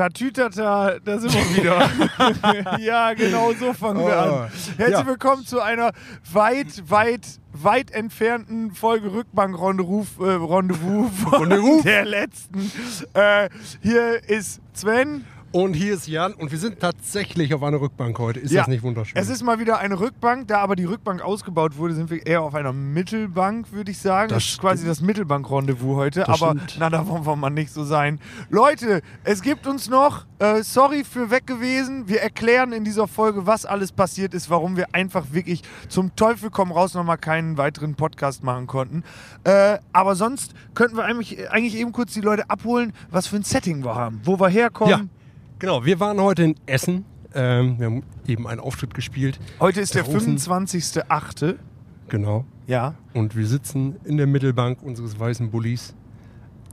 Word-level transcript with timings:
Tatütata, 0.00 0.98
da 1.04 1.18
sind 1.18 1.34
wir 1.34 1.56
wieder. 1.62 2.78
ja, 2.78 3.12
genau 3.12 3.52
so 3.52 3.74
fangen 3.74 3.98
wir 4.00 4.06
Oh. 4.06 4.34
an. 4.44 4.50
Herzlich 4.78 4.88
Ja. 4.98 5.06
willkommen 5.06 5.44
zu 5.44 5.60
einer 5.60 5.92
weit, 6.32 6.84
weit, 6.88 7.26
weit 7.52 7.90
entfernten 7.90 8.72
Folge 8.72 9.12
Rückbank-Rendezvous 9.12 10.06
äh, 10.18 10.22
Rendezvous 10.24 11.10
von 11.22 11.52
Rendezvous. 11.52 11.82
der 11.82 12.06
letzten. 12.06 12.72
Äh, 13.12 13.50
hier 13.82 14.26
ist 14.26 14.62
Sven. 14.72 15.26
Und 15.52 15.74
hier 15.74 15.94
ist 15.94 16.06
Jan 16.06 16.32
und 16.34 16.52
wir 16.52 16.58
sind 16.58 16.78
tatsächlich 16.78 17.52
auf 17.54 17.64
einer 17.64 17.80
Rückbank 17.80 18.16
heute. 18.20 18.38
Ist 18.38 18.52
Ja, 18.52 18.60
das 18.60 18.68
nicht 18.68 18.84
wunderschön? 18.84 19.20
Es 19.20 19.28
ist 19.28 19.42
mal 19.42 19.58
wieder 19.58 19.78
eine 19.80 19.98
Rückbank. 19.98 20.46
Da 20.46 20.58
aber 20.60 20.76
die 20.76 20.84
Rückbank 20.84 21.22
ausgebaut 21.22 21.76
wurde, 21.76 21.94
sind 21.94 22.08
wir 22.08 22.24
eher 22.24 22.42
auf 22.42 22.54
einer 22.54 22.72
Mittelbank, 22.72 23.72
würde 23.72 23.90
ich 23.90 23.98
sagen. 23.98 24.28
Das, 24.28 24.44
Das 24.44 24.52
ist 24.52 24.60
quasi 24.60 24.86
das 24.86 25.00
Mittelbank-Rendezvous 25.00 25.96
heute. 25.96 26.20
Das 26.20 26.28
aber 26.28 26.52
stimmt. 26.52 26.76
na, 26.78 26.88
da 26.88 27.04
wollen 27.08 27.26
wir 27.26 27.34
mal 27.34 27.50
nicht 27.50 27.72
so 27.72 27.82
sein. 27.82 28.20
Leute, 28.48 29.02
es 29.24 29.42
gibt 29.42 29.66
uns 29.66 29.88
noch, 29.90 30.24
äh, 30.38 30.62
sorry 30.62 31.02
für 31.02 31.30
weg 31.32 31.48
gewesen. 31.48 32.06
Wir 32.06 32.20
erklären 32.22 32.70
in 32.72 32.84
dieser 32.84 33.08
Folge, 33.08 33.44
was 33.44 33.66
alles 33.66 33.90
passiert 33.90 34.34
ist, 34.34 34.50
warum 34.50 34.76
wir 34.76 34.94
einfach 34.94 35.32
wirklich 35.32 35.62
zum 35.88 36.14
Teufel 36.14 36.50
komm 36.50 36.70
raus 36.70 36.94
nochmal 36.94 37.18
keinen 37.18 37.58
weiteren 37.58 37.96
Podcast 37.96 38.44
machen 38.44 38.68
konnten. 38.68 39.02
Äh, 39.42 39.78
aber 39.92 40.14
sonst 40.14 40.54
könnten 40.74 40.96
wir 40.96 41.04
eigentlich, 41.06 41.50
eigentlich 41.50 41.74
eben 41.74 41.90
kurz 41.90 42.12
die 42.14 42.20
Leute 42.20 42.48
abholen, 42.48 42.92
was 43.10 43.26
für 43.26 43.34
ein 43.34 43.42
Setting 43.42 43.82
wir 43.82 43.96
haben, 43.96 44.20
wo 44.22 44.38
wir 44.38 44.48
herkommen. 44.48 44.90
ja, 44.90 45.00
genau. 45.60 45.84
Wir 45.84 46.00
waren 46.00 46.20
heute 46.20 46.42
in 46.42 46.56
Essen. 46.66 47.04
Ähm, 47.32 47.78
wir 47.78 47.86
haben 47.86 48.02
eben 48.26 48.48
einen 48.48 48.58
Auftritt 48.58 48.92
gespielt. 48.94 49.38
Heute 49.60 49.80
ist 49.80 49.94
der 49.94 50.02
Draußen. 50.02 50.36
25.8. 50.36 51.54
Genau. 52.08 52.44
Ja. 52.66 52.94
Und 53.14 53.36
wir 53.36 53.46
sitzen 53.46 53.96
in 54.04 54.16
der 54.16 54.26
Mittelbank 54.26 54.82
unseres 54.82 55.20
weißen 55.20 55.50
Bullis 55.52 55.94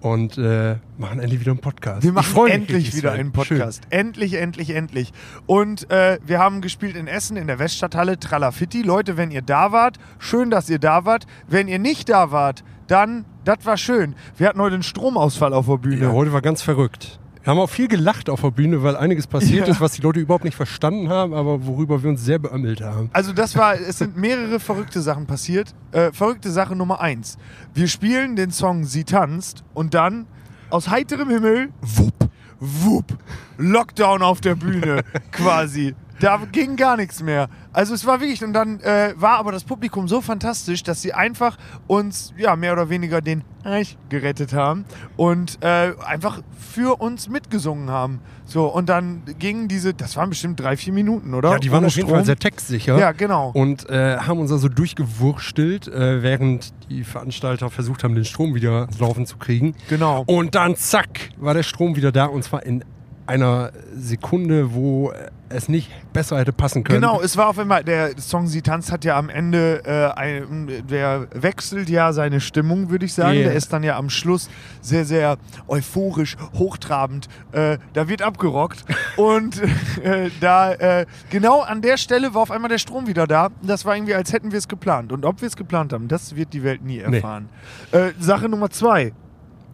und 0.02 0.38
äh, 0.38 0.78
machen 0.98 1.20
endlich 1.20 1.40
wieder 1.40 1.52
einen 1.52 1.62
Podcast. 1.62 2.04
Wir 2.04 2.12
machen 2.12 2.48
endlich 2.48 2.95
wieder 2.95 3.12
einen 3.12 3.31
Podcast. 3.31 3.84
Endlich, 3.90 4.34
endlich, 4.34 4.72
endlich. 4.72 5.12
Und 5.45 5.90
äh, 5.92 6.20
wir 6.26 6.40
haben 6.40 6.62
gespielt 6.62 6.95
in 6.95 7.08
Essen 7.08 7.38
in 7.38 7.47
der 7.47 7.59
Weststadthalle 7.59 8.19
Tralafitti. 8.19 8.81
Leute, 8.81 9.17
wenn 9.17 9.31
ihr 9.31 9.42
da 9.42 9.72
wart, 9.72 9.97
schön, 10.19 10.50
dass 10.50 10.69
ihr 10.69 10.80
da 10.80 11.06
wart. 11.06 11.25
Wenn 11.47 11.67
ihr 11.67 11.80
nicht 11.80 12.09
da 12.09 12.31
wart, 12.31 12.64
dann, 12.88 13.25
das 13.44 13.66
war 13.66 13.78
schön. 13.78 14.16
Wir 14.38 14.47
hatten 14.47 14.62
heute 14.62 14.75
einen 14.75 14.84
Stromausfall 14.84 15.53
auf 15.53 15.66
der 15.66 15.73
Schön. 15.73 15.81
Bühne. 15.81 16.02
Ja, 16.03 16.12
heute 16.12 16.31
war 16.34 16.42
ganz 16.42 16.62
verrückt. 16.62 17.19
Wir 17.48 17.52
haben 17.52 17.59
auch 17.59 17.70
viel 17.70 17.88
gelacht 17.88 18.30
auf 18.30 18.42
der 18.42 18.52
Bühne, 18.52 18.84
weil 18.84 18.98
einiges 18.98 19.26
passiert 19.26 19.67
Ja. 19.67 19.73
ist, 19.73 19.80
was 19.80 19.94
die 19.94 20.02
Leute 20.02 20.20
überhaupt 20.20 20.44
nicht 20.44 20.58
verstanden 20.58 21.08
haben, 21.08 21.34
aber 21.34 21.66
worüber 21.66 22.03
wir 22.03 22.09
uns 22.09 22.22
sehr 22.26 22.40
beömmelt 22.40 22.81
haben. 22.81 23.09
Also 23.14 23.31
das 23.31 23.56
war, 23.56 23.76
es 23.76 24.00
sind 24.00 24.17
mehrere 24.17 24.59
verrückte 24.59 25.00
Sachen 25.00 25.28
passiert. 25.28 25.73
Äh, 25.94 26.12
verrückte 26.12 26.52
Sache 26.52 26.75
Nummer 26.75 27.00
eins. 27.00 27.38
Wir 27.73 27.88
spielen 27.88 28.36
den 28.36 28.52
Song 28.52 28.84
Sie 28.84 29.06
tanzt 29.06 29.64
und 29.73 29.94
dann 29.94 30.28
aus 30.72 30.90
heiterem 30.90 31.30
Himmel, 31.30 31.70
wupp, 31.80 32.30
wupp, 32.59 33.18
Lockdown 33.58 34.23
auf 34.23 34.42
der 34.42 34.56
Bühne 34.56 35.03
quasi. 35.31 35.95
Da 36.20 36.42
ging 36.52 36.76
gar 36.76 36.98
nichts 36.98 37.22
mehr. 37.22 37.48
Also 37.73 37.94
es 37.94 38.06
war 38.06 38.20
wirklich, 38.20 38.44
und 38.44 38.54
dann 38.54 38.80
äh, 38.80 39.14
war 39.18 39.38
aber 39.38 39.52
das 39.52 39.64
Publikum 39.64 40.08
so 40.08 40.22
fantastisch, 40.22 40.82
dass 40.82 41.02
sie 41.02 41.14
einfach 41.14 41.58
uns, 41.86 42.34
ja, 42.38 42.56
mehr 42.56 42.74
oder 42.74 42.90
weniger 42.90 43.22
den 43.22 43.44
Eich 43.64 43.98
gerettet 44.09 44.54
haben 44.54 44.86
und 45.16 45.59
äh, 45.62 45.94
einfach 46.06 46.42
für 46.58 47.00
uns 47.02 47.30
mitgesungen 47.30 47.90
haben. 47.90 48.22
So, 48.46 48.66
und 48.66 48.88
dann 48.88 49.24
gingen 49.38 49.68
diese, 49.68 49.94
das 49.94 50.16
waren 50.16 50.30
bestimmt 50.30 50.59
drei, 50.59 50.78
vier 50.78 50.94
Minuten, 50.94 51.34
oder? 51.34 51.52
Ja, 51.52 51.59
die 51.59 51.70
waren 51.70 51.80
Ohne 51.80 51.88
auf 51.88 51.96
jeden 51.96 52.08
Strom. 52.08 52.18
Fall 52.18 52.26
sehr 52.26 52.38
textsicher. 52.38 52.98
Ja, 52.98 53.12
genau. 53.12 53.52
Und 53.54 53.90
äh, 53.90 54.18
haben 54.18 54.40
uns 54.40 54.52
also 54.52 54.70
durchgewurstelt, 54.70 55.88
äh, 55.88 56.24
während 56.24 56.74
die 56.90 57.04
Veranstalter 57.04 57.70
versucht 57.70 58.04
haben, 58.04 58.16
den 58.16 58.26
Strom 58.26 58.56
wieder 58.56 58.84
ins 58.84 59.00
Laufen 59.00 59.26
zu 59.26 59.38
kriegen. 59.38 59.76
Genau. 59.90 60.24
Und 60.26 60.56
dann 60.56 60.76
zack, 60.78 61.30
war 61.38 61.54
der 61.54 61.64
Strom 61.64 61.96
wieder 61.96 62.12
da 62.12 62.26
und 62.26 62.44
zwar 62.44 62.66
in 62.66 62.84
einer 63.28 63.72
Sekunde, 63.95 64.73
wo 64.73 65.11
es 65.50 65.70
nicht 65.70 65.89
besser 66.11 66.39
hätte 66.39 66.52
passen 66.52 66.83
können. 66.83 67.00
Genau, 67.02 67.22
es 67.22 67.38
war 67.38 67.47
auf 67.47 67.58
einmal, 67.59 67.84
der 67.84 68.19
Song 68.19 68.47
Sie 68.47 68.61
tanzt 68.61 68.92
hat 68.92 69.06
ja 69.06 69.17
am 69.17 69.30
Ende, 69.30 69.81
äh, 69.86 70.19
ein, 70.19 70.84
der 70.89 71.28
wechselt 71.34 71.90
ja 71.90 72.12
seine 72.12 72.41
Stimmung, 72.41 72.90
würde 72.90 73.06
ich 73.06 73.13
sagen. 73.13 73.35
Yeah. 73.38 73.44
Der 73.50 73.53
ist 73.56 73.72
dann 73.72 73.84
ja 73.84 73.97
am 73.97 74.09
Schluss 74.09 74.50
sehr, 74.81 75.06
sehr 75.06 75.38
euphorisch, 75.68 76.35
hochtrabend. 76.56 77.28
Äh, 77.53 77.78
da 77.94 78.09
wird 78.09 78.22
abgerockt. 78.22 78.84
Und 79.16 79.62
äh, 80.03 80.29
da, 80.41 80.73
äh, 80.73 81.06
genau 81.29 81.62
an 81.62 81.81
der 81.81 81.96
Stelle 81.97 82.34
war 82.34 82.41
auf 82.41 82.52
einmal 82.52 82.69
der 82.69 82.78
Strom 82.79 83.07
wieder 83.07 83.25
da. 83.25 83.50
Das 83.62 83.85
war 83.85 83.96
irgendwie, 83.96 84.16
als 84.16 84.34
hätten 84.34 84.52
wir 84.52 84.57
es 84.59 84.68
geplant. 84.68 85.13
Und 85.13 85.23
ob 85.25 85.40
wir 85.41 85.47
es 85.47 85.56
geplant 85.56 85.94
haben, 85.94 86.07
das 86.09 86.35
wird 86.35 86.52
die 86.53 86.63
Welt 86.63 86.84
nie 86.84 87.02
Nee. 87.07 87.18
erfahren. 87.18 87.47
Äh, 87.91 88.12
Sache 88.19 88.50
Nummer 88.50 88.69
zwei. 88.69 89.13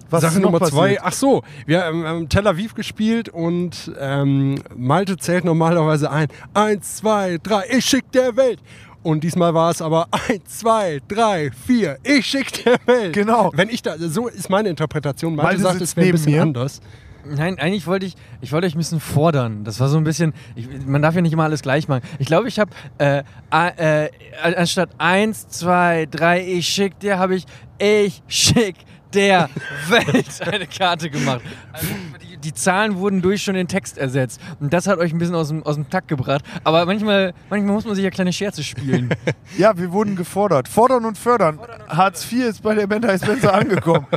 Was 0.10 0.22
Sache 0.22 0.40
Nummer 0.40 0.60
zwei, 0.60 0.96
passiert? 0.96 1.02
ach 1.04 1.14
so, 1.14 1.44
wir 1.66 1.84
haben 1.84 2.06
ähm, 2.06 2.30
Tel 2.30 2.48
Aviv 2.48 2.74
gespielt 2.76 3.30
und 3.30 3.92
ähm, 4.00 4.56
Malte 4.76 5.18
zählt 5.18 5.46
normalerweise 5.46 6.12
ein. 6.12 6.28
Eins, 6.54 6.98
zwei, 6.98 7.38
drei, 7.42 7.64
ich 7.70 7.86
schick 7.86 8.12
der 8.12 8.36
Welt. 8.36 8.60
Und 9.02 9.24
diesmal 9.24 9.54
war 9.54 9.70
es 9.70 9.82
aber 9.82 10.08
eins, 10.12 10.60
zwei, 10.60 11.02
drei, 11.08 11.52
vier, 11.52 11.98
ich 12.04 12.26
schick 12.26 12.64
der 12.64 12.78
Welt. 12.86 13.14
Genau. 13.14 13.52
Wenn 13.54 13.70
ich 13.70 13.82
da, 13.82 13.98
so 13.98 14.28
ist 14.28 14.50
meine 14.50 14.70
Interpretation. 14.70 15.36
Malte, 15.36 15.62
Malte 15.62 15.62
sagt, 15.64 15.82
es 15.82 15.96
wäre 15.96 16.06
ein 16.06 16.08
neben 16.08 16.18
bisschen 16.18 16.34
mir. 16.34 16.42
anders. 16.42 16.82
Nein, 17.26 17.58
eigentlich 17.58 17.88
wollte 17.88 18.06
ich, 18.06 18.16
ich 18.42 18.52
wollte 18.52 18.68
euch 18.68 18.76
ein 18.76 18.80
bisschen 18.80 19.00
fordern. 19.00 19.64
Das 19.64 19.80
war 19.80 19.88
so 19.88 19.98
ein 19.98 20.04
bisschen, 20.04 20.34
ich, 20.56 20.68
man 20.86 21.02
darf 21.02 21.16
ja 21.16 21.22
nicht 21.22 21.32
immer 21.32 21.44
alles 21.44 21.62
gleich 21.62 21.88
machen. 21.88 22.04
Ich 22.20 22.28
glaube, 22.28 22.50
ich 22.50 22.60
habe 22.60 22.72
äh, 22.98 23.24
äh, 23.52 24.10
anstatt 24.42 24.90
eins, 24.98 25.48
zwei, 25.48 26.06
drei, 26.10 26.46
ich 26.46 26.68
schick 26.68 27.00
dir, 27.00 27.20
habe 27.20 27.36
ich 27.36 27.46
ich 27.80 28.22
schick 28.28 28.76
der 29.14 29.50
Welt 29.88 30.48
eine 30.48 30.68
Karte 30.68 31.10
gemacht. 31.10 31.42
Also 31.72 31.88
die, 32.22 32.38
die 32.38 32.54
Zahlen 32.54 32.98
wurden 32.98 33.22
durch 33.22 33.44
schon 33.44 33.56
den 33.56 33.68
Text 33.68 33.98
ersetzt. 33.98 34.42
Und 34.60 34.74
das 34.74 34.88
hat 34.88 35.00
euch 35.00 35.14
ein 35.14 35.18
bisschen 35.18 35.36
aus 35.36 35.50
dem, 35.50 35.64
aus 35.64 35.76
dem 35.76 35.90
Takt 35.90 36.08
gebracht. 36.08 36.44
Aber 36.64 36.86
manchmal, 36.86 37.34
manchmal 37.50 37.74
muss 37.74 37.86
man 37.86 37.96
sich 37.96 38.04
ja 38.04 38.10
kleine 38.10 38.34
Scherze 38.34 38.64
spielen. 38.64 39.10
Ja, 39.56 39.78
wir 39.78 39.92
wurden 39.92 40.16
gefordert. 40.16 40.68
Fordern 40.68 41.06
und 41.06 41.16
fördern. 41.16 41.60
Hartz 41.88 42.26
IV 42.32 42.46
ist 42.46 42.64
bei 42.64 42.74
der 42.74 42.88
Band 42.88 43.06
Heiß 43.06 43.22
Spencer 43.22 43.54
angekommen. 43.54 44.08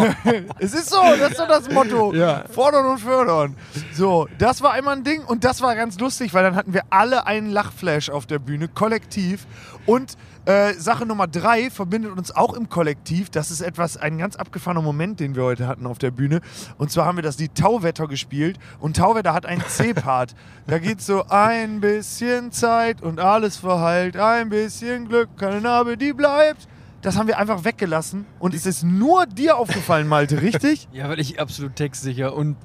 es 0.58 0.74
ist 0.74 0.90
so, 0.90 1.00
das 1.20 1.30
ist 1.30 1.38
doch 1.38 1.46
das 1.46 1.70
Motto. 1.70 2.12
Ja. 2.12 2.42
Fordern 2.50 2.86
und 2.86 2.98
fördern. 2.98 3.54
So, 3.92 4.26
das 4.38 4.60
war 4.60 4.72
einmal 4.72 4.96
ein 4.96 5.04
Ding 5.04 5.22
und 5.24 5.44
das 5.44 5.60
war 5.60 5.76
ganz 5.76 6.00
lustig, 6.00 6.34
weil 6.34 6.42
dann 6.42 6.56
hatten 6.56 6.74
wir 6.74 6.82
alle 6.90 7.28
einen 7.28 7.50
Lachflash 7.50 8.10
auf 8.10 8.26
der 8.26 8.40
Bühne, 8.40 8.66
kollektiv. 8.66 9.46
Und 9.86 10.16
äh, 10.44 10.74
Sache 10.74 11.06
Nummer 11.06 11.26
drei 11.26 11.70
verbindet 11.70 12.16
uns 12.16 12.34
auch 12.34 12.54
im 12.54 12.68
Kollektiv. 12.68 13.30
Das 13.30 13.50
ist 13.50 13.60
etwas, 13.60 13.96
ein 13.96 14.18
ganz 14.18 14.36
abgefahrener 14.36 14.82
Moment, 14.82 15.20
den 15.20 15.34
wir 15.34 15.44
heute 15.44 15.66
hatten 15.66 15.86
auf 15.86 15.98
der 15.98 16.10
Bühne. 16.10 16.40
Und 16.78 16.90
zwar 16.90 17.06
haben 17.06 17.16
wir 17.16 17.22
das 17.22 17.38
Lied 17.38 17.54
Tauwetter 17.54 18.08
gespielt 18.08 18.58
und 18.80 18.96
Tauwetter 18.96 19.34
hat 19.34 19.46
einen 19.46 19.62
C-Part. 19.62 20.34
da 20.66 20.78
geht 20.78 21.00
so 21.00 21.24
ein 21.28 21.80
bisschen 21.80 22.52
Zeit 22.52 23.02
und 23.02 23.20
alles 23.20 23.56
verheilt, 23.56 24.16
ein 24.16 24.48
bisschen 24.48 25.08
Glück, 25.08 25.36
keine 25.36 25.60
Narbe, 25.60 25.96
die 25.96 26.12
bleibt. 26.12 26.68
Das 27.02 27.18
haben 27.18 27.26
wir 27.26 27.36
einfach 27.36 27.64
weggelassen 27.64 28.26
und 28.38 28.54
es 28.54 28.64
ist 28.64 28.84
nur 28.84 29.26
dir 29.26 29.56
aufgefallen, 29.56 30.06
Malte, 30.06 30.40
richtig? 30.40 30.86
ja, 30.92 31.08
weil 31.08 31.18
ich 31.18 31.40
absolut 31.40 31.74
textsicher 31.74 32.32
und 32.34 32.56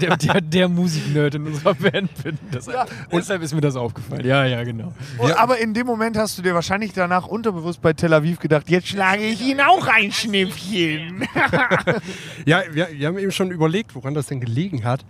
der, 0.00 0.16
der, 0.16 0.40
der 0.40 0.68
Musiknerd 0.68 1.34
in 1.34 1.46
unserer 1.48 1.74
Band 1.74 2.10
bin. 2.22 2.38
Das, 2.52 2.66
Ja. 2.66 2.82
und 3.10 3.14
deshalb 3.18 3.42
ist 3.42 3.52
mir 3.52 3.60
das 3.60 3.74
aufgefallen. 3.74 4.24
Ja, 4.24 4.44
ja, 4.44 4.62
genau. 4.62 4.92
Und, 5.18 5.32
aber 5.36 5.58
in 5.58 5.74
dem 5.74 5.88
Moment 5.88 6.16
hast 6.16 6.38
du 6.38 6.42
dir 6.42 6.54
wahrscheinlich 6.54 6.92
danach 6.92 7.26
unterbewusst 7.26 7.82
bei 7.82 7.92
Tel 7.92 8.14
Aviv 8.14 8.38
gedacht, 8.38 8.70
jetzt 8.70 8.86
schlage 8.86 9.24
ich 9.24 9.40
ihn 9.42 9.60
auch 9.60 9.86
ein 9.88 10.12
Schnippchen. 10.12 11.26
Ja, 12.46 12.62
wir, 12.72 12.88
wir 12.92 13.06
haben 13.08 13.18
eben 13.18 13.32
schon 13.32 13.50
überlegt, 13.50 13.94
woran 13.94 14.14
das 14.14 14.26
denn 14.26 14.40
gelegen 14.40 14.84
hat. 14.84 15.04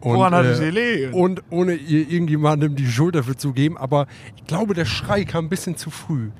Und, 0.00 0.16
Woran 0.16 0.34
hat 0.34 0.44
äh, 0.44 0.50
es 0.50 0.60
gelegen? 0.60 1.12
Und 1.12 1.42
ohne 1.50 1.74
ihr 1.74 2.08
irgendjemandem 2.08 2.76
die 2.76 2.86
Schuld 2.86 3.14
dafür 3.14 3.36
zu 3.36 3.52
geben, 3.52 3.76
aber 3.76 4.06
ich 4.36 4.44
glaube, 4.46 4.74
der 4.74 4.84
Schrei 4.84 5.24
kam 5.24 5.46
ein 5.46 5.48
bisschen 5.48 5.76
zu 5.76 5.90
früh. 5.90 6.30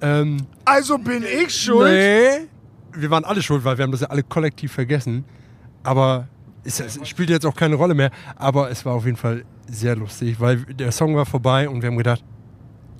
Ähm, 0.00 0.46
Also 0.64 0.98
bin 0.98 1.22
ich 1.24 1.54
schuld. 1.54 1.90
Nee. 1.92 2.48
Wir 2.98 3.10
waren 3.10 3.24
alle 3.24 3.42
schuld, 3.42 3.64
weil 3.64 3.76
wir 3.78 3.82
haben 3.84 3.92
das 3.92 4.00
ja 4.02 4.08
alle 4.08 4.22
kollektiv 4.22 4.72
vergessen. 4.72 5.24
Aber 5.82 6.28
es, 6.64 6.80
es 6.80 6.98
spielt 7.08 7.30
jetzt 7.30 7.46
auch 7.46 7.54
keine 7.54 7.74
Rolle 7.76 7.94
mehr. 7.94 8.10
Aber 8.36 8.70
es 8.70 8.84
war 8.84 8.94
auf 8.94 9.04
jeden 9.04 9.16
Fall 9.16 9.44
sehr 9.68 9.96
lustig, 9.96 10.40
weil 10.40 10.58
der 10.64 10.92
Song 10.92 11.14
war 11.16 11.26
vorbei 11.26 11.68
und 11.68 11.82
wir 11.82 11.88
haben 11.88 11.96
gedacht, 11.96 12.22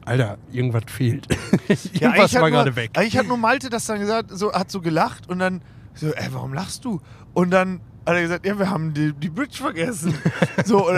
Alter, 0.05 0.39
irgendwas 0.53 0.85
fehlt. 0.89 1.27
Ja, 1.95 2.09
irgendwas 2.11 2.35
war 2.35 2.43
nur- 2.43 2.51
gerade 2.51 2.77
weg. 2.77 2.91
Eigentlich 2.95 3.17
hat 3.19 3.27
nur 3.27 3.39
Malte 3.39 3.69
das 3.71 3.87
dann 3.87 3.99
gesagt, 3.99 4.31
so, 4.33 4.53
hat 4.53 4.71
so 4.71 4.81
gelacht 4.81 5.29
und 5.29 5.39
dann 5.41 5.63
so, 5.95 6.09
ey, 6.13 6.29
warum 6.31 6.53
lachst 6.55 6.85
du? 6.85 7.01
Und 7.35 7.51
dann 7.51 7.81
hat 8.07 8.15
er 8.15 8.23
gesagt, 8.23 8.47
ja, 8.47 8.59
wir 8.59 8.71
haben 8.71 8.95
die, 8.95 9.13
die 9.13 9.29
Bridge 9.29 9.57
vergessen. 9.57 10.15
so, 10.65 10.89
und 10.89 10.97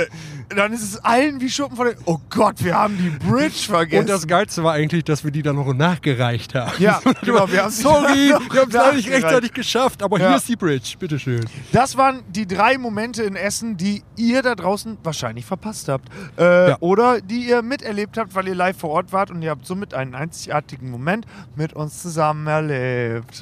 dann 0.57 0.73
ist 0.73 0.83
es 0.83 1.05
allen 1.05 1.41
wie 1.41 1.49
Schuppen 1.51 1.77
von 1.77 1.87
den, 1.89 1.97
oh 2.05 2.19
Gott, 2.31 2.63
wir 2.63 2.75
haben 2.77 2.97
die 2.99 3.11
Bridge 3.27 3.65
vergessen. 3.67 4.03
Und 4.03 4.09
das 4.09 4.27
Geilste 4.27 4.63
war 4.63 4.75
eigentlich, 4.75 5.05
dass 5.05 5.25
wir 5.25 5.31
die 5.31 5.43
dann 5.43 5.57
noch 5.57 5.73
nachgereicht 5.73 6.55
haben. 6.55 6.73
Ja, 6.79 7.01
genau, 7.23 7.51
wir 7.51 7.65
haben 7.65 7.71
Sorry, 7.71 8.29
wir 8.29 8.35
haben 8.35 8.45
es 8.51 8.57
nicht 8.57 8.75
nachgereicht. 8.75 9.09
rechtzeitig 9.13 9.53
geschafft, 9.55 10.03
aber 10.03 10.19
Ja. 10.21 10.29
hier 10.29 10.37
ist 10.37 10.49
die 10.49 10.57
Bridge, 10.57 10.95
bitteschön. 10.99 11.45
Das 11.73 11.97
waren 11.97 12.21
die 12.29 12.47
drei 12.47 12.77
Momente 12.79 13.23
in 13.23 13.37
Essen, 13.37 13.77
die 13.77 14.03
ihr 14.17 14.43
da 14.43 14.55
draußen 14.55 14.99
wahrscheinlich 15.03 15.45
verpasst 15.47 15.89
habt. 15.89 16.09
Äh, 16.39 16.71
Ja. 16.71 16.77
Oder 16.81 17.21
die 17.21 17.49
ihr 17.49 17.63
miterlebt 17.63 18.19
habt, 18.19 18.35
weil 18.35 18.49
ihr 18.49 18.55
live 18.55 18.77
vor 18.79 18.91
Ort 18.91 19.13
wart 19.13 19.31
und 19.31 19.41
ihr 19.43 19.51
habt 19.51 19.67
somit 19.67 19.95
einen 19.95 20.15
einzigartigen 20.15 20.91
Moment 20.91 21.27
mit 21.57 21.73
uns 21.73 22.03
zusammen 22.03 22.47
erlebt. 22.47 23.35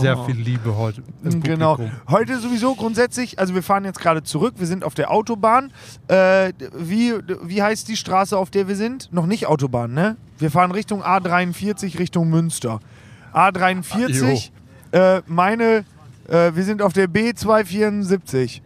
Sehr 0.00 0.16
viel 0.24 0.36
Liebe 0.36 0.76
heute. 0.76 1.02
Genau. 1.22 1.78
Heute 2.08 2.38
sowieso 2.38 2.69
so 2.70 2.76
grundsätzlich, 2.76 3.38
also 3.40 3.54
wir 3.54 3.64
fahren 3.64 3.84
jetzt 3.84 3.98
gerade 3.98 4.22
zurück, 4.22 4.54
wir 4.58 4.66
sind 4.66 4.84
auf 4.84 4.94
der 4.94 5.10
Autobahn. 5.10 5.72
Äh, 6.06 6.52
wie, 6.76 7.14
wie 7.42 7.62
heißt 7.62 7.88
die 7.88 7.96
Straße, 7.96 8.38
auf 8.38 8.50
der 8.50 8.68
wir 8.68 8.76
sind? 8.76 9.12
Noch 9.12 9.26
nicht 9.26 9.46
Autobahn, 9.46 9.92
ne? 9.92 10.16
Wir 10.38 10.52
fahren 10.52 10.70
Richtung 10.70 11.02
A43, 11.02 11.98
Richtung 11.98 12.30
Münster. 12.30 12.78
A43, 13.34 14.50
äh, 14.92 15.22
meine, 15.26 15.84
äh, 16.28 16.52
wir 16.54 16.62
sind 16.62 16.80
auf 16.80 16.92
der 16.92 17.08
B274. 17.08 18.60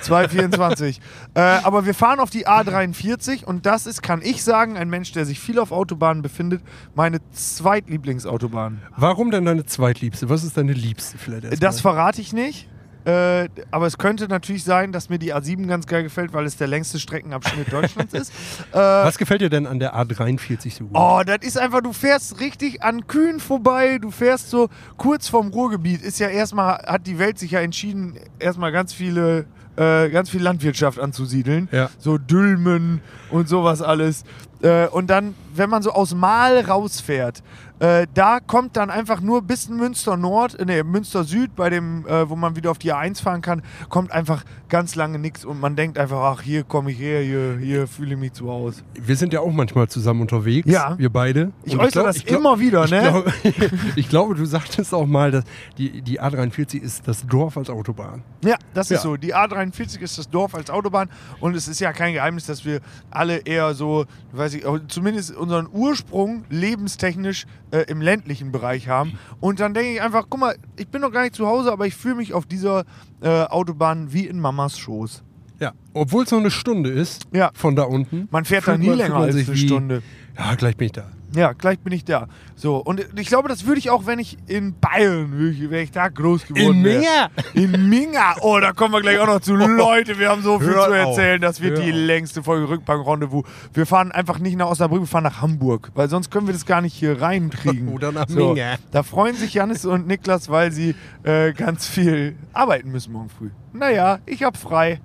224. 0.00 1.00
äh, 1.34 1.40
aber 1.40 1.84
wir 1.84 1.92
fahren 1.92 2.20
auf 2.20 2.30
die 2.30 2.46
A43 2.46 3.44
und 3.44 3.66
das 3.66 3.86
ist, 3.86 4.02
kann 4.02 4.22
ich 4.22 4.42
sagen, 4.42 4.78
ein 4.78 4.88
Mensch, 4.88 5.12
der 5.12 5.26
sich 5.26 5.38
viel 5.38 5.58
auf 5.58 5.70
Autobahnen 5.70 6.22
befindet, 6.22 6.62
meine 6.94 7.18
Zweitlieblingsautobahn. 7.32 8.80
Warum 8.96 9.30
denn 9.30 9.44
deine 9.44 9.66
Zweitliebste? 9.66 10.30
Was 10.30 10.44
ist 10.44 10.56
deine 10.56 10.72
Liebste 10.72 11.18
vielleicht? 11.18 11.62
Das 11.62 11.82
verrate 11.82 12.22
ich 12.22 12.32
nicht. 12.32 12.68
Äh, 13.08 13.48
aber 13.70 13.86
es 13.86 13.96
könnte 13.96 14.28
natürlich 14.28 14.64
sein, 14.64 14.92
dass 14.92 15.08
mir 15.08 15.18
die 15.18 15.32
A7 15.34 15.66
ganz 15.66 15.86
geil 15.86 16.02
gefällt, 16.02 16.34
weil 16.34 16.44
es 16.44 16.58
der 16.58 16.66
längste 16.66 16.98
Streckenabschnitt 16.98 17.72
Deutschlands 17.72 18.12
ist. 18.12 18.32
Äh, 18.72 18.76
Was 18.76 19.16
gefällt 19.16 19.40
dir 19.40 19.48
denn 19.48 19.66
an 19.66 19.78
der 19.78 19.94
A43 19.94 20.74
so 20.74 20.84
gut? 20.84 20.94
Oh, 20.94 21.22
das 21.24 21.38
ist 21.40 21.56
einfach, 21.56 21.80
du 21.80 21.92
fährst 21.92 22.40
richtig 22.40 22.82
an 22.82 23.06
Kühen 23.06 23.40
vorbei, 23.40 23.98
du 23.98 24.10
fährst 24.10 24.50
so 24.50 24.68
kurz 24.96 25.28
vom 25.28 25.48
Ruhrgebiet. 25.48 26.02
Ist 26.02 26.18
ja 26.18 26.28
erstmal, 26.28 26.78
hat 26.78 27.06
die 27.06 27.18
Welt 27.18 27.38
sich 27.38 27.52
ja 27.52 27.60
entschieden, 27.60 28.18
erstmal 28.38 28.72
ganz 28.72 28.92
viele, 28.92 29.46
äh, 29.76 30.10
ganz 30.10 30.28
viel 30.28 30.42
Landwirtschaft 30.42 30.98
anzusiedeln. 30.98 31.68
Ja. 31.72 31.88
So 31.98 32.18
Dülmen 32.18 33.00
und 33.30 33.48
sowas 33.48 33.80
alles. 33.80 34.24
Äh, 34.60 34.88
und 34.88 35.08
dann, 35.08 35.34
wenn 35.58 35.68
man 35.70 35.82
so 35.82 35.92
aus 35.92 36.14
Mal 36.14 36.60
rausfährt, 36.60 37.42
äh, 37.80 38.06
da 38.12 38.40
kommt 38.40 38.76
dann 38.76 38.90
einfach 38.90 39.20
nur 39.20 39.42
bis 39.42 39.68
Münster 39.68 40.16
Nord, 40.16 40.58
äh, 40.58 40.64
nee, 40.64 40.82
Münster 40.82 41.22
Süd, 41.24 41.54
bei 41.54 41.70
dem, 41.70 42.04
äh, 42.06 42.28
wo 42.28 42.34
man 42.34 42.56
wieder 42.56 42.70
auf 42.72 42.78
die 42.78 42.92
A1 42.92 43.22
fahren 43.22 43.40
kann, 43.40 43.62
kommt 43.88 44.10
einfach 44.10 44.42
ganz 44.68 44.96
lange 44.96 45.18
nichts 45.20 45.44
und 45.44 45.60
man 45.60 45.76
denkt 45.76 45.96
einfach, 45.98 46.18
ach, 46.18 46.42
hier 46.42 46.64
komme 46.64 46.90
ich 46.90 46.98
her, 46.98 47.22
hier, 47.22 47.56
hier 47.60 47.86
fühle 47.86 48.14
ich 48.14 48.20
mich 48.20 48.32
zu 48.32 48.48
Hause. 48.50 48.82
Wir 48.94 49.14
sind 49.16 49.32
ja 49.32 49.40
auch 49.40 49.52
manchmal 49.52 49.88
zusammen 49.88 50.22
unterwegs, 50.22 50.68
Ja. 50.68 50.98
wir 50.98 51.10
beide. 51.10 51.52
Ich 51.64 51.74
Und 51.74 51.80
äußere 51.80 52.02
glaub- 52.02 52.06
das 52.06 52.24
glaub- 52.24 52.40
immer 52.40 52.58
wieder, 52.58 52.84
ich 52.84 52.90
ne? 52.90 53.00
Glaube, 53.02 53.32
ich 53.96 54.08
glaube, 54.08 54.34
du 54.34 54.44
sagtest 54.44 54.92
auch 54.92 55.06
mal, 55.06 55.30
dass 55.30 55.44
die, 55.78 56.02
die 56.02 56.20
A43 56.20 56.80
ist 56.80 57.06
das 57.06 57.24
Dorf 57.26 57.56
als 57.56 57.70
Autobahn. 57.70 58.22
Ja, 58.44 58.56
das 58.74 58.86
ist 58.90 58.98
Ja. 58.98 59.02
so. 59.02 59.16
Die 59.16 59.34
A43 59.36 60.00
ist 60.00 60.18
das 60.18 60.28
Dorf 60.28 60.54
als 60.56 60.68
Autobahn 60.70 61.08
und 61.40 61.54
es 61.54 61.68
ist 61.68 61.78
ja 61.80 61.92
kein 61.92 62.12
Geheimnis, 62.14 62.46
dass 62.46 62.64
wir 62.64 62.80
alle 63.10 63.38
eher 63.38 63.72
so, 63.74 64.04
weiß 64.32 64.54
ich, 64.54 64.64
zumindest 64.88 65.36
unseren 65.48 65.68
Ursprung 65.72 66.44
lebenstechnisch 66.50 67.46
äh, 67.70 67.78
im 67.88 68.00
ländlichen 68.02 68.52
Bereich 68.52 68.88
haben. 68.88 69.18
Und 69.40 69.60
dann 69.60 69.72
denke 69.72 69.92
ich 69.94 70.02
einfach, 70.02 70.26
guck 70.28 70.40
mal, 70.40 70.56
ich 70.76 70.88
bin 70.88 71.00
noch 71.00 71.10
gar 71.10 71.22
nicht 71.22 71.34
zu 71.34 71.46
Hause, 71.46 71.72
aber 71.72 71.86
ich 71.86 71.94
fühle 71.94 72.16
mich 72.16 72.34
auf 72.34 72.44
dieser 72.46 72.84
äh, 73.22 73.28
Autobahn 73.44 74.12
wie 74.12 74.26
in 74.26 74.38
Mamas 74.40 74.78
Schoß. 74.78 75.22
Ja, 75.60 75.72
obwohl 75.94 76.24
es 76.24 76.30
nur 76.30 76.40
eine 76.40 76.50
Stunde 76.50 76.90
ist 76.90 77.26
Ja. 77.32 77.50
von 77.54 77.74
da 77.74 77.84
unten. 77.84 78.28
Man 78.30 78.44
fährt 78.44 78.68
da 78.68 78.76
nie 78.78 78.90
länger 78.90 79.16
als 79.16 79.34
eine 79.34 79.56
Stunde. 79.56 80.02
Ja, 80.36 80.54
gleich 80.54 80.76
bin 80.76 80.86
ich 80.86 80.92
da. 80.92 81.08
Ja, 81.34 81.52
gleich 81.52 81.78
bin 81.80 81.92
ich 81.92 82.04
da. 82.04 82.26
So, 82.56 82.76
und 82.76 83.06
ich 83.16 83.28
glaube, 83.28 83.48
das 83.48 83.66
würde 83.66 83.78
ich 83.78 83.90
auch, 83.90 84.06
wenn 84.06 84.18
ich 84.18 84.38
in 84.46 84.74
Bayern, 84.80 85.30
wäre 85.32 85.82
ich 85.82 85.90
da 85.90 86.08
groß 86.08 86.46
geworden 86.46 86.82
wäre. 86.82 87.28
In 87.54 87.88
Minga. 87.88 88.36
Oh, 88.40 88.58
da 88.58 88.72
kommen 88.72 88.94
wir 88.94 89.02
gleich 89.02 89.18
auch 89.18 89.26
noch 89.26 89.40
zu. 89.40 89.54
Leute, 89.56 90.18
wir 90.18 90.30
haben 90.30 90.42
so 90.42 90.58
viel 90.58 90.68
Hör 90.68 90.86
zu 90.86 90.90
auf. 90.90 90.96
erzählen. 90.96 91.40
Das 91.40 91.60
wird 91.60 91.78
die 91.78 91.92
auf. 91.92 91.98
längste 91.98 92.42
Folge 92.42 92.68
Rückbank-Rendezvous. 92.68 93.44
Wir 93.74 93.86
fahren 93.86 94.10
einfach 94.10 94.38
nicht 94.38 94.56
nach 94.56 94.68
Osnabrück, 94.68 95.02
wir 95.02 95.06
fahren 95.06 95.24
nach 95.24 95.42
Hamburg. 95.42 95.90
Weil 95.94 96.08
sonst 96.08 96.30
können 96.30 96.46
wir 96.46 96.54
das 96.54 96.64
gar 96.64 96.80
nicht 96.80 96.94
hier 96.94 97.20
reinkriegen. 97.20 97.88
Oder 97.92 98.10
nach 98.10 98.28
so, 98.28 98.54
Minga. 98.54 98.76
Da 98.90 99.02
freuen 99.02 99.36
sich 99.36 99.54
Janis 99.54 99.84
und 99.84 100.06
Niklas, 100.06 100.48
weil 100.48 100.72
sie 100.72 100.94
äh, 101.24 101.52
ganz 101.52 101.86
viel 101.86 102.36
arbeiten 102.52 102.90
müssen 102.90 103.12
morgen 103.12 103.28
früh. 103.28 103.50
Naja, 103.72 104.18
ich 104.24 104.42
hab 104.42 104.56
frei. 104.56 105.00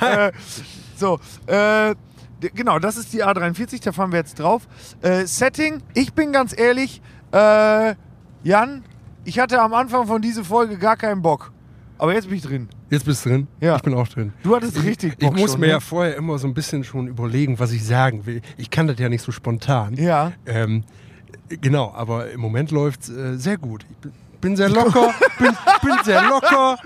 Ha! 0.00 0.26
äh, 0.26 0.32
so, 0.96 1.20
äh, 1.46 1.94
genau, 2.54 2.78
das 2.78 2.96
ist 2.96 3.12
die 3.12 3.24
A43, 3.24 3.82
da 3.82 3.92
fahren 3.92 4.12
wir 4.12 4.18
jetzt 4.18 4.38
drauf. 4.38 4.66
Äh, 5.02 5.26
Setting, 5.26 5.82
ich 5.94 6.12
bin 6.12 6.32
ganz 6.32 6.56
ehrlich, 6.56 7.00
äh, 7.32 7.94
Jan, 8.42 8.84
ich 9.24 9.38
hatte 9.38 9.60
am 9.60 9.72
Anfang 9.74 10.06
von 10.06 10.20
dieser 10.20 10.44
Folge 10.44 10.76
gar 10.76 10.96
keinen 10.96 11.22
Bock. 11.22 11.52
Aber 11.96 12.12
jetzt 12.12 12.28
bin 12.28 12.36
ich 12.36 12.42
drin. 12.42 12.68
Jetzt 12.90 13.04
bist 13.04 13.24
du 13.24 13.30
drin. 13.30 13.48
Ja. 13.60 13.76
Ich 13.76 13.82
bin 13.82 13.94
auch 13.94 14.08
drin. 14.08 14.32
Du 14.42 14.54
hattest 14.54 14.82
richtig 14.82 15.14
Ich 15.14 15.18
Bock 15.18 15.38
muss 15.38 15.52
schon, 15.52 15.60
mir 15.60 15.66
ne? 15.66 15.72
ja 15.72 15.80
vorher 15.80 16.16
immer 16.16 16.38
so 16.38 16.46
ein 16.46 16.54
bisschen 16.54 16.84
schon 16.84 17.06
überlegen, 17.06 17.58
was 17.58 17.72
ich 17.72 17.84
sagen 17.84 18.26
will. 18.26 18.42
Ich 18.56 18.70
kann 18.70 18.86
das 18.86 18.98
ja 18.98 19.08
nicht 19.08 19.22
so 19.22 19.32
spontan. 19.32 19.94
Ja. 19.94 20.32
Ähm, 20.44 20.84
genau, 21.48 21.92
aber 21.94 22.30
im 22.30 22.40
Moment 22.40 22.70
läuft 22.72 23.04
es 23.04 23.10
äh, 23.10 23.36
sehr 23.36 23.58
gut. 23.58 23.86
Ich 23.90 23.96
bin, 23.98 24.12
bin 24.44 24.56
sehr 24.56 24.68
locker, 24.68 25.14
bin, 25.38 25.56
bin 25.82 25.96
sehr 26.04 26.22
locker. 26.28 26.76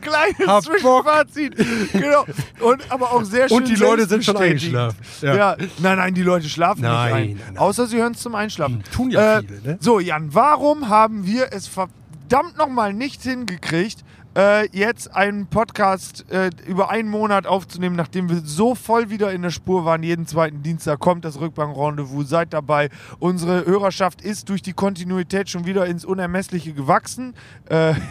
Kleines 0.00 0.46
Hab 0.46 0.64
Zwischenfazit. 0.64 1.56
genau. 1.92 2.26
Und 2.60 2.82
aber 2.90 3.12
auch 3.12 3.22
sehr 3.24 3.48
schön. 3.48 3.58
Und 3.58 3.68
die 3.68 3.76
Leute 3.76 4.06
sind 4.06 4.24
schon 4.24 4.36
eingeschlafen. 4.36 4.98
Ja. 5.22 5.34
Ja. 5.36 5.56
Nein, 5.78 5.98
nein, 5.98 6.14
die 6.14 6.22
Leute 6.22 6.48
schlafen 6.48 6.82
Nein, 6.82 6.92
nicht 6.92 7.14
ein. 7.14 7.26
nein, 7.28 7.40
nein. 7.54 7.58
Außer 7.58 7.86
sie 7.86 7.96
hören 7.98 8.12
es 8.12 8.20
zum 8.20 8.34
Einschlafen. 8.34 8.82
Hm, 8.84 8.92
tun 8.92 9.10
ja 9.10 9.38
Äh, 9.38 9.42
viele, 9.42 9.60
ne? 9.62 9.78
So, 9.80 10.00
Jan, 10.00 10.34
warum 10.34 10.88
haben 10.88 11.24
wir 11.26 11.52
es 11.52 11.68
verdammt 11.68 12.58
nochmal 12.58 12.92
nicht 12.92 13.22
hingekriegt, 13.22 14.00
äh, 14.40 14.68
jetzt 14.72 15.14
einen 15.14 15.48
Podcast 15.48 16.24
äh, 16.30 16.48
über 16.66 16.88
einen 16.88 17.10
Monat 17.10 17.46
aufzunehmen, 17.46 17.94
nachdem 17.94 18.30
wir 18.30 18.40
so 18.42 18.74
voll 18.74 19.10
wieder 19.10 19.32
in 19.32 19.42
der 19.42 19.50
Spur 19.50 19.84
waren. 19.84 20.02
Jeden 20.02 20.26
zweiten 20.26 20.62
Dienstag 20.62 20.98
kommt 20.98 21.26
das 21.26 21.38
Rückbank-Rendezvous. 21.40 22.28
Seid 22.28 22.54
dabei. 22.54 22.88
Unsere 23.18 23.66
Hörerschaft 23.66 24.22
ist 24.22 24.48
durch 24.48 24.62
die 24.62 24.72
Kontinuität 24.72 25.50
schon 25.50 25.66
wieder 25.66 25.84
ins 25.86 26.06
Unermessliche 26.06 26.72
gewachsen. 26.72 27.34
Äh, 27.68 27.94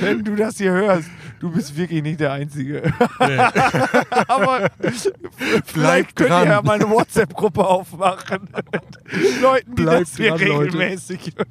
Wenn 0.00 0.24
du 0.24 0.34
das 0.34 0.58
hier 0.58 0.72
hörst, 0.72 1.08
du 1.38 1.50
bist 1.50 1.76
wirklich 1.76 2.02
nicht 2.02 2.20
der 2.20 2.32
Einzige. 2.32 2.92
Aber 4.28 4.70
vielleicht 5.64 6.16
könnt 6.16 6.30
dran. 6.30 6.46
ihr 6.46 6.52
ja 6.52 6.62
mal 6.62 6.74
eine 6.74 6.90
WhatsApp-Gruppe 6.90 7.64
aufmachen. 7.64 8.48
Leuten, 9.40 9.76
die 9.76 9.82
Bleibt 9.82 10.02
das 10.02 10.16
hier 10.16 10.30
dran, 10.30 10.40
regelmäßig 10.40 11.32
hören. 11.36 11.48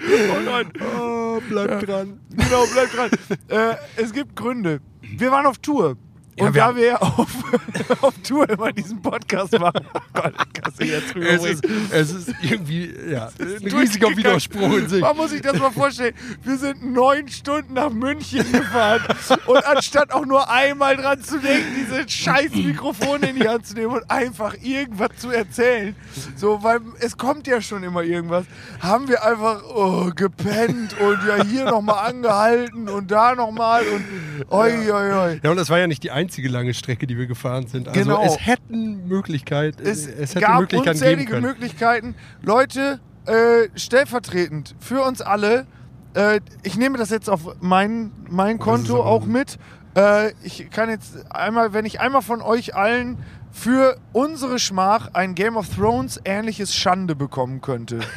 oh 0.07 0.39
nein. 0.43 0.71
Oh, 0.99 1.41
bleib 1.49 1.79
dran. 1.85 2.19
Genau, 2.29 2.65
bleib 2.71 2.91
dran. 2.91 3.09
äh, 3.49 3.75
es 3.95 4.13
gibt 4.13 4.35
Gründe. 4.35 4.79
Wir 5.01 5.31
waren 5.31 5.45
auf 5.45 5.57
Tour. 5.59 5.97
Ja, 6.37 6.45
Und 6.45 6.53
wir 6.53 6.61
da 6.61 6.67
haben- 6.67 6.77
wir 6.77 7.01
auf, 7.01 7.27
auf 8.01 8.13
Tour 8.21 8.47
immer 8.47 8.71
diesen 8.71 9.01
Podcast 9.01 9.57
machen, 9.59 9.87
oh 9.93 9.99
Gott, 10.13 10.33
ich 10.37 10.53
kann 10.61 10.73
jetzt 10.87 11.15
Es 11.15 11.43
ist, 11.43 11.65
es 11.91 12.11
ist 12.11 12.33
irgendwie 12.43 12.93
ja, 13.11 13.29
ein 13.39 13.67
riesiger. 13.71 14.15
Widerspruch 14.15 14.71
in 14.77 14.87
sich. 14.87 15.01
Man 15.01 15.17
muss 15.17 15.31
sich 15.31 15.41
das 15.41 15.57
mal 15.57 15.71
vorstellen. 15.71 16.13
Wir 16.43 16.57
sind 16.57 16.93
neun 16.93 17.27
Stunden 17.27 17.73
nach 17.73 17.89
München 17.89 18.49
gefahren 18.51 19.01
und 19.47 19.65
anstatt 19.65 20.11
auch 20.13 20.25
nur 20.27 20.47
einmal 20.49 20.95
dran 20.95 21.23
zu 21.23 21.39
denken, 21.39 21.73
diese 21.75 22.07
scheiß 22.07 22.51
Mikrofone 22.53 23.31
in 23.31 23.37
die 23.37 23.47
Hand 23.47 23.65
zu 23.65 23.73
nehmen 23.73 23.93
und 23.93 24.11
einfach 24.11 24.53
irgendwas 24.61 25.09
zu 25.17 25.31
erzählen, 25.31 25.95
so, 26.35 26.61
weil 26.63 26.81
es 26.99 27.17
kommt 27.17 27.47
ja 27.47 27.61
schon 27.61 27.81
immer 27.83 28.03
irgendwas, 28.03 28.45
haben 28.79 29.07
wir 29.07 29.23
einfach 29.25 29.63
oh, 29.73 30.11
gepennt 30.15 30.95
und 30.99 31.19
ja 31.27 31.43
hier 31.43 31.65
nochmal 31.65 32.09
angehalten 32.09 32.89
und 32.89 33.09
da 33.09 33.33
nochmal 33.33 33.83
und 33.87 34.05
oi, 34.51 34.91
oi, 34.91 35.13
oi. 35.13 35.39
Ja, 35.41 35.49
und 35.49 35.57
das 35.57 35.71
war 35.71 35.79
ja 35.79 35.87
nicht 35.87 36.03
die 36.03 36.11
einzige 36.11 36.26
lange 36.47 36.73
Strecke, 36.73 37.07
die 37.07 37.17
wir 37.17 37.27
gefahren 37.27 37.67
sind. 37.67 37.87
Also 37.87 37.99
Genau. 37.99 38.23
es 38.23 38.45
hätten 38.45 39.07
Möglichkeit, 39.07 39.79
Es, 39.81 40.05
es 40.07 40.31
hätte 40.35 40.41
gab 40.45 40.59
Möglichkeiten 40.61 40.83
geben 40.99 41.09
unzählige 41.09 41.31
können. 41.31 41.41
Möglichkeiten. 41.45 42.15
Leute, 42.41 42.99
äh, 43.25 43.69
stellvertretend 43.75 44.75
für 44.79 45.01
uns 45.01 45.21
alle, 45.21 45.65
äh, 46.13 46.39
ich 46.63 46.77
nehme 46.77 46.97
das 46.97 47.09
jetzt 47.09 47.29
auf 47.29 47.55
mein, 47.61 48.11
mein 48.29 48.59
Konto 48.59 49.03
auch 49.03 49.25
mit. 49.25 49.57
Äh, 49.95 50.31
ich 50.43 50.69
kann 50.69 50.89
jetzt 50.89 51.29
einmal, 51.31 51.73
wenn 51.73 51.85
ich 51.85 51.99
einmal 51.99 52.21
von 52.21 52.41
euch 52.41 52.75
allen 52.75 53.17
für 53.51 53.97
unsere 54.13 54.59
Schmach 54.59 55.09
ein 55.13 55.33
Game 55.35 55.57
of 55.57 55.67
Thrones 55.75 56.19
ähnliches 56.25 56.75
Schande 56.75 57.15
bekommen 57.15 57.61
könnte. 57.61 57.99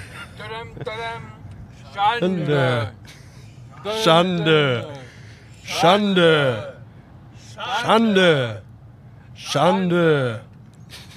Schande. 1.94 2.92
Schande. 4.04 4.04
Schande. 4.04 4.86
Schande. 5.64 6.79
Schande. 9.34 10.40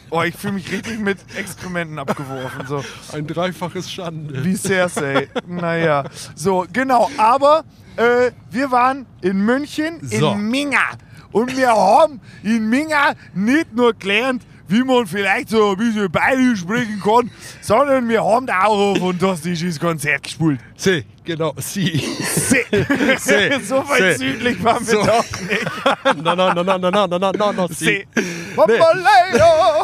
Oh, 0.09 0.21
ich 0.21 0.35
fühle 0.35 0.53
mich 0.53 0.71
richtig 0.71 0.99
mit 0.99 1.17
Exkrementen 1.35 1.97
abgeworfen. 1.97 2.67
So. 2.67 2.83
Ein 3.13 3.25
dreifaches 3.25 3.91
Schande. 3.91 4.45
Wie 4.45 4.55
Cersei. 4.55 5.27
naja. 5.47 6.03
So, 6.35 6.65
genau. 6.71 7.09
Aber 7.17 7.63
äh, 7.95 8.31
wir 8.51 8.69
waren 8.71 9.07
in 9.21 9.43
München, 9.43 9.99
So. 10.03 10.33
in 10.33 10.49
Minga. 10.49 10.83
Und 11.31 11.57
wir 11.57 11.69
haben 11.69 12.21
in 12.43 12.69
Minga 12.69 13.13
nicht 13.33 13.73
nur 13.73 13.93
gelernt, 13.93 14.43
wie 14.67 14.83
man 14.83 15.07
vielleicht 15.07 15.49
so 15.49 15.71
ein 15.71 15.77
bisschen 15.77 16.11
Bayerisch 16.11 16.59
sprechen 16.59 17.01
kann, 17.03 17.31
sondern 17.61 18.07
wir 18.07 18.23
haben 18.23 18.45
da 18.45 18.65
auch 18.65 18.93
ein 18.93 19.01
fantastisches 19.01 19.79
Konzert 19.79 20.23
gespielt. 20.23 20.59
Sie, 20.75 21.03
genau, 21.23 21.53
sie. 21.57 22.03
Se- 22.35 22.65
so 23.67 23.75
weit 23.89 24.17
se- 24.17 24.17
südlich 24.17 24.63
waren 24.63 24.85
wir 24.85 24.93
so. 24.93 25.05
doch 25.05 25.23
nicht. 25.41 26.23
Na, 26.23 26.35
na, 26.35 26.53
na, 26.53 26.63
na, 26.63 26.77
na, 26.77 26.91
na, 26.91 27.07
na, 27.07 27.19
na, 27.19 27.31
na, 27.31 27.51
na, 27.53 27.67
Se- 27.67 27.73
sie. 27.75 28.07
Bamboleo! 28.55 29.83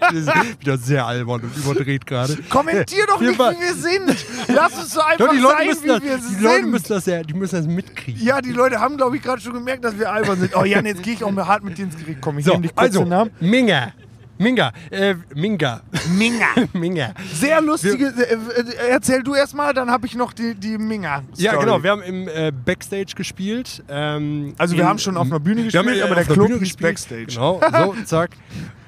Das 0.00 0.14
ist 0.14 0.60
wieder 0.60 0.78
sehr 0.78 1.06
albern 1.06 1.40
und 1.42 1.56
überdreht 1.56 2.06
gerade. 2.06 2.36
Kommentier 2.48 3.06
doch 3.06 3.20
Wir 3.20 3.28
nicht, 3.30 3.38
wie 3.40 3.60
wir 3.60 3.74
sind. 3.74 4.16
Lass 4.48 4.72
uns 4.74 4.92
so 4.92 5.00
einfach 5.00 5.26
Doch, 5.26 5.32
die 5.32 5.38
Leute, 5.38 5.56
sein, 5.58 5.66
müssen 5.66 5.82
wie 5.84 5.88
das, 5.88 6.02
wir 6.02 6.16
die 6.16 6.22
sind. 6.34 6.42
Leute 6.42 6.66
müssen 6.66 6.88
das 6.88 7.06
ja, 7.06 7.22
die 7.22 7.34
müssen 7.34 7.56
das 7.56 7.66
mitkriegen. 7.66 8.24
ja, 8.24 8.40
die 8.40 8.52
Leute 8.52 8.80
haben, 8.80 8.96
glaube 8.96 9.16
ich, 9.16 9.22
gerade 9.22 9.40
schon 9.40 9.52
gemerkt, 9.54 9.84
dass 9.84 9.98
wir 9.98 10.10
albern 10.10 10.38
sind. 10.40 10.56
Oh 10.56 10.64
Jan, 10.64 10.86
jetzt 10.86 11.02
gehe 11.02 11.14
ich 11.14 11.22
auch 11.24 11.30
mal 11.30 11.46
hart 11.46 11.62
mit 11.62 11.76
dir 11.78 11.84
ins 11.84 11.96
Gericht. 11.96 12.18
Komm, 12.20 12.38
ich 12.38 12.44
So, 12.46 12.52
nehme 12.52 12.62
dich 12.62 12.74
kurz 12.74 12.86
also, 12.88 13.00
den 13.00 13.08
Namen. 13.10 13.30
Minga. 13.40 13.92
Minga. 14.38 14.72
Äh, 14.90 15.14
Minga. 15.34 15.80
Minga. 16.16 16.46
Minga. 16.72 17.12
Sehr 17.34 17.60
lustige. 17.60 18.06
Äh, 18.06 18.34
äh, 18.34 18.90
erzähl 18.90 19.22
du 19.22 19.34
erstmal, 19.34 19.74
dann 19.74 19.90
habe 19.90 20.06
ich 20.06 20.14
noch 20.14 20.32
die, 20.32 20.54
die 20.54 20.78
Minga. 20.78 21.22
Ja, 21.36 21.56
genau. 21.56 21.82
Wir 21.82 21.90
haben 21.90 22.02
im 22.02 22.28
äh, 22.28 22.52
Backstage 22.64 23.12
gespielt. 23.16 23.82
Ähm, 23.88 24.54
Also 24.58 24.74
wir 24.76 24.82
in- 24.82 24.88
haben 24.88 24.98
schon 24.98 25.16
auf 25.16 25.26
einer 25.26 25.40
Bühne 25.40 25.64
Wir 25.72 25.78
haben, 25.78 25.86
gespielt, 25.86 25.98
äh, 26.00 26.06
aber 26.06 26.14
der 26.14 26.24
der 26.24 26.34
Club 26.34 26.46
Bühne 26.48 26.62
ist 26.62 26.80
Backstage. 26.80 27.26
Genau, 27.26 27.60
so, 27.72 27.94
zack. 28.04 28.30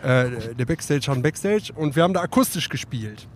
Äh, 0.02 0.54
der 0.58 0.64
Backstage 0.64 1.06
hat 1.10 1.22
Backstage 1.22 1.72
und 1.74 1.94
wir 1.96 2.02
haben 2.02 2.14
da 2.14 2.20
akustisch 2.20 2.68
gespielt. 2.68 3.26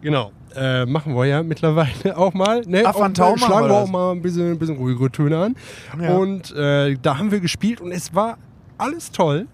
Genau. 0.00 0.32
Äh, 0.54 0.86
machen 0.86 1.14
wir 1.14 1.26
ja 1.26 1.42
mittlerweile 1.42 2.16
auch 2.16 2.32
mal. 2.34 2.62
Ne? 2.66 2.84
Affantau 2.86 3.32
Und, 3.32 3.40
machen 3.40 3.50
schlagen 3.50 3.66
wir 3.66 3.70
wir 3.74 3.80
das. 3.80 3.88
auch 3.88 3.92
mal 3.92 4.12
ein 4.12 4.22
bisschen, 4.22 4.52
ein 4.52 4.58
bisschen 4.58 4.76
ruhigere 4.76 5.10
Töne 5.10 5.38
an. 5.38 5.56
Ja. 6.00 6.10
Und 6.10 6.54
äh, 6.56 6.96
da 7.02 7.18
haben 7.18 7.30
wir 7.30 7.40
gespielt 7.40 7.80
und 7.80 7.92
es 7.92 8.14
war 8.14 8.38
alles 8.78 9.10
toll. 9.12 9.46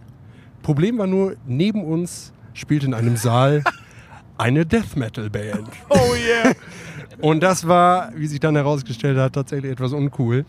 Problem 0.64 0.98
war 0.98 1.06
nur, 1.06 1.36
neben 1.46 1.84
uns 1.84 2.32
spielte 2.54 2.86
in 2.86 2.94
einem 2.94 3.16
Saal 3.16 3.62
eine 4.36 4.66
Death 4.66 4.96
Metal 4.96 5.30
Band. 5.30 5.68
Oh 5.90 5.94
yeah. 6.16 6.52
Und 7.20 7.42
das 7.44 7.68
war, 7.68 8.10
wie 8.16 8.26
sich 8.26 8.40
dann 8.40 8.56
herausgestellt 8.56 9.16
hat, 9.16 9.34
tatsächlich 9.34 9.70
etwas 9.70 9.92
uncool. 9.92 10.44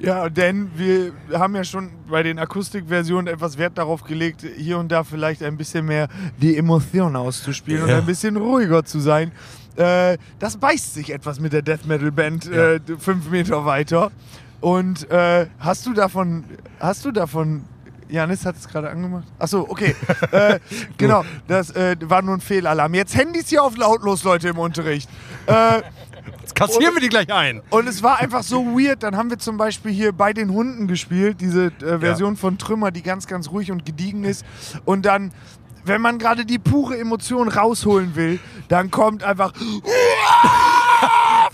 Ja, 0.00 0.28
denn 0.28 0.68
wir 0.74 1.12
haben 1.32 1.54
ja 1.54 1.62
schon 1.62 1.90
bei 2.10 2.24
den 2.24 2.38
Akustikversionen 2.40 3.32
etwas 3.32 3.56
Wert 3.56 3.78
darauf 3.78 4.02
gelegt, 4.02 4.44
hier 4.56 4.78
und 4.78 4.90
da 4.90 5.04
vielleicht 5.04 5.42
ein 5.44 5.56
bisschen 5.56 5.86
mehr 5.86 6.08
die 6.40 6.56
Emotionen 6.56 7.14
auszuspielen 7.14 7.84
und 7.84 7.88
Ja. 7.90 7.98
ein 7.98 8.06
bisschen 8.06 8.36
ruhiger 8.36 8.84
zu 8.84 8.98
sein. 8.98 9.30
Äh, 9.76 10.18
das 10.40 10.56
beißt 10.56 10.94
sich 10.94 11.12
etwas 11.12 11.38
mit 11.38 11.52
der 11.52 11.62
Death 11.62 11.86
Metal 11.86 12.10
Band 12.10 12.46
Ja. 12.46 12.72
äh, 12.74 12.80
fünf 12.98 13.30
Meter 13.30 13.64
weiter. 13.64 14.10
Und 14.60 15.08
äh, 15.10 15.46
hast 15.60 15.86
du 15.86 15.92
davon, 15.94 16.44
hast 16.80 17.04
du 17.04 17.12
davon, 17.12 17.62
Janis 18.08 18.44
hat 18.46 18.56
es 18.56 18.66
gerade 18.68 18.90
angemacht? 18.90 19.24
Achso, 19.38 19.66
okay. 19.68 19.94
äh, 20.32 20.58
genau, 20.96 21.24
das 21.46 21.70
äh, 21.70 21.96
war 22.00 22.22
nur 22.22 22.34
ein 22.34 22.40
Fehlalarm. 22.40 22.94
Jetzt 22.94 23.16
Handys 23.16 23.48
hier 23.48 23.62
auf 23.62 23.76
lautlos, 23.76 24.24
Leute, 24.24 24.48
im 24.48 24.58
Unterricht. 24.58 25.08
Äh, 25.46 25.82
Jetzt 26.40 26.54
kassieren 26.54 26.94
wir 26.94 27.00
die 27.00 27.08
gleich 27.08 27.32
ein. 27.32 27.62
und 27.70 27.88
es 27.88 28.02
war 28.02 28.18
einfach 28.18 28.42
so 28.42 28.64
weird. 28.66 29.02
Dann 29.02 29.16
haben 29.16 29.30
wir 29.30 29.38
zum 29.38 29.56
Beispiel 29.56 29.92
hier 29.92 30.12
bei 30.12 30.32
den 30.32 30.50
Hunden 30.50 30.88
gespielt, 30.88 31.40
diese 31.40 31.66
äh, 31.82 31.98
Version 31.98 32.36
von 32.36 32.58
Trümmer, 32.58 32.90
die 32.90 33.02
ganz, 33.02 33.26
ganz 33.26 33.50
ruhig 33.50 33.70
und 33.70 33.84
gediegen 33.84 34.24
ist. 34.24 34.44
Und 34.84 35.04
dann, 35.04 35.32
wenn 35.84 36.00
man 36.00 36.18
gerade 36.18 36.44
die 36.44 36.58
pure 36.58 36.98
Emotion 36.98 37.48
rausholen 37.48 38.14
will, 38.14 38.40
dann 38.68 38.90
kommt 38.90 39.22
einfach 39.24 39.52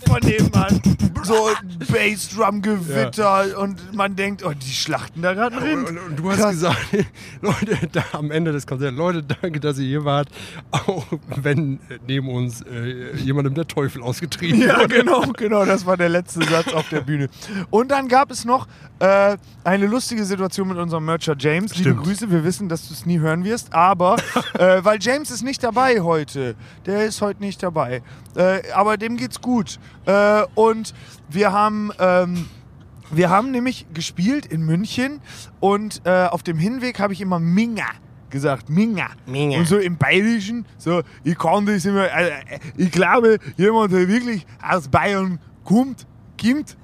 von 0.06 0.20
nebenan 0.22 0.80
so 1.22 1.46
ein 1.46 1.78
Bassdrum-Gewitter 1.90 3.58
und 3.58 3.94
man 3.94 4.14
denkt, 4.16 4.44
oh, 4.44 4.52
die 4.52 4.70
schlachten 4.72 5.22
da 5.22 5.32
gerade 5.34 5.56
einen 5.56 5.84
Und, 5.84 5.88
und, 5.90 5.98
und 5.98 6.16
du 6.18 6.30
hast 6.30 6.38
Krass. 6.38 6.50
gesagt, 6.52 6.78
Leute, 7.40 7.78
da 7.92 8.04
am 8.12 8.30
Ende 8.30 8.52
des 8.52 8.66
Konzerts, 8.66 8.96
Leute, 8.96 9.22
danke, 9.22 9.60
dass 9.60 9.78
ihr 9.78 9.86
hier 9.86 10.04
wart, 10.04 10.28
auch 10.70 11.04
wenn 11.36 11.74
äh, 11.88 11.98
neben 12.06 12.28
uns 12.28 12.62
äh, 12.62 13.16
jemandem 13.16 13.54
der 13.54 13.66
Teufel 13.66 14.02
ausgetrieben 14.02 14.60
Ja, 14.60 14.80
wurde. 14.80 14.88
genau, 14.98 15.22
genau, 15.36 15.64
das 15.64 15.86
war 15.86 15.96
der 15.96 16.08
letzte 16.10 16.44
Satz 16.44 16.72
auf 16.74 16.88
der 16.90 17.00
Bühne. 17.00 17.28
Und 17.70 17.90
dann 17.90 18.08
gab 18.08 18.30
es 18.30 18.44
noch 18.44 18.66
äh, 18.98 19.36
eine 19.64 19.86
lustige 19.86 20.24
Situation 20.24 20.68
mit 20.68 20.78
unserem 20.78 21.04
Mercher 21.04 21.34
James. 21.38 21.76
Liebe 21.76 21.90
Stimmt. 21.90 22.04
Grüße, 22.04 22.30
wir 22.30 22.44
wissen, 22.44 22.68
dass 22.68 22.88
du 22.88 22.94
es 22.94 23.06
nie 23.06 23.18
hören 23.18 23.44
wirst, 23.44 23.72
aber 23.74 24.16
äh, 24.58 24.84
weil 24.84 24.98
James 25.00 25.30
ist 25.30 25.42
nicht 25.42 25.62
dabei 25.62 26.00
heute. 26.00 26.54
Der 26.86 27.04
ist 27.04 27.20
heute 27.20 27.40
nicht 27.40 27.62
dabei. 27.62 28.02
Äh, 28.36 28.70
aber 28.72 28.96
dem 28.96 29.16
geht's 29.16 29.40
gut. 29.40 29.78
Äh, 30.06 30.44
und 30.54 30.94
wir 31.28 31.52
haben. 31.52 31.90
Ähm, 31.98 32.46
wir 33.10 33.30
haben 33.30 33.50
nämlich 33.50 33.86
gespielt 33.92 34.46
in 34.46 34.62
München 34.62 35.20
und 35.60 36.00
äh, 36.04 36.24
auf 36.24 36.42
dem 36.42 36.58
Hinweg 36.58 36.98
habe 36.98 37.12
ich 37.12 37.20
immer 37.20 37.38
Minga 37.38 37.84
gesagt. 38.34 38.68
Minga. 38.68 39.10
Minga. 39.26 39.58
Und 39.58 39.68
so 39.68 39.78
im 39.78 39.96
Bayerischen, 39.96 40.66
so, 40.76 41.02
ich 41.22 41.38
kann 41.38 41.66
das 41.66 41.84
immer, 41.84 42.10
also, 42.12 42.30
äh, 42.30 42.58
ich 42.76 42.90
glaube, 42.90 43.38
jemand, 43.56 43.92
der 43.92 44.08
wirklich 44.08 44.44
aus 44.60 44.88
Bayern 44.88 45.38
kommt, 45.64 46.06
kommt, 46.40 46.76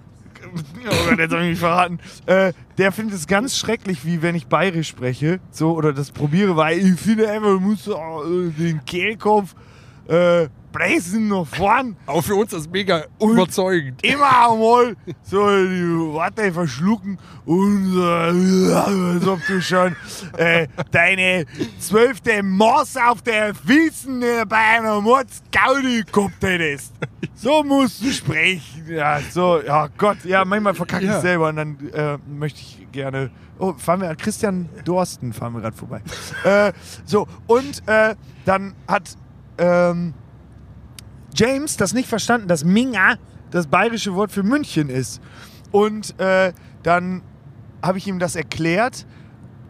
oh 0.55 1.09
Gott, 1.09 1.19
jetzt 1.19 1.33
habe 1.33 1.43
ich 1.45 1.51
mich 1.51 1.59
verraten, 1.59 1.99
äh, 2.27 2.53
der 2.79 2.93
findet 2.93 3.17
es 3.17 3.27
ganz 3.27 3.57
schrecklich, 3.57 4.05
wie 4.05 4.23
wenn 4.23 4.35
ich 4.35 4.47
bayerisch 4.47 4.89
spreche, 4.89 5.41
so, 5.51 5.73
oder 5.73 5.93
das 5.93 6.11
probiere, 6.11 6.57
weil 6.57 6.79
ich 6.79 7.01
finde 7.01 7.31
einfach, 7.31 7.51
du 7.51 7.61
musst 7.61 7.89
äh, 7.89 7.93
den 8.59 8.85
Kehlkopf 8.85 9.55
äh, 10.09 10.49
pressen 10.73 11.29
nach 11.29 11.47
vorn 11.47 11.97
Auch 12.07 12.23
für 12.23 12.35
uns 12.35 12.53
ist 12.53 12.67
das 12.67 12.73
mega 12.73 13.05
überzeugend. 13.21 14.05
immer 14.05 14.51
einmal 14.53 14.97
so 15.23 15.39
die 15.49 16.13
Worte 16.13 16.53
verschlucken 16.53 17.19
und 17.45 17.97
äh, 18.01 18.73
als 18.73 19.27
ob 19.27 19.41
du 19.47 19.61
schon 19.61 19.97
äh, 20.37 20.67
deine 20.91 21.47
zwölfte 21.79 22.43
Maß 22.43 22.97
auf 22.99 23.23
der 23.23 23.53
Wiesen 23.65 24.23
bei 24.49 24.57
einer 24.57 25.01
Mordsgaudi 25.01 26.05
gehabt 26.11 26.43
hättest. 26.43 26.93
So 27.35 27.63
musst 27.65 28.03
du 28.03 28.11
sprechen. 28.13 28.85
Ja, 28.89 29.21
so, 29.31 29.61
ja 29.61 29.89
Gott, 29.97 30.19
ja, 30.25 30.45
manchmal 30.45 30.75
verkacke 30.75 31.05
ich 31.05 31.11
Ja. 31.11 31.21
selber 31.21 31.49
und 31.49 31.57
dann 31.57 31.77
äh, 31.93 32.19
möchte 32.29 32.61
ich 32.61 32.87
gerne. 32.93 33.31
Oh, 33.59 33.75
fahren 33.77 34.01
wir 34.01 34.09
an 34.11 34.17
Christian 34.17 34.69
Dorsten, 34.85 35.33
fahren 35.33 35.53
wir 35.55 35.61
gerade 35.61 35.77
vorbei. 35.77 36.01
äh, 36.45 36.73
so, 37.05 37.27
und 37.47 37.83
äh, 37.87 38.15
dann 38.45 38.75
hat 38.89 39.17
ähm, 39.59 40.15
James 41.35 41.77
das 41.77 41.93
nicht 41.93 42.09
verstanden, 42.09 42.49
dass 42.49 42.65
Minga 42.65 43.17
das 43.51 43.67
bayerische 43.67 44.15
Wort 44.15 44.33
für 44.33 44.43
München 44.43 44.89
ist. 44.89 45.21
Und 45.73 46.19
äh, 46.19 46.53
dann 46.83 47.23
habe 47.83 47.99
ich 47.99 48.07
ihm 48.07 48.19
das 48.19 48.37
erklärt 48.37 49.07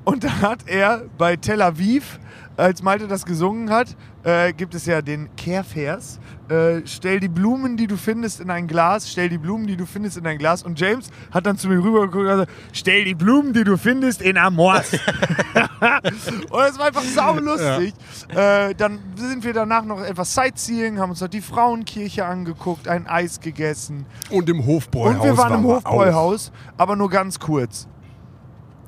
und 0.04 0.24
dann 0.24 0.40
hat 0.40 0.66
er 0.66 1.04
bei 1.18 1.36
Tel 1.36 1.62
Aviv, 1.62 2.18
als 2.56 2.82
Malte 2.82 3.08
das 3.08 3.24
gesungen 3.24 3.70
hat, 3.70 3.96
äh, 4.22 4.52
gibt 4.52 4.74
es 4.74 4.84
ja 4.84 5.00
den 5.00 5.34
Kehrvers. 5.36 6.20
Äh, 6.48 6.82
stell 6.84 7.20
die 7.20 7.28
Blumen, 7.28 7.76
die 7.76 7.86
du 7.86 7.96
findest, 7.96 8.40
in 8.40 8.50
ein 8.50 8.66
Glas. 8.66 9.10
Stell 9.10 9.28
die 9.28 9.38
Blumen, 9.38 9.66
die 9.66 9.76
du 9.76 9.86
findest, 9.86 10.18
in 10.18 10.26
ein 10.26 10.36
Glas. 10.36 10.62
Und 10.62 10.78
James 10.78 11.10
hat 11.30 11.46
dann 11.46 11.56
zu 11.56 11.68
mir 11.68 11.78
rübergeguckt 11.78 12.16
und 12.16 12.30
gesagt, 12.30 12.50
stell 12.72 13.04
die 13.04 13.14
Blumen, 13.14 13.52
die 13.52 13.64
du 13.64 13.76
findest, 13.76 14.20
in 14.20 14.36
Amors. 14.36 14.92
und 16.50 16.60
es 16.60 16.78
war 16.78 16.86
einfach 16.86 17.02
saulustig. 17.02 17.94
Äh, 18.28 18.74
dann 18.74 18.98
sind 19.16 19.42
wir 19.42 19.54
danach 19.54 19.84
noch 19.84 20.02
etwas 20.02 20.34
Sightseeing, 20.34 20.98
haben 20.98 21.10
uns 21.10 21.20
dort 21.20 21.32
die 21.32 21.40
Frauenkirche 21.40 22.26
angeguckt, 22.26 22.88
ein 22.88 23.06
Eis 23.06 23.40
gegessen. 23.40 24.04
Und 24.28 24.48
im 24.50 24.66
Hofbräuhaus. 24.66 25.16
Und 25.16 25.24
wir 25.24 25.36
waren 25.38 25.54
im 25.54 25.62
wir 25.62 25.76
Hofbräuhaus, 25.76 26.52
aber 26.76 26.96
nur 26.96 27.08
ganz 27.08 27.38
kurz. 27.38 27.88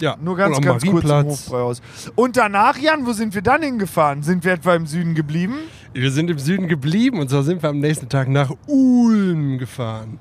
Ja, 0.02 0.16
Nur 0.20 0.36
ganz, 0.36 0.56
und 0.56 0.66
am 0.66 0.72
ganz 0.72 0.84
kurz 0.84 1.04
im. 1.04 1.26
Hofbräuhaus. 1.26 1.80
Und 2.16 2.36
danach, 2.36 2.76
Jan, 2.76 3.06
wo 3.06 3.12
sind 3.12 3.36
wir 3.36 3.42
dann 3.42 3.62
hingefahren? 3.62 4.24
Sind 4.24 4.44
wir 4.44 4.54
etwa 4.54 4.74
im 4.74 4.84
Süden 4.84 5.14
geblieben? 5.14 5.54
Wir 5.92 6.10
sind 6.10 6.28
im 6.28 6.40
Süden 6.40 6.66
geblieben 6.66 7.20
und 7.20 7.30
zwar 7.30 7.44
sind 7.44 7.62
wir 7.62 7.68
am 7.68 7.78
nächsten 7.78 8.08
Tag 8.08 8.26
nach 8.26 8.50
Ulm 8.66 9.58
gefahren. 9.58 10.18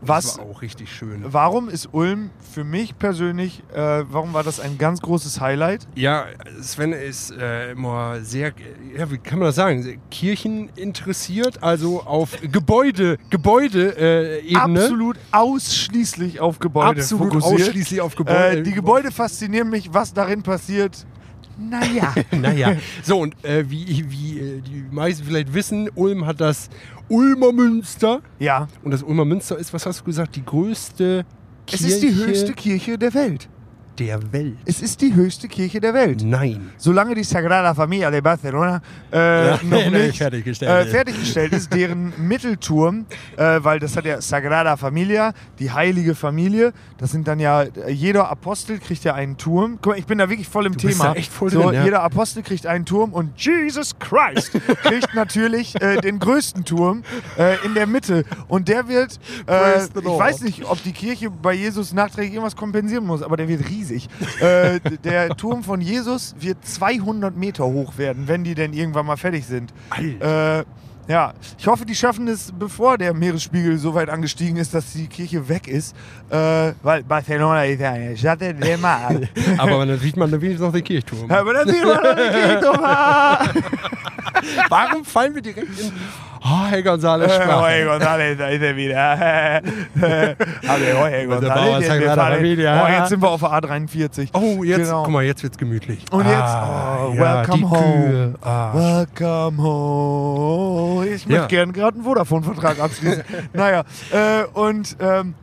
Was- 0.00 0.24
Das 0.26 0.38
war 0.38 0.44
auch 0.46 0.62
richtig 0.62 0.92
schön. 0.92 1.24
Warum 1.26 1.68
ist 1.68 1.88
Ulm 1.92 2.30
für 2.52 2.62
mich 2.62 2.96
persönlich, 2.98 3.62
äh, 3.74 4.04
warum 4.08 4.32
war 4.32 4.44
das 4.44 4.60
ein 4.60 4.78
ganz 4.78 5.00
großes 5.00 5.40
Highlight? 5.40 5.88
Ja, 5.96 6.26
Sven 6.62 6.92
ist 6.92 7.32
äh, 7.32 7.72
immer 7.72 8.20
sehr, 8.20 8.52
ja, 8.96 9.10
wie 9.10 9.18
kann 9.18 9.38
man 9.40 9.46
das 9.48 9.56
sagen, 9.56 10.00
Kirchen 10.10 10.68
interessiert, 10.76 11.62
also 11.62 12.02
auf 12.04 12.30
Gebäude, 12.52 13.18
Gebäude 13.30 13.96
äh, 13.98 14.38
Ebene. 14.46 14.80
Absolut 14.82 15.16
ausschließlich 15.32 16.40
auf 16.40 16.58
Gebäude 16.58 17.00
Absolut 17.00 17.32
fokussiert. 17.34 17.60
ausschließlich 17.68 18.00
auf 18.00 18.14
Gebäude. 18.14 18.58
Äh, 18.58 18.62
die 18.62 18.72
Gebäude 18.72 19.10
faszinieren 19.10 19.68
mich, 19.70 19.92
was 19.92 20.12
darin 20.14 20.42
passiert. 20.42 21.06
Naja. 21.58 22.14
Naja, 22.30 22.76
so 23.02 23.18
und 23.18 23.34
äh, 23.44 23.68
wie, 23.68 24.04
wie 24.08 24.38
äh, 24.38 24.60
die 24.60 24.84
meisten 24.92 25.24
vielleicht 25.24 25.52
wissen, 25.52 25.90
Ulm 25.96 26.24
hat 26.24 26.40
das 26.40 26.68
Ulmer 27.08 27.52
Münster. 27.52 28.20
ja. 28.38 28.68
Und 28.82 28.90
das 28.92 29.02
Ulmer 29.02 29.24
Münster 29.24 29.58
ist, 29.58 29.72
was 29.72 29.86
hast 29.86 30.00
du 30.00 30.04
gesagt, 30.04 30.36
die 30.36 30.44
größte 30.44 31.24
Es 31.66 31.78
Kirche 31.80 31.86
ist 31.86 32.02
die 32.02 32.14
höchste 32.14 32.52
Kirche 32.52 32.98
der 32.98 33.14
Welt. 33.14 33.48
Der 33.98 34.32
Welt. 34.32 34.56
Es 34.64 34.80
ist 34.80 35.00
die 35.00 35.14
höchste 35.14 35.48
Kirche 35.48 35.80
der 35.80 35.92
Welt. 35.94 36.22
Nein. 36.24 36.70
Solange 36.76 37.14
die 37.14 37.24
Sagrada 37.24 37.74
Familia 37.74 38.10
de 38.10 38.20
Barcelona 38.20 38.80
äh, 39.10 39.50
noch 39.52 39.62
nein, 39.70 39.92
nicht 39.92 40.18
fertiggestellt 40.18 40.86
äh, 40.86 40.90
fertiggestellt 40.90 41.52
ist, 41.52 41.72
deren 41.72 42.12
Mittelturm, 42.28 43.06
äh, 43.36 43.58
weil 43.62 43.78
das 43.78 43.96
hat 43.96 44.04
ja 44.04 44.20
Sagrada 44.20 44.76
Familia, 44.76 45.32
die 45.58 45.70
heilige 45.70 46.14
Familie, 46.14 46.72
das 46.98 47.10
sind 47.10 47.26
dann 47.26 47.40
ja, 47.40 47.62
äh, 47.62 47.90
jeder 47.90 48.30
Apostel 48.30 48.78
kriegt 48.78 49.04
ja 49.04 49.14
einen 49.14 49.36
Turm. 49.36 49.78
Guck 49.82 49.92
mal, 49.92 49.98
ich 49.98 50.06
bin 50.06 50.18
da 50.18 50.28
wirklich 50.30 50.48
voll 50.48 50.66
im 50.66 50.76
Du 50.76 50.86
bist 50.86 50.98
Thema. 51.00 51.14
da 51.14 51.18
echt 51.18 51.32
voll 51.32 51.50
so, 51.50 51.62
drin, 51.62 51.74
ja. 51.74 51.84
Jeder 51.84 52.02
Apostel 52.02 52.42
kriegt 52.42 52.66
einen 52.66 52.84
Turm 52.84 53.12
und 53.12 53.38
Jesus 53.40 53.98
Christ 53.98 54.52
kriegt 54.82 55.14
natürlich 55.14 55.80
äh, 55.80 56.00
den 56.00 56.18
größten 56.18 56.64
Turm 56.64 57.02
äh, 57.36 57.56
in 57.64 57.74
der 57.74 57.86
Mitte. 57.86 58.24
Und 58.46 58.68
der 58.68 58.88
wird, 58.88 59.18
ich 59.40 59.48
weiß 59.48 60.42
nicht, 60.42 60.64
ob 60.64 60.82
die 60.82 60.92
Kirche 60.92 61.30
bei 61.30 61.54
Jesus 61.54 61.92
nachträglich 61.92 62.34
irgendwas 62.34 62.56
kompensieren 62.56 63.04
muss, 63.04 63.22
aber 63.22 63.36
der 63.36 63.48
wird 63.48 63.68
riesig. 63.68 63.87
Riesig. 63.88 64.08
äh, 64.40 64.80
der 65.04 65.30
Turm 65.30 65.62
von 65.62 65.80
Jesus 65.80 66.34
wird 66.38 66.64
200 66.64 67.36
Meter 67.36 67.64
hoch 67.64 67.98
werden, 67.98 68.28
wenn 68.28 68.44
die 68.44 68.54
denn 68.54 68.72
irgendwann 68.72 69.06
mal 69.06 69.16
fertig 69.16 69.46
sind. 69.46 69.72
Äh, 70.20 70.64
ja, 71.08 71.32
ich 71.58 71.66
hoffe, 71.66 71.86
die 71.86 71.94
schaffen 71.94 72.28
es, 72.28 72.52
bevor 72.52 72.98
der 72.98 73.14
Meeresspiegel 73.14 73.78
so 73.78 73.94
weit 73.94 74.10
angestiegen 74.10 74.58
ist, 74.58 74.74
dass 74.74 74.92
die 74.92 75.06
Kirche 75.06 75.48
weg 75.48 75.66
ist. 75.66 75.96
Äh, 76.28 76.72
weil 76.82 77.02
Barcelona 77.02 77.64
ist 77.64 77.80
ja 77.80 77.92
eine 77.92 78.14
Stadt 78.14 78.42
der 78.42 78.76
Mar. 78.76 79.18
Aber 79.58 79.86
dann 79.86 79.98
sieht 79.98 80.18
man 80.18 80.30
wenigstens 80.30 80.60
noch 80.60 80.72
den 80.72 80.84
Kirchturm. 80.84 81.30
Aber 81.30 81.54
dann 81.54 81.66
sieht 81.66 81.82
man 81.82 81.94
noch 81.94 82.14
den 82.14 82.30
Kirchturm. 82.30 82.80
Warum 84.68 85.04
fallen 85.04 85.34
wir 85.34 85.42
direkt 85.42 85.80
in 85.80 85.92
oh, 86.44 86.66
Herr 86.70 86.80
González 86.80 87.28
Sprache? 87.34 87.50
Jorge 87.80 87.90
González, 88.04 88.36
da 88.36 88.48
ist 88.48 88.62
er 88.62 88.76
wieder. 88.76 88.98
Aber 90.68 90.88
Jorge 90.90 91.26
González, 91.28 91.74
oh, 91.74 91.78
jetzt 92.90 93.08
sind 93.08 93.22
wir 93.22 93.28
auf 93.30 93.40
der 93.40 93.50
A43. 93.50 94.28
Oh, 94.34 94.62
jetzt, 94.64 94.78
Genau. 94.78 95.02
guck 95.04 95.12
mal, 95.12 95.24
jetzt 95.24 95.42
wird's 95.42 95.58
gemütlich. 95.58 96.04
Und 96.10 96.26
jetzt, 96.26 96.38
oh, 96.38 97.12
ja, 97.14 97.18
welcome 97.18 97.58
die 97.58 97.64
home. 97.64 98.34
Ah. 98.42 98.70
Welcome 98.74 99.62
home. 99.62 101.06
Ich 101.06 101.26
möchte 101.26 101.42
Ja. 101.42 101.46
gern 101.46 101.72
gerade 101.72 101.94
einen 101.96 102.04
Vodafone-Vertrag 102.04 102.80
abschließen. 102.80 103.22
naja, 103.52 103.84
äh, 104.12 104.44
und 104.54 104.96
ähm, 105.00 105.34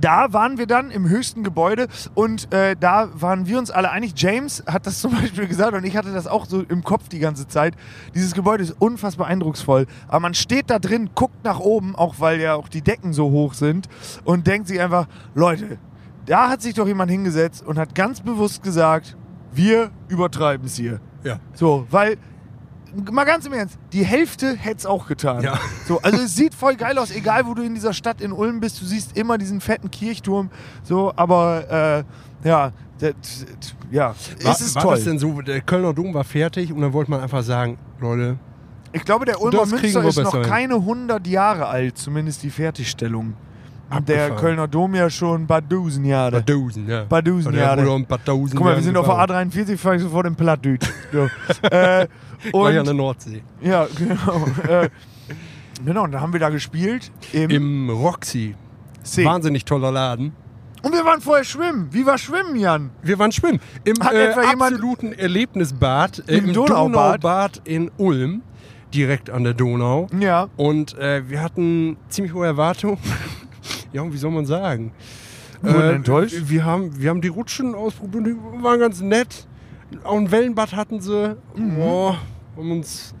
da 0.00 0.32
waren 0.32 0.58
wir 0.58 0.66
dann 0.66 0.90
im 0.90 1.08
höchsten 1.08 1.44
Gebäude 1.44 1.88
und 2.14 2.52
äh, 2.52 2.76
da 2.78 3.08
waren 3.14 3.46
wir 3.46 3.58
uns 3.58 3.70
alle 3.70 3.90
einig. 3.90 4.12
James 4.16 4.62
hat 4.66 4.86
das 4.86 5.00
zum 5.00 5.12
Beispiel 5.12 5.46
gesagt 5.46 5.74
und 5.74 5.84
ich 5.84 5.96
hatte 5.96 6.12
das 6.12 6.26
auch 6.26 6.46
so 6.46 6.62
im 6.62 6.84
Kopf 6.84 7.08
die 7.08 7.18
ganze 7.18 7.48
Zeit. 7.48 7.74
Dieses 8.14 8.34
Gebäude 8.34 8.62
ist 8.62 8.76
unfassbar 8.78 9.26
eindrucksvoll. 9.26 9.86
Aber 10.08 10.20
man 10.20 10.34
steht 10.34 10.70
da 10.70 10.78
drin, 10.78 11.10
guckt 11.14 11.44
nach 11.44 11.60
oben, 11.60 11.96
auch 11.96 12.16
weil 12.18 12.40
ja 12.40 12.54
auch 12.54 12.68
die 12.68 12.82
Decken 12.82 13.12
so 13.12 13.30
hoch 13.30 13.54
sind 13.54 13.88
und 14.24 14.46
denkt 14.46 14.68
sich 14.68 14.80
einfach, 14.80 15.06
Leute, 15.34 15.78
da 16.26 16.48
hat 16.48 16.62
sich 16.62 16.74
doch 16.74 16.86
jemand 16.86 17.10
hingesetzt 17.10 17.64
und 17.64 17.78
hat 17.78 17.94
ganz 17.94 18.20
bewusst 18.20 18.62
gesagt, 18.62 19.16
wir 19.52 19.90
übertreiben 20.08 20.66
es 20.66 20.76
hier. 20.76 21.00
Ja. 21.24 21.38
So, 21.54 21.86
weil, 21.90 22.18
mal 23.10 23.24
ganz 23.24 23.46
im 23.46 23.52
Ernst, 23.52 23.78
die 23.92 24.04
Hälfte 24.04 24.56
hätte 24.56 24.78
es 24.78 24.86
auch 24.86 25.06
getan. 25.06 25.42
Ja. 25.42 25.58
So, 25.86 26.00
also 26.00 26.22
es 26.22 26.34
sieht 26.34 26.54
voll 26.54 26.76
geil 26.76 26.98
aus, 26.98 27.10
egal 27.10 27.46
wo 27.46 27.54
du 27.54 27.62
in 27.62 27.74
dieser 27.74 27.92
Stadt 27.92 28.20
in 28.20 28.32
Ulm 28.32 28.60
bist, 28.60 28.80
du 28.80 28.84
siehst 28.84 29.16
immer 29.16 29.38
diesen 29.38 29.60
fetten 29.60 29.90
Kirchturm. 29.90 30.50
So, 30.82 31.12
aber 31.16 32.04
äh, 32.42 32.48
ja, 32.48 32.72
das, 32.98 33.14
ja, 33.90 34.14
War, 34.42 34.52
es 34.52 34.60
ist 34.60 34.74
war 34.74 34.82
toll. 34.82 34.94
das 34.96 35.04
denn 35.04 35.18
so, 35.18 35.40
der 35.42 35.60
Kölner 35.60 35.92
Dom 35.92 36.14
war 36.14 36.24
fertig 36.24 36.72
und 36.72 36.80
dann 36.80 36.92
wollte 36.92 37.10
man 37.10 37.20
einfach 37.20 37.42
sagen, 37.42 37.78
Leute, 38.00 38.38
ich 38.92 39.04
glaube, 39.04 39.26
der 39.26 39.42
Ulmer 39.42 39.66
Münster 39.66 40.04
ist 40.04 40.16
noch 40.16 40.32
hin. 40.32 40.42
keine 40.42 40.74
100 40.76 41.26
Jahre 41.26 41.66
alt, 41.66 41.98
zumindest 41.98 42.42
die 42.42 42.50
Fertigstellung. 42.50 43.34
Und 43.88 44.08
der 44.08 44.24
Abgefahren. 44.24 44.40
Kölner 44.40 44.68
Dom 44.68 44.94
ja 44.94 45.08
schon 45.08 45.42
ein 45.42 45.46
paar 45.46 45.62
Dusen 45.62 46.04
Jahre. 46.04 46.40
Badosen, 46.40 46.88
ja. 46.88 47.04
Badosen, 47.04 47.52
Der 47.52 47.62
ja. 47.62 47.78
wurde 47.78 47.90
um 47.90 48.02
ein 48.02 48.06
paar 48.06 48.24
Tausend 48.24 48.56
Guck 48.56 48.64
mal, 48.64 48.74
wir 48.76 48.82
sind 48.82 48.96
auf 48.96 49.06
der 49.06 49.14
A43, 49.14 49.76
fahr 49.76 49.94
ich 49.94 50.02
sofort 50.02 50.26
in 50.26 50.34
Plattdeutsch. 50.34 50.88
So. 51.12 51.28
äh, 51.70 52.06
Gleich 52.52 52.78
an 52.78 52.84
der 52.84 52.90
und, 52.90 52.96
Nordsee. 52.96 53.42
ja, 53.60 53.86
genau. 53.96 54.46
äh, 54.68 54.88
genau, 55.84 56.04
und 56.04 56.12
dann 56.12 56.20
haben 56.20 56.32
wir 56.32 56.40
da 56.40 56.48
gespielt. 56.50 57.10
Im, 57.32 57.50
Im 57.50 57.90
Roxy. 57.90 58.54
See. 59.02 59.24
Wahnsinnig 59.24 59.64
toller 59.64 59.92
Laden. 59.92 60.32
Und 60.82 60.92
wir 60.92 61.04
waren 61.04 61.20
vorher 61.20 61.44
schwimmen. 61.44 61.88
Wie 61.90 62.04
war 62.06 62.18
Schwimmen, 62.18 62.56
Jan? 62.56 62.90
Wir 63.02 63.18
waren 63.18 63.32
schwimmen. 63.32 63.60
Im 63.84 63.94
Hat 64.00 64.12
äh, 64.14 64.32
absoluten 64.32 65.12
Erlebnisbad. 65.12 66.22
Äh, 66.28 66.38
Im 66.38 66.46
Im 66.46 66.52
Donaubad? 66.54 67.24
Donaubad 67.24 67.62
in 67.64 67.90
Ulm. 67.96 68.42
Direkt 68.94 69.30
an 69.30 69.42
der 69.44 69.54
Donau. 69.54 70.06
Ja. 70.20 70.48
Und 70.56 70.96
äh, 70.98 71.28
wir 71.28 71.42
hatten 71.42 71.96
ziemlich 72.08 72.34
hohe 72.34 72.46
Erwartungen. 72.46 72.98
Ja, 73.92 74.12
wie 74.12 74.16
soll 74.18 74.30
man 74.30 74.46
sagen? 74.46 74.92
Äh, 75.64 75.94
enttäuscht? 75.94 76.36
Wir 76.46 76.64
haben, 76.64 77.00
wir 77.00 77.10
haben 77.10 77.20
die 77.20 77.28
Rutschen 77.28 77.74
ausprobiert, 77.74 78.26
die 78.26 78.36
waren 78.62 78.78
ganz 78.80 79.00
nett. 79.00 79.46
Auch 80.04 80.16
ein 80.16 80.30
Wellenbad 80.30 80.74
hatten 80.74 81.00
sie. 81.00 81.36
Mhm. 81.54 81.78
Oh, 81.80 82.14
haben 82.56 82.72
uns, 82.72 83.14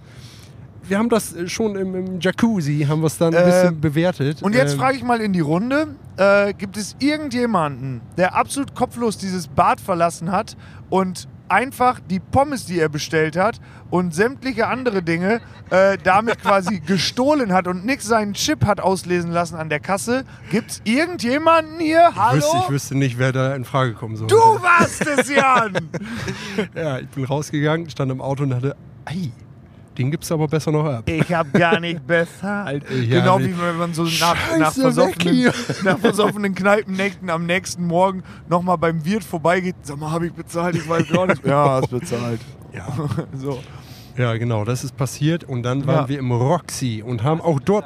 wir 0.82 0.98
haben 0.98 1.08
das 1.08 1.34
äh, 1.34 1.48
schon 1.48 1.76
im, 1.76 1.94
im 1.94 2.20
Jacuzzi, 2.20 2.84
haben 2.88 3.00
wir 3.00 3.06
es 3.06 3.16
dann 3.18 3.34
ein 3.34 3.42
Äh, 3.42 3.46
bisschen 3.46 3.80
bewertet. 3.80 4.42
Und 4.42 4.54
jetzt 4.54 4.72
Ähm, 4.74 4.78
frage 4.78 4.96
ich 4.98 5.02
mal 5.04 5.20
in 5.20 5.32
die 5.32 5.40
Runde: 5.40 5.96
äh, 6.16 6.52
Gibt 6.52 6.76
es 6.76 6.94
irgendjemanden, 6.98 8.00
der 8.16 8.34
absolut 8.34 8.74
kopflos 8.74 9.16
dieses 9.16 9.48
Bad 9.48 9.80
verlassen 9.80 10.30
hat 10.30 10.56
und 10.90 11.28
einfach 11.48 12.00
die 12.00 12.20
Pommes, 12.20 12.66
die 12.66 12.78
er 12.80 12.88
bestellt 12.88 13.36
hat 13.36 13.60
und 13.90 14.14
sämtliche 14.14 14.66
andere 14.66 15.02
Dinge 15.02 15.40
äh, 15.70 15.98
damit 16.02 16.40
quasi 16.42 16.80
gestohlen 16.86 17.52
hat 17.52 17.66
und 17.68 17.84
nix 17.84 18.04
seinen 18.06 18.34
Chip 18.34 18.64
hat 18.66 18.80
auslesen 18.80 19.30
lassen 19.30 19.56
an 19.56 19.68
der 19.68 19.80
Kasse? 19.80 20.24
Gibt 20.50 20.70
es 20.70 20.82
irgendjemanden 20.84 21.78
hier? 21.80 22.08
ich 22.10 22.16
Hallo? 22.16 22.36
wüsste, 22.36 22.56
ich 22.64 22.70
wüsste 22.70 22.94
nicht, 22.96 23.18
wer 23.18 23.32
da 23.32 23.54
in 23.54 23.64
Frage 23.64 23.94
kommen 23.94 24.16
soll. 24.16 24.28
du 24.28 24.36
warst 24.36 25.06
es, 25.06 25.28
Jan! 25.28 25.76
Ja, 26.74 26.98
ich 26.98 27.08
bin 27.08 27.24
rausgegangen, 27.24 27.88
stand 27.90 28.10
im 28.10 28.20
Auto 28.20 28.42
und 28.44 28.50
dachte, 28.50 28.76
ei, 29.04 29.30
den 29.98 30.10
gibt's 30.10 30.30
aber 30.32 30.46
besser 30.48 30.72
noch 30.72 30.84
ab. 30.84 31.08
Ich 31.08 31.32
habe 31.32 31.50
gar 31.58 31.80
nicht 31.80 32.06
bezahlt. 32.06 32.84
Ja, 32.90 33.20
genau 33.20 33.38
wie 33.40 33.54
wenn 33.58 33.76
man 33.76 33.94
so 33.94 34.04
nach, 34.04 34.36
nach, 34.58 34.72
versoffenen, 34.72 35.50
nach 35.84 35.98
versoffenen 35.98 36.54
Kneipennächten 36.54 37.30
am 37.30 37.46
nächsten 37.46 37.86
Morgen 37.86 38.22
nochmal 38.48 38.78
beim 38.78 39.04
Wirt 39.04 39.24
vorbeigeht. 39.24 39.76
Sag 39.82 39.98
mal, 39.98 40.10
habe 40.10 40.26
ich 40.26 40.32
bezahlt? 40.32 40.76
Ich 40.76 40.88
weiß 40.88 41.08
gar 41.08 41.26
nicht. 41.26 41.44
Ja, 41.46 41.80
hast 41.80 41.90
bezahlt. 41.90 42.40
Ja. 42.72 42.86
So. 43.36 43.60
ja, 44.16 44.36
genau, 44.36 44.64
das 44.64 44.84
ist 44.84 44.96
passiert 44.96 45.44
und 45.44 45.62
dann 45.62 45.86
waren 45.86 46.02
Ja. 46.04 46.08
wir 46.08 46.18
im 46.18 46.32
Roxy 46.32 47.02
und 47.04 47.22
haben 47.22 47.40
auch 47.40 47.60
dort. 47.60 47.84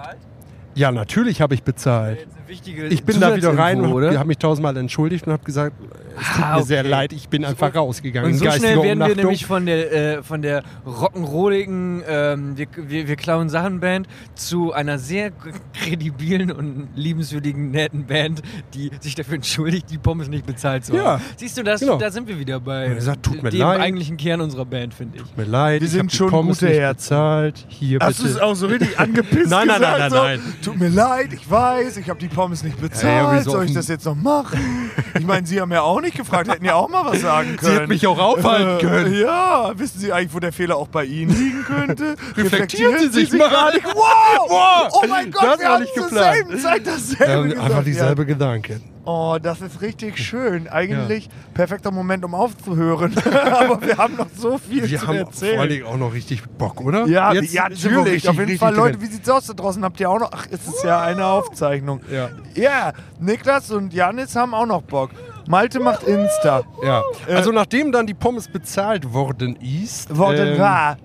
Ja, 0.74 0.90
natürlich 0.92 1.40
habe 1.40 1.54
ich 1.54 1.62
bezahlt. 1.62 2.26
Wichtige 2.50 2.86
Ich 2.88 3.04
bin 3.04 3.20
da 3.20 3.34
wieder 3.36 3.56
rein 3.56 3.78
und 3.78 3.84
Zusatzinfo, 3.84 3.96
habe 3.96 4.08
oder? 4.10 4.18
hab 4.18 4.26
mich 4.26 4.38
tausendmal 4.38 4.76
entschuldigt 4.76 5.26
und 5.26 5.32
habe 5.32 5.44
gesagt, 5.44 5.76
es 6.20 6.26
tut 6.34 6.44
Ah, 6.44 6.56
mir 6.56 6.62
sehr 6.64 6.80
okay. 6.80 6.88
leid, 6.88 7.12
ich 7.12 7.28
bin 7.28 7.44
einfach 7.44 7.72
rausgegangen. 7.74 8.32
Und 8.32 8.38
so 8.38 8.50
schnell 8.50 8.82
werden 8.82 8.98
wir 9.06 9.14
nämlich 9.14 9.46
von 9.46 9.64
der, 9.66 9.92
äh, 10.18 10.22
von 10.24 10.42
der 10.42 10.64
rock'n'rolligen 10.86 12.02
ähm, 12.08 12.56
wir, 12.58 12.66
wir, 12.76 13.06
wir 13.08 13.16
klauen 13.16 13.48
Sachen 13.48 13.78
Band 13.80 14.08
zu 14.34 14.72
einer 14.72 14.98
sehr 14.98 15.30
kredibilen 15.74 16.50
und 16.50 16.88
liebenswürdigen, 16.96 17.70
netten 17.70 18.06
Band, 18.06 18.42
die 18.74 18.90
sich 19.00 19.14
dafür 19.14 19.36
entschuldigt, 19.36 19.90
die 19.90 19.98
Pommes 19.98 20.28
nicht 20.28 20.44
bezahlt 20.44 20.84
zu 20.84 20.92
haben. 20.94 20.98
Ja, 21.00 21.20
Siehst 21.36 21.56
du, 21.56 21.62
das, 21.62 21.80
genau. 21.80 21.98
da 21.98 22.10
sind 22.10 22.26
wir 22.26 22.38
wieder 22.38 22.58
bei 22.58 22.86
Und 22.86 22.92
er 22.94 23.00
sagt, 23.00 23.22
tut 23.22 23.42
mir 23.44 23.50
dem 23.50 23.60
leid. 23.60 23.80
eigentlichen 23.80 24.16
Kern 24.16 24.40
unserer 24.40 24.64
Band, 24.64 24.92
finde 24.92 25.18
ich. 25.18 25.22
Tut 25.22 25.36
mir 25.38 25.44
leid, 25.44 25.80
Wir 25.82 25.86
ich 25.86 25.92
sind 25.92 26.12
schon 26.12 26.30
Pommes 26.30 26.58
gute 26.58 26.70
nicht 26.72 26.80
Herzen. 26.80 26.96
bezahlt. 27.10 27.66
Hier 27.68 27.98
Hast 28.00 28.20
du 28.22 28.26
es 28.26 28.38
auch 28.38 28.54
so 28.56 28.66
richtig 28.66 28.98
angepisst 28.98 29.50
Nein, 29.50 29.68
nein, 29.68 29.78
gesagt? 29.80 29.98
nein, 30.00 30.10
so? 30.10 30.16
nein, 30.16 30.40
Tut 30.62 30.78
mir 30.80 30.88
leid, 30.88 31.32
ich 31.32 31.48
weiß, 31.48 31.96
ich 31.96 32.08
habe 32.10 32.18
die 32.18 32.26
Pommes 32.26 32.39
nicht 32.48 32.80
bezahlt. 32.80 33.04
Ja, 33.04 33.42
Soll 33.42 33.64
ich 33.66 33.74
das 33.74 33.88
jetzt 33.88 34.04
noch 34.06 34.14
machen? 34.14 34.90
Ich 35.18 35.26
meine, 35.26 35.46
Sie 35.46 35.60
haben 35.60 35.72
ja 35.72 35.82
auch 35.82 36.00
nicht 36.00 36.16
gefragt, 36.16 36.48
hätten 36.50 36.64
ja 36.64 36.74
auch 36.74 36.88
mal 36.88 37.04
was 37.04 37.20
sagen 37.20 37.56
können. 37.56 37.72
Sie 37.72 37.78
hätten 37.78 37.88
mich 37.88 38.06
auch 38.06 38.18
aufhalten 38.18 38.86
können. 38.86 39.12
Äh, 39.14 39.22
ja, 39.22 39.72
wissen 39.76 39.98
Sie 39.98 40.12
eigentlich, 40.12 40.34
wo 40.34 40.38
der 40.40 40.52
Fehler 40.52 40.76
auch 40.76 40.88
bei 40.88 41.04
Ihnen 41.04 41.30
liegen 41.36 41.64
könnte? 41.64 42.16
Reflektieren 42.36 42.98
Sie 42.98 43.08
sich 43.26 43.32
mal. 43.32 43.50
mal. 43.50 43.72
Wow! 43.84 44.48
Wow! 44.48 44.92
Oh 45.02 45.06
mein 45.08 45.30
Gott, 45.30 45.42
Das 45.44 45.58
wir 45.58 45.66
war 45.66 45.74
haben 45.74 45.82
nicht 45.82 45.94
geplant. 45.94 46.34
selben 46.34 46.58
Zeit 46.58 46.86
dasselbe 46.86 47.52
Ähm, 47.54 47.60
einfach 47.60 47.84
dieselbe 47.84 48.26
Gedanke. 48.26 48.72
Ja. 48.74 48.78
Oh, 49.04 49.38
das 49.42 49.60
ist 49.62 49.80
richtig 49.80 50.18
schön. 50.18 50.68
Eigentlich 50.68 51.28
perfekter 51.54 51.90
Moment, 51.90 52.24
um 52.24 52.34
aufzuhören. 52.34 53.14
Aber 53.60 53.80
wir 53.80 53.96
haben 53.96 54.16
noch 54.16 54.28
so 54.36 54.58
viel 54.58 54.88
Wir 54.88 54.98
zu 54.98 55.06
haben 55.06 55.16
erzählen. 55.16 55.56
vor 55.56 55.66
Dingen 55.66 55.86
auch 55.86 55.96
noch 55.96 56.12
richtig 56.12 56.42
Bock, 56.58 56.80
oder? 56.82 57.06
Ja, 57.06 57.32
Jetzt 57.32 57.52
ja 57.52 57.68
natürlich. 57.68 57.96
richtig, 58.06 58.28
Auf 58.28 58.36
jeden 58.38 58.58
Fall, 58.58 58.74
Leute, 58.74 58.98
drin. 58.98 59.08
wie 59.08 59.12
sieht's 59.12 59.28
aus 59.28 59.46
da 59.46 59.54
draußen? 59.54 59.82
Habt 59.84 59.98
ihr 60.00 60.10
auch 60.10 60.18
noch? 60.20 60.30
Ach, 60.32 60.46
es 60.50 60.66
ist 60.68 60.84
ja 60.84 61.00
eine 61.00 61.24
Aufzeichnung. 61.24 62.00
Ja. 62.12 62.28
Ja, 62.54 62.92
Niklas 63.18 63.70
und 63.70 63.94
Janis 63.94 64.36
haben 64.36 64.52
auch 64.52 64.66
noch 64.66 64.82
Bock. 64.82 65.10
Malte 65.48 65.80
macht 65.80 66.02
Insta. 66.04 66.62
Ja. 66.84 67.02
Also 67.26 67.52
nachdem 67.52 67.92
dann 67.92 68.06
die 68.06 68.14
Pommes 68.14 68.48
bezahlt 68.48 69.12
worden 69.12 69.56
ist, 69.56 70.14
Worden 70.16 70.48
ähm, 70.54 70.58
war. 70.58 70.96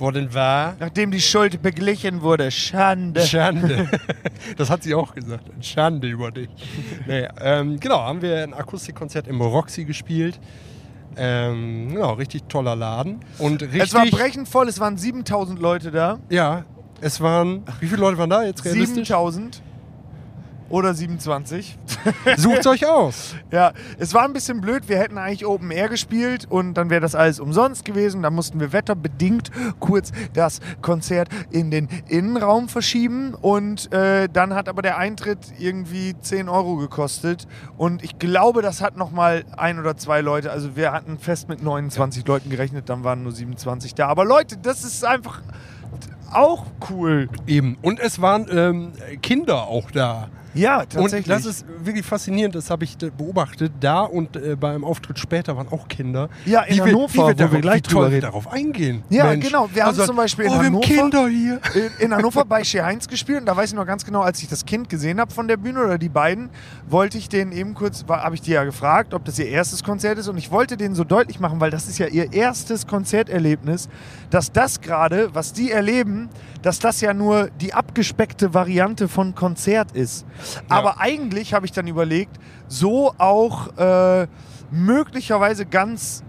Worden 0.00 0.32
war, 0.34 0.76
Nachdem 0.78 1.10
die 1.10 1.20
Schuld 1.20 1.62
beglichen 1.62 2.22
wurde. 2.22 2.50
Schande. 2.50 3.20
Schande. 3.22 3.88
Das 4.56 4.70
hat 4.70 4.82
sie 4.82 4.94
auch 4.94 5.14
gesagt. 5.14 5.44
Schande 5.60 6.08
über 6.08 6.30
dich. 6.30 6.48
Nee, 7.06 7.28
ähm, 7.40 7.78
genau, 7.78 8.00
haben 8.00 8.22
wir 8.22 8.42
ein 8.42 8.54
Akustikkonzert 8.54 9.28
im 9.28 9.40
Roxy 9.40 9.84
gespielt. 9.84 10.40
Ähm, 11.16 11.88
genau, 11.92 12.14
richtig 12.14 12.44
toller 12.48 12.74
Laden. 12.74 13.20
Und 13.38 13.62
richtig. 13.62 13.82
Es 13.82 13.94
war 13.94 14.06
brechend 14.06 14.48
voll, 14.48 14.68
es 14.68 14.80
waren 14.80 14.96
7000 14.96 15.60
Leute 15.60 15.90
da. 15.90 16.18
Ja, 16.30 16.64
es 17.00 17.20
waren. 17.20 17.64
Wie 17.80 17.86
viele 17.86 18.00
Leute 18.00 18.16
waren 18.18 18.30
da 18.30 18.42
jetzt 18.44 18.64
realistisch? 18.64 19.08
7000. 19.08 19.62
Oder 20.70 20.94
27. 20.94 21.76
Sucht 22.36 22.66
euch 22.68 22.86
aus. 22.86 23.34
Ja, 23.50 23.72
es 23.98 24.14
war 24.14 24.24
ein 24.24 24.32
bisschen 24.32 24.60
blöd. 24.60 24.84
Wir 24.88 24.98
hätten 24.98 25.18
eigentlich 25.18 25.44
Open 25.44 25.70
Air 25.72 25.88
gespielt 25.88 26.46
und 26.48 26.74
dann 26.74 26.90
wäre 26.90 27.00
das 27.00 27.16
alles 27.16 27.40
umsonst 27.40 27.84
gewesen. 27.84 28.22
Da 28.22 28.30
mussten 28.30 28.60
wir 28.60 28.72
wetterbedingt 28.72 29.50
kurz 29.80 30.12
das 30.32 30.60
Konzert 30.80 31.28
in 31.50 31.72
den 31.72 31.88
Innenraum 32.08 32.68
verschieben 32.68 33.34
und 33.34 33.92
äh, 33.92 34.28
dann 34.32 34.54
hat 34.54 34.68
aber 34.68 34.80
der 34.80 34.96
Eintritt 34.96 35.38
irgendwie 35.58 36.14
10 36.20 36.48
Euro 36.48 36.76
gekostet 36.76 37.48
und 37.76 38.04
ich 38.04 38.20
glaube, 38.20 38.62
das 38.62 38.80
hat 38.80 38.96
nochmal 38.96 39.44
ein 39.56 39.80
oder 39.80 39.96
zwei 39.96 40.20
Leute. 40.20 40.52
Also 40.52 40.76
wir 40.76 40.92
hatten 40.92 41.18
fest 41.18 41.48
mit 41.48 41.62
29 41.62 42.24
Leuten 42.26 42.48
gerechnet, 42.48 42.88
dann 42.88 43.02
waren 43.02 43.24
nur 43.24 43.32
27 43.32 43.96
da. 43.96 44.06
Aber 44.06 44.24
Leute, 44.24 44.56
das 44.56 44.84
ist 44.84 45.04
einfach 45.04 45.42
auch 46.32 46.66
cool. 46.90 47.28
Eben. 47.46 47.76
Und 47.82 47.98
es 47.98 48.20
waren 48.20 48.46
ähm, 48.50 48.92
Kinder 49.20 49.64
auch 49.66 49.90
da. 49.90 50.28
Ja, 50.54 50.84
Und 50.96 51.28
das 51.28 51.44
ist 51.46 51.64
wirklich 51.82 52.04
faszinierend, 52.04 52.54
das 52.54 52.70
habe 52.70 52.84
ich 52.84 52.96
beobachtet. 52.98 53.72
Da 53.80 54.00
und 54.00 54.36
äh, 54.36 54.56
bei 54.56 54.70
einem 54.70 54.84
Auftritt 54.84 55.18
später 55.18 55.56
waren 55.56 55.68
auch 55.68 55.86
Kinder. 55.88 56.28
Ja, 56.44 56.62
in 56.62 56.74
Wie 56.74 56.78
wir- 56.78 56.84
Hannover, 56.86 57.12
wie 57.14 57.18
wir 57.18 57.24
wo 57.26 57.32
darauf, 57.34 57.52
wir 57.52 57.60
gleich 57.60 57.82
toll 57.82 57.92
drüber 57.92 58.06
wir 58.06 58.16
reden. 58.16 58.22
darauf 58.22 58.52
eingehen. 58.52 59.02
Ja, 59.10 59.24
Mensch. 59.26 59.46
genau. 59.46 59.68
Wir 59.72 59.84
haben 59.84 59.96
zum 59.96 60.16
Beispiel 60.16 60.46
in 60.46 60.50
oh, 60.50 60.54
wir 60.54 60.64
Hannover- 60.66 60.86
Kinder 60.86 61.28
hier. 61.28 61.60
in- 61.98 62.06
in 62.06 62.14
Hannover 62.14 62.44
bei 62.44 62.64
Shea 62.64 62.84
Heinz 62.84 63.06
gespielt 63.06 63.40
und 63.40 63.46
da 63.46 63.56
weiß 63.56 63.70
ich 63.70 63.76
noch 63.76 63.86
ganz 63.86 64.04
genau, 64.04 64.22
als 64.22 64.42
ich 64.42 64.48
das 64.48 64.64
Kind 64.64 64.88
gesehen 64.88 65.20
habe 65.20 65.32
von 65.32 65.46
der 65.46 65.56
Bühne 65.56 65.80
oder 65.84 65.98
die 65.98 66.08
beiden, 66.08 66.50
wollte 66.88 67.16
ich 67.18 67.28
denen 67.28 67.52
eben 67.52 67.74
kurz, 67.74 68.04
habe 68.08 68.34
ich 68.34 68.40
die 68.40 68.50
ja 68.50 68.64
gefragt, 68.64 69.14
ob 69.14 69.24
das 69.24 69.38
ihr 69.38 69.46
erstes 69.46 69.84
Konzert 69.84 70.18
ist 70.18 70.28
und 70.28 70.36
ich 70.36 70.50
wollte 70.50 70.76
denen 70.76 70.94
so 70.94 71.04
deutlich 71.04 71.38
machen, 71.38 71.60
weil 71.60 71.70
das 71.70 71.86
ist 71.88 71.98
ja 71.98 72.06
ihr 72.06 72.32
erstes 72.32 72.86
Konzerterlebnis, 72.86 73.88
dass 74.30 74.50
das 74.52 74.80
gerade, 74.80 75.34
was 75.34 75.52
die 75.52 75.70
erleben, 75.70 76.28
dass 76.62 76.78
das 76.78 77.00
ja 77.00 77.14
nur 77.14 77.50
die 77.60 77.72
abgespeckte 77.72 78.52
Variante 78.52 79.08
von 79.08 79.34
Konzert 79.34 79.92
ist. 79.92 80.24
Aber 80.68 81.00
eigentlich 81.00 81.54
habe 81.54 81.66
ich 81.66 81.72
dann 81.72 81.86
überlegt, 81.86 82.36
so 82.68 83.14
auch 83.18 83.76
äh, 83.76 84.26
möglicherweise 84.70 85.66
ganz 85.66 86.22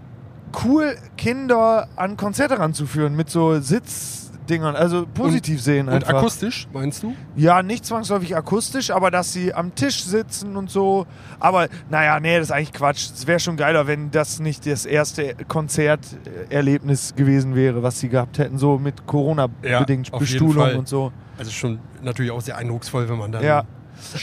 cool 0.64 0.96
Kinder 1.16 1.88
an 1.96 2.16
Konzerte 2.16 2.58
ranzuführen 2.58 3.16
mit 3.16 3.30
so 3.30 3.58
Sitzdingern, 3.60 4.76
also 4.76 5.06
positiv 5.06 5.62
sehen 5.62 5.88
Und 5.88 5.94
einfach. 5.94 6.18
akustisch, 6.18 6.68
meinst 6.72 7.02
du? 7.02 7.14
Ja, 7.36 7.62
nicht 7.62 7.86
zwangsläufig 7.86 8.36
akustisch, 8.36 8.90
aber 8.90 9.10
dass 9.10 9.32
sie 9.32 9.54
am 9.54 9.74
Tisch 9.74 10.04
sitzen 10.04 10.56
und 10.56 10.70
so. 10.70 11.06
Aber 11.40 11.68
naja, 11.88 12.20
nee, 12.20 12.36
das 12.36 12.48
ist 12.48 12.52
eigentlich 12.52 12.72
Quatsch. 12.72 13.10
Es 13.14 13.26
wäre 13.26 13.40
schon 13.40 13.56
geiler, 13.56 13.86
wenn 13.86 14.10
das 14.10 14.40
nicht 14.40 14.66
das 14.66 14.84
erste 14.84 15.34
Konzerterlebnis 15.48 17.14
gewesen 17.14 17.54
wäre, 17.54 17.82
was 17.82 18.00
sie 18.00 18.08
gehabt 18.08 18.38
hätten, 18.38 18.58
so 18.58 18.78
mit 18.78 19.06
Corona-bedingt 19.06 20.10
Ja, 20.10 20.18
Bestuhlung 20.18 20.76
und 20.76 20.88
so. 20.88 21.12
Also 21.38 21.50
schon 21.50 21.78
natürlich 22.02 22.30
auch 22.30 22.42
sehr 22.42 22.56
eindrucksvoll, 22.56 23.08
wenn 23.08 23.18
man 23.18 23.32
dann. 23.32 23.42
Ja. 23.42 23.64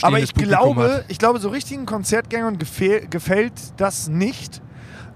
Aber 0.01 0.19
ich 0.19 0.33
Publikum 0.33 0.75
glaube, 0.75 0.93
hat. 0.93 1.05
ich 1.07 1.17
glaube, 1.17 1.39
so 1.39 1.49
richtigen 1.49 1.85
Konzertgängern 1.85 2.57
gefäll, 2.57 3.07
gefällt 3.09 3.53
das 3.77 4.07
nicht. 4.07 4.61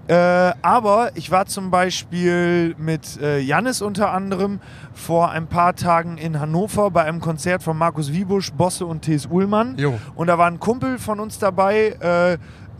Äh, 0.07 0.15
aber 0.61 1.11
ich 1.15 1.31
war 1.31 1.45
zum 1.45 1.71
Beispiel 1.71 2.75
mit 2.77 3.21
äh, 3.21 3.39
Jannis 3.39 3.81
unter 3.81 4.11
anderem 4.11 4.59
vor 4.93 5.31
ein 5.31 5.47
paar 5.47 5.75
Tagen 5.75 6.17
in 6.17 6.41
Hannover 6.41 6.91
bei 6.91 7.03
einem 7.03 7.21
Konzert 7.21 7.63
von 7.63 7.77
Markus 7.77 8.11
Wiebusch, 8.11 8.51
Bosse 8.51 8.85
und 8.85 9.03
T.S. 9.03 9.27
Uhlmann. 9.27 9.77
Jo. 9.77 9.97
Und 10.15 10.27
da 10.27 10.37
war 10.37 10.47
ein 10.47 10.59
Kumpel 10.59 10.99
von 10.99 11.21
uns 11.21 11.39
dabei, 11.39 11.95
äh, 12.01 12.33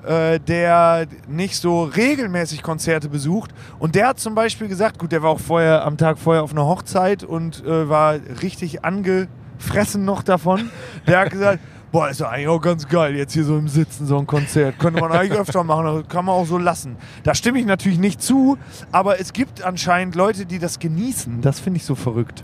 äh, 0.06 0.39
der 0.41 1.08
nicht 1.30 1.56
so 1.56 1.84
regelmäßig 1.86 2.62
Konzerte 2.62 3.08
besucht. 3.08 3.52
Und 3.80 3.96
der 3.96 4.10
hat 4.10 4.19
zum 4.19 4.36
Beispiel 4.36 4.67
gesagt, 4.67 5.00
gut, 5.00 5.13
der 5.13 5.24
war 5.24 5.30
auch 5.30 5.39
vorher 5.39 5.86
am 5.86 5.98
Tag 5.98 6.17
vorher 6.19 6.43
auf 6.43 6.52
einer 6.52 6.65
Hochzeit 6.65 7.24
und 7.24 7.63
äh, 7.63 7.88
war 7.88 8.15
richtig 8.41 8.84
angefressen 8.84 10.04
noch 10.04 10.24
davon. 10.24 10.69
Der 11.08 11.22
hat 11.22 11.30
gesagt, 11.32 11.60
boah, 11.93 12.10
ist 12.10 12.19
ja 12.19 12.27
eigentlich 12.29 12.47
auch 12.49 12.60
ganz 12.60 12.88
geil, 12.89 13.15
jetzt 13.15 13.34
hier 13.34 13.45
so 13.45 13.56
im 13.58 13.67
Sitzen 13.69 14.06
so 14.08 14.17
ein 14.17 14.27
Konzert. 14.27 14.79
Könnte 14.79 14.99
man 14.99 15.12
eigentlich 15.12 15.39
öfter 15.39 15.63
machen, 15.63 15.86
das 15.86 16.08
kann 16.10 16.25
man 16.25 16.36
auch 16.36 16.45
so 16.45 16.58
lassen. 16.58 16.97
Da 17.23 17.34
stimme 17.36 17.60
ich 17.60 17.65
natürlich 17.65 17.99
nicht 17.99 18.21
zu, 18.21 18.58
aber 18.91 19.19
es 19.21 19.32
gibt 19.32 19.63
anscheinend 19.63 20.15
Leute, 20.15 20.45
die 20.47 20.60
das 20.60 20.79
genießen. 20.79 21.39
Das 21.41 21.60
finde 21.62 21.77
ich 21.77 21.86
so 21.86 21.95
verrückt. 21.95 22.43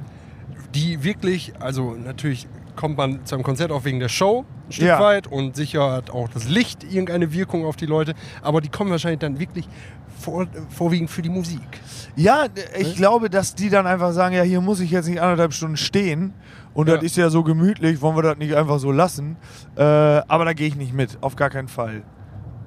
die 0.75 1.03
wirklich, 1.03 1.53
also 1.59 1.95
natürlich 1.95 2.47
kommt 2.75 2.95
man 2.95 3.25
zu 3.25 3.33
einem 3.33 3.43
Konzert 3.43 3.71
auch 3.71 3.85
wegen 3.85 3.99
der 3.99 4.07
Show 4.07 4.45
ein 4.67 4.71
Stück 4.71 4.87
Ja. 4.87 4.99
weit 4.99 5.25
und 5.25 5.55
sicher 5.55 5.91
hat 5.91 6.11
auch 6.11 6.29
das 6.29 6.47
Licht 6.47 6.83
irgendeine 6.83 7.33
Wirkung 7.33 7.65
auf 7.65 7.75
die 7.75 7.87
Leute, 7.87 8.13
aber 8.43 8.61
die 8.61 8.69
kommen 8.69 8.91
wahrscheinlich 8.91 9.19
dann 9.19 9.39
wirklich 9.39 9.67
vor, 10.19 10.45
vorwiegend 10.69 11.09
für 11.09 11.23
die 11.23 11.29
Musik. 11.29 11.61
Ja, 12.15 12.45
ich 12.77 12.95
glaube, 12.95 13.31
dass 13.31 13.55
die 13.55 13.69
dann 13.71 13.87
einfach 13.87 14.11
sagen, 14.13 14.35
ja, 14.35 14.43
hier 14.43 14.61
muss 14.61 14.79
ich 14.79 14.91
jetzt 14.91 15.07
nicht 15.09 15.19
anderthalb 15.19 15.53
Stunden 15.53 15.75
stehen 15.77 16.33
und 16.73 16.87
Ja. 16.89 16.95
das 16.95 17.03
ist 17.03 17.17
ja 17.17 17.29
so 17.29 17.43
gemütlich, 17.43 18.01
wollen 18.01 18.15
wir 18.15 18.23
das 18.23 18.37
nicht 18.37 18.55
einfach 18.55 18.79
so 18.79 18.91
lassen. 18.91 19.37
Äh, 19.75 19.83
aber 19.83 20.45
da 20.45 20.53
gehe 20.53 20.67
ich 20.67 20.75
nicht 20.75 20.93
mit, 20.93 21.17
auf 21.21 21.35
gar 21.35 21.49
keinen 21.49 21.67
Fall. 21.67 22.03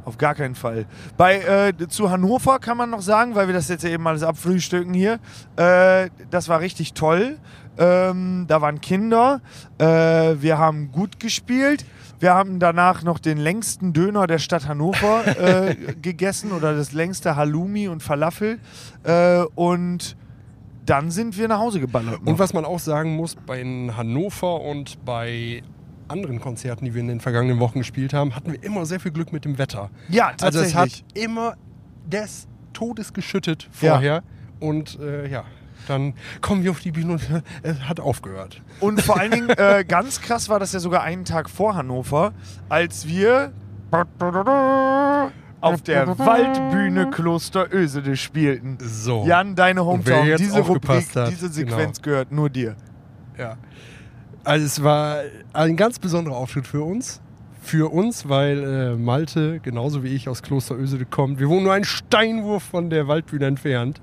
Auf 0.04 0.18
gar 0.18 0.34
keinen 0.34 0.56
Fall. 0.56 0.86
Bei 1.16 1.38
äh, 1.78 1.86
zu 1.88 2.10
Hannover 2.10 2.58
kann 2.58 2.76
man 2.76 2.90
noch 2.90 3.02
sagen, 3.02 3.36
weil 3.36 3.46
wir 3.46 3.54
das 3.54 3.68
jetzt 3.68 3.84
ja 3.84 3.90
eben 3.90 4.04
alles 4.08 4.24
abfrühstücken 4.24 4.92
hier, 4.94 5.20
äh, 5.56 6.10
das 6.30 6.48
war 6.48 6.58
richtig 6.60 6.94
toll. 6.94 7.38
Ähm, 7.78 8.44
da 8.48 8.60
waren 8.60 8.80
Kinder, 8.80 9.40
äh, 9.78 9.84
wir 9.86 10.58
haben 10.58 10.90
gut 10.92 11.20
gespielt. 11.20 11.84
Wir 12.18 12.34
haben 12.34 12.58
danach 12.58 13.02
noch 13.02 13.18
den 13.18 13.38
längsten 13.38 13.92
Döner 13.92 14.26
der 14.26 14.38
Stadt 14.38 14.68
Hannover 14.68 15.24
äh, 15.40 15.74
gegessen 16.00 16.52
oder 16.52 16.74
das 16.76 16.92
längste 16.92 17.34
Halloumi 17.36 17.88
und 17.88 18.02
Falafel. 18.02 18.58
Äh, 19.04 19.42
und 19.54 20.16
dann 20.86 21.10
sind 21.10 21.38
wir 21.38 21.48
nach 21.48 21.58
Hause 21.58 21.80
geballert. 21.80 22.20
Und 22.24 22.38
was 22.38 22.52
man 22.54 22.64
auch 22.64 22.78
sagen 22.80 23.14
muss, 23.16 23.36
bei 23.36 23.62
Hannover 23.62 24.60
und 24.60 25.04
bei 25.04 25.62
anderen 26.08 26.40
Konzerten, 26.40 26.84
die 26.84 26.92
wir 26.94 27.00
in 27.00 27.08
den 27.08 27.20
vergangenen 27.20 27.60
Wochen 27.60 27.78
gespielt 27.78 28.12
haben, 28.12 28.34
hatten 28.34 28.52
wir 28.52 28.62
immer 28.62 28.84
sehr 28.84 29.00
viel 29.00 29.12
Glück 29.12 29.32
mit 29.32 29.44
dem 29.44 29.58
Wetter. 29.58 29.90
ja, 30.08 30.26
Also 30.28 30.58
tatsächlich. 30.60 30.74
es 30.74 30.74
hat 30.76 31.04
immer 31.22 31.54
des 32.06 32.46
Todes 32.72 33.12
geschüttet 33.12 33.68
Ja. 33.80 33.92
vorher 33.92 34.22
und 34.60 34.98
äh, 35.00 35.28
ja, 35.28 35.44
dann 35.88 36.14
kommen 36.40 36.64
wir 36.64 36.70
auf 36.72 36.80
die 36.80 36.90
Bühne 36.92 37.12
und 37.14 37.42
es 37.62 37.80
hat 37.88 38.00
aufgehört. 38.00 38.60
Und 38.80 39.00
vor 39.02 39.18
allen 39.18 39.30
Dingen, 39.30 39.48
äh, 39.56 39.84
ganz 39.86 40.20
krass 40.20 40.48
war 40.48 40.58
das 40.60 40.72
ja 40.72 40.80
sogar 40.80 41.02
einen 41.02 41.24
Tag 41.24 41.48
vor 41.48 41.74
Hannover, 41.76 42.32
als 42.68 43.06
wir 43.08 43.52
auf 45.62 45.82
der 45.82 46.18
Waldbühne 46.18 47.10
Kloster 47.10 47.72
Ösede 47.72 48.16
spielten. 48.16 48.78
So. 48.80 49.24
Jan, 49.26 49.54
deine 49.54 49.84
Hometown, 49.84 50.36
diese 50.36 50.60
Rubrik, 50.60 51.14
hat, 51.14 51.30
diese 51.30 51.48
Sequenz 51.48 52.02
genau. 52.02 52.12
gehört 52.12 52.32
nur 52.32 52.50
dir. 52.50 52.76
Ja. 53.38 53.56
Also 54.44 54.66
es 54.66 54.82
war 54.82 55.20
ein 55.52 55.76
ganz 55.76 55.98
besonderer 55.98 56.36
Auftritt 56.36 56.66
für 56.66 56.82
uns. 56.82 57.20
Für 57.62 57.92
uns, 57.92 58.28
weil 58.28 58.64
äh, 58.64 58.96
Malte, 58.96 59.60
genauso 59.60 60.02
wie 60.02 60.08
ich, 60.08 60.28
aus 60.28 60.42
Kloster 60.42 60.76
Ösede 60.76 61.04
kommt. 61.04 61.38
Wir 61.38 61.48
wohnen 61.48 61.62
nur 61.62 61.72
einen 61.72 61.84
Steinwurf 61.84 62.64
von 62.64 62.90
der 62.90 63.06
Waldbühne 63.06 63.46
entfernt. 63.46 64.00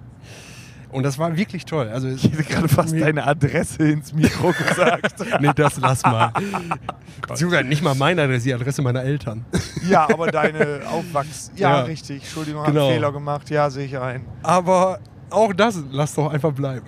Und 0.91 1.03
das 1.03 1.19
war 1.19 1.35
wirklich 1.37 1.65
toll. 1.65 1.87
Also 1.89 2.07
Ich 2.07 2.23
hätte 2.23 2.43
gerade 2.43 2.67
fast 2.67 2.99
deine 2.99 3.25
Adresse 3.27 3.83
ins 3.89 4.11
Mikro 4.13 4.51
gesagt. 4.67 5.15
Nee, 5.39 5.51
das 5.55 5.77
lass 5.79 6.01
mal. 6.03 6.31
Beziehungsweise 7.27 7.65
nicht 7.67 7.83
mal 7.83 7.93
meine 7.95 8.23
Adresse, 8.23 8.45
die 8.45 8.53
Adresse 8.53 8.81
meiner 8.81 9.03
Eltern. 9.03 9.45
ja, 9.87 10.09
aber 10.11 10.27
deine 10.31 10.81
Aufwachs... 10.91 11.51
Ja, 11.55 11.69
Ja. 11.77 11.81
richtig. 11.81 12.23
Entschuldigung, 12.23 12.63
Genau. 12.65 12.87
hab 12.87 12.93
Fehler 12.93 13.11
gemacht. 13.11 13.49
Ja, 13.49 13.69
sehe 13.69 13.85
ich 13.85 13.97
ein. 13.97 14.25
Aber 14.43 14.99
auch 15.29 15.53
das, 15.53 15.79
lass 15.91 16.15
doch 16.15 16.31
einfach 16.33 16.53
bleiben. 16.53 16.85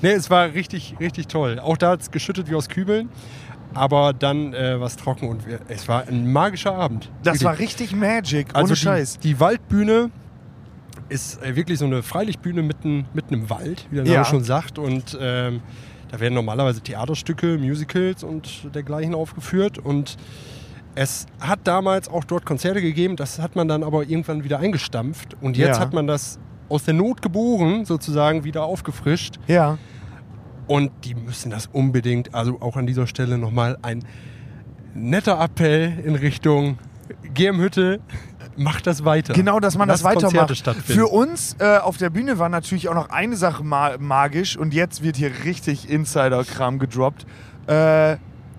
nee, 0.00 0.12
es 0.12 0.30
war 0.30 0.46
richtig, 0.54 0.94
richtig 1.00 1.26
toll. 1.28 1.58
Auch 1.58 1.76
da 1.76 1.90
hat 1.90 2.00
es 2.02 2.10
geschüttet 2.10 2.48
wie 2.50 2.54
aus 2.54 2.68
Kübeln. 2.68 3.10
Aber 3.74 4.12
dann 4.12 4.52
äh, 4.54 4.78
war 4.78 4.86
es 4.86 4.96
trocken 4.96 5.28
und 5.28 5.46
wir, 5.46 5.58
es 5.68 5.88
war 5.88 6.06
ein 6.06 6.30
magischer 6.30 6.74
Abend. 6.74 7.10
Das 7.22 7.34
Wirklich. 7.40 7.44
war 7.44 7.58
richtig 7.58 7.94
Magic, 7.96 8.48
Also 8.54 8.66
ohne 8.66 8.74
die, 8.74 8.80
Scheiß. 8.80 9.18
Die 9.20 9.40
Waldbühne 9.40 10.10
ist 11.12 11.42
äh, 11.42 11.54
wirklich 11.56 11.78
so 11.78 11.84
eine 11.84 12.02
Freilichtbühne 12.02 12.62
mitten, 12.62 13.06
mitten 13.14 13.34
im 13.34 13.50
Wald, 13.50 13.86
wie 13.90 13.96
der 13.96 14.04
Name 14.04 14.14
Ja. 14.16 14.24
schon 14.24 14.42
sagt. 14.44 14.78
Und 14.78 15.16
ähm, 15.20 15.60
da 16.10 16.20
werden 16.20 16.34
normalerweise 16.34 16.80
Theaterstücke, 16.80 17.58
Musicals 17.58 18.24
und 18.24 18.74
dergleichen 18.74 19.14
aufgeführt. 19.14 19.78
Und 19.78 20.16
es 20.94 21.26
hat 21.40 21.60
damals 21.64 22.08
auch 22.08 22.24
dort 22.24 22.44
Konzerte 22.44 22.82
gegeben, 22.82 23.16
das 23.16 23.38
hat 23.38 23.56
man 23.56 23.68
dann 23.68 23.82
aber 23.82 24.02
irgendwann 24.02 24.44
wieder 24.44 24.58
eingestampft. 24.58 25.36
Und 25.40 25.56
jetzt 25.56 25.76
Ja. 25.76 25.80
hat 25.80 25.92
man 25.94 26.06
das 26.06 26.38
aus 26.68 26.84
der 26.84 26.94
Not 26.94 27.22
geboren, 27.22 27.84
sozusagen, 27.84 28.44
wieder 28.44 28.64
aufgefrischt. 28.64 29.36
Ja. 29.46 29.78
Und 30.66 30.90
die 31.04 31.14
müssen 31.14 31.50
das 31.50 31.66
unbedingt, 31.66 32.34
also 32.34 32.58
auch 32.60 32.76
an 32.76 32.86
dieser 32.86 33.06
Stelle 33.06 33.36
nochmal 33.36 33.76
ein 33.82 34.04
netter 34.94 35.40
Appell 35.40 35.98
in 36.04 36.14
Richtung 36.14 36.78
GM 37.34 37.58
Hütte, 37.60 38.00
macht 38.56 38.86
das 38.86 39.04
weiter. 39.04 39.32
Genau, 39.32 39.60
dass 39.60 39.76
man 39.76 39.88
das 39.88 40.02
Lasst 40.02 40.20
Konzerte 40.20 40.54
weitermacht. 40.54 40.86
Für 40.86 41.06
uns 41.06 41.56
äh, 41.58 41.78
auf 41.78 41.96
der 41.96 42.10
Bühne 42.10 42.38
war 42.38 42.48
natürlich 42.48 42.88
auch 42.88 42.94
noch 42.94 43.10
eine 43.10 43.36
Sache 43.36 43.64
ma 43.64 43.96
magisch 43.98 44.56
und 44.56 44.74
jetzt 44.74 45.02
wird 45.02 45.16
hier 45.16 45.30
richtig 45.44 45.88
Insider-Kram 45.88 46.78
gedroppt. 46.78 47.26
Äh, 47.66 48.16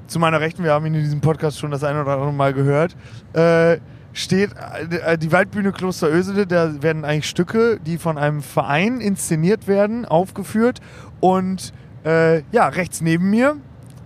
zu 0.07 0.19
meiner 0.19 0.39
Rechten, 0.39 0.63
wir 0.63 0.71
haben 0.71 0.85
ihn 0.85 0.95
in 0.95 1.03
diesem 1.03 1.21
Podcast 1.21 1.59
schon 1.59 1.71
das 1.71 1.83
eine 1.83 2.01
oder 2.01 2.13
andere 2.13 2.33
Mal 2.33 2.53
gehört, 2.53 2.95
äh, 3.33 3.77
steht 4.13 4.51
äh, 4.89 5.17
die 5.17 5.31
Waldbühne 5.31 5.71
Kloster 5.71 6.11
Ösede, 6.11 6.45
da 6.45 6.81
werden 6.81 7.03
eigentlich 7.03 7.29
Stücke, 7.29 7.79
die 7.85 7.97
von 7.97 8.17
einem 8.17 8.41
Verein 8.41 9.01
inszeniert 9.01 9.67
werden, 9.67 10.05
aufgeführt 10.05 10.81
und 11.19 11.73
äh, 12.05 12.43
ja, 12.51 12.67
rechts 12.67 13.01
neben 13.01 13.29
mir 13.29 13.57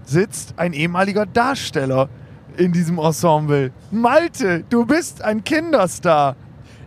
sitzt 0.06 0.54
ein 0.58 0.74
ehemaliger 0.74 1.26
Darsteller 1.26 2.10
in 2.58 2.72
diesem 2.72 2.98
Ensemble. 3.00 3.72
Malte, 3.92 4.64
du 4.70 4.86
bist 4.86 5.22
ein 5.22 5.44
Kinderstar. 5.44 6.36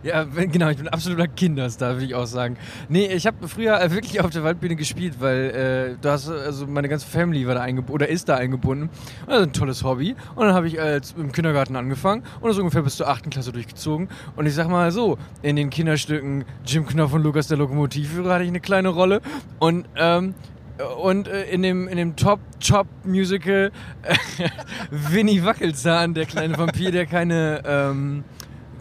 Ja, 0.03 0.23
genau, 0.23 0.69
ich 0.69 0.77
bin 0.77 0.87
absoluter 0.87 1.27
Kinderstar, 1.27 1.93
würde 1.93 2.05
ich 2.05 2.15
auch 2.15 2.25
sagen. 2.25 2.57
Nee, 2.89 3.05
ich 3.05 3.27
habe 3.27 3.47
früher 3.47 3.79
äh, 3.79 3.91
wirklich 3.91 4.19
auf 4.19 4.31
der 4.31 4.43
Waldbühne 4.43 4.75
gespielt, 4.75 5.17
weil 5.19 5.95
äh, 5.95 6.01
du 6.01 6.09
hast, 6.09 6.27
also 6.27 6.65
meine 6.65 6.89
ganze 6.89 7.05
Family 7.05 7.45
war 7.45 7.53
da 7.53 7.61
eingebunden 7.61 7.93
oder 7.93 8.07
ist 8.07 8.27
da 8.27 8.35
eingebunden. 8.35 8.89
Und 9.25 9.29
das 9.29 9.41
ist 9.41 9.47
ein 9.47 9.53
tolles 9.53 9.83
Hobby. 9.83 10.15
Und 10.33 10.47
dann 10.47 10.55
habe 10.55 10.67
ich 10.67 10.79
äh, 10.79 10.99
im 11.17 11.31
Kindergarten 11.31 11.75
angefangen 11.75 12.23
und 12.39 12.49
das 12.49 12.57
ungefähr 12.57 12.81
bis 12.81 12.95
zur 12.97 13.09
8. 13.09 13.29
Klasse 13.29 13.51
durchgezogen. 13.51 14.09
Und 14.35 14.47
ich 14.47 14.55
sag 14.55 14.69
mal 14.69 14.91
so, 14.91 15.19
in 15.43 15.55
den 15.55 15.69
Kinderstücken 15.69 16.45
Jim 16.65 16.87
Knopf 16.87 17.13
und 17.13 17.21
Lukas 17.21 17.47
der 17.47 17.57
Lokomotivführer 17.57 18.33
hatte 18.33 18.43
ich 18.43 18.49
eine 18.49 18.59
kleine 18.59 18.89
Rolle. 18.89 19.21
Und 19.59 19.85
ähm, 19.97 20.33
und 20.81 21.27
äh, 21.27 21.43
in 21.45 21.61
dem, 21.61 21.87
in 21.87 21.97
dem 21.97 22.15
Top-Chop-Musical 22.15 23.71
äh, 24.03 24.15
Winnie 24.91 25.43
Wackelzahn, 25.43 26.13
der 26.13 26.25
kleine 26.25 26.57
Vampir, 26.57 26.91
der 26.91 27.05
keine, 27.05 27.61
ähm, 27.65 28.23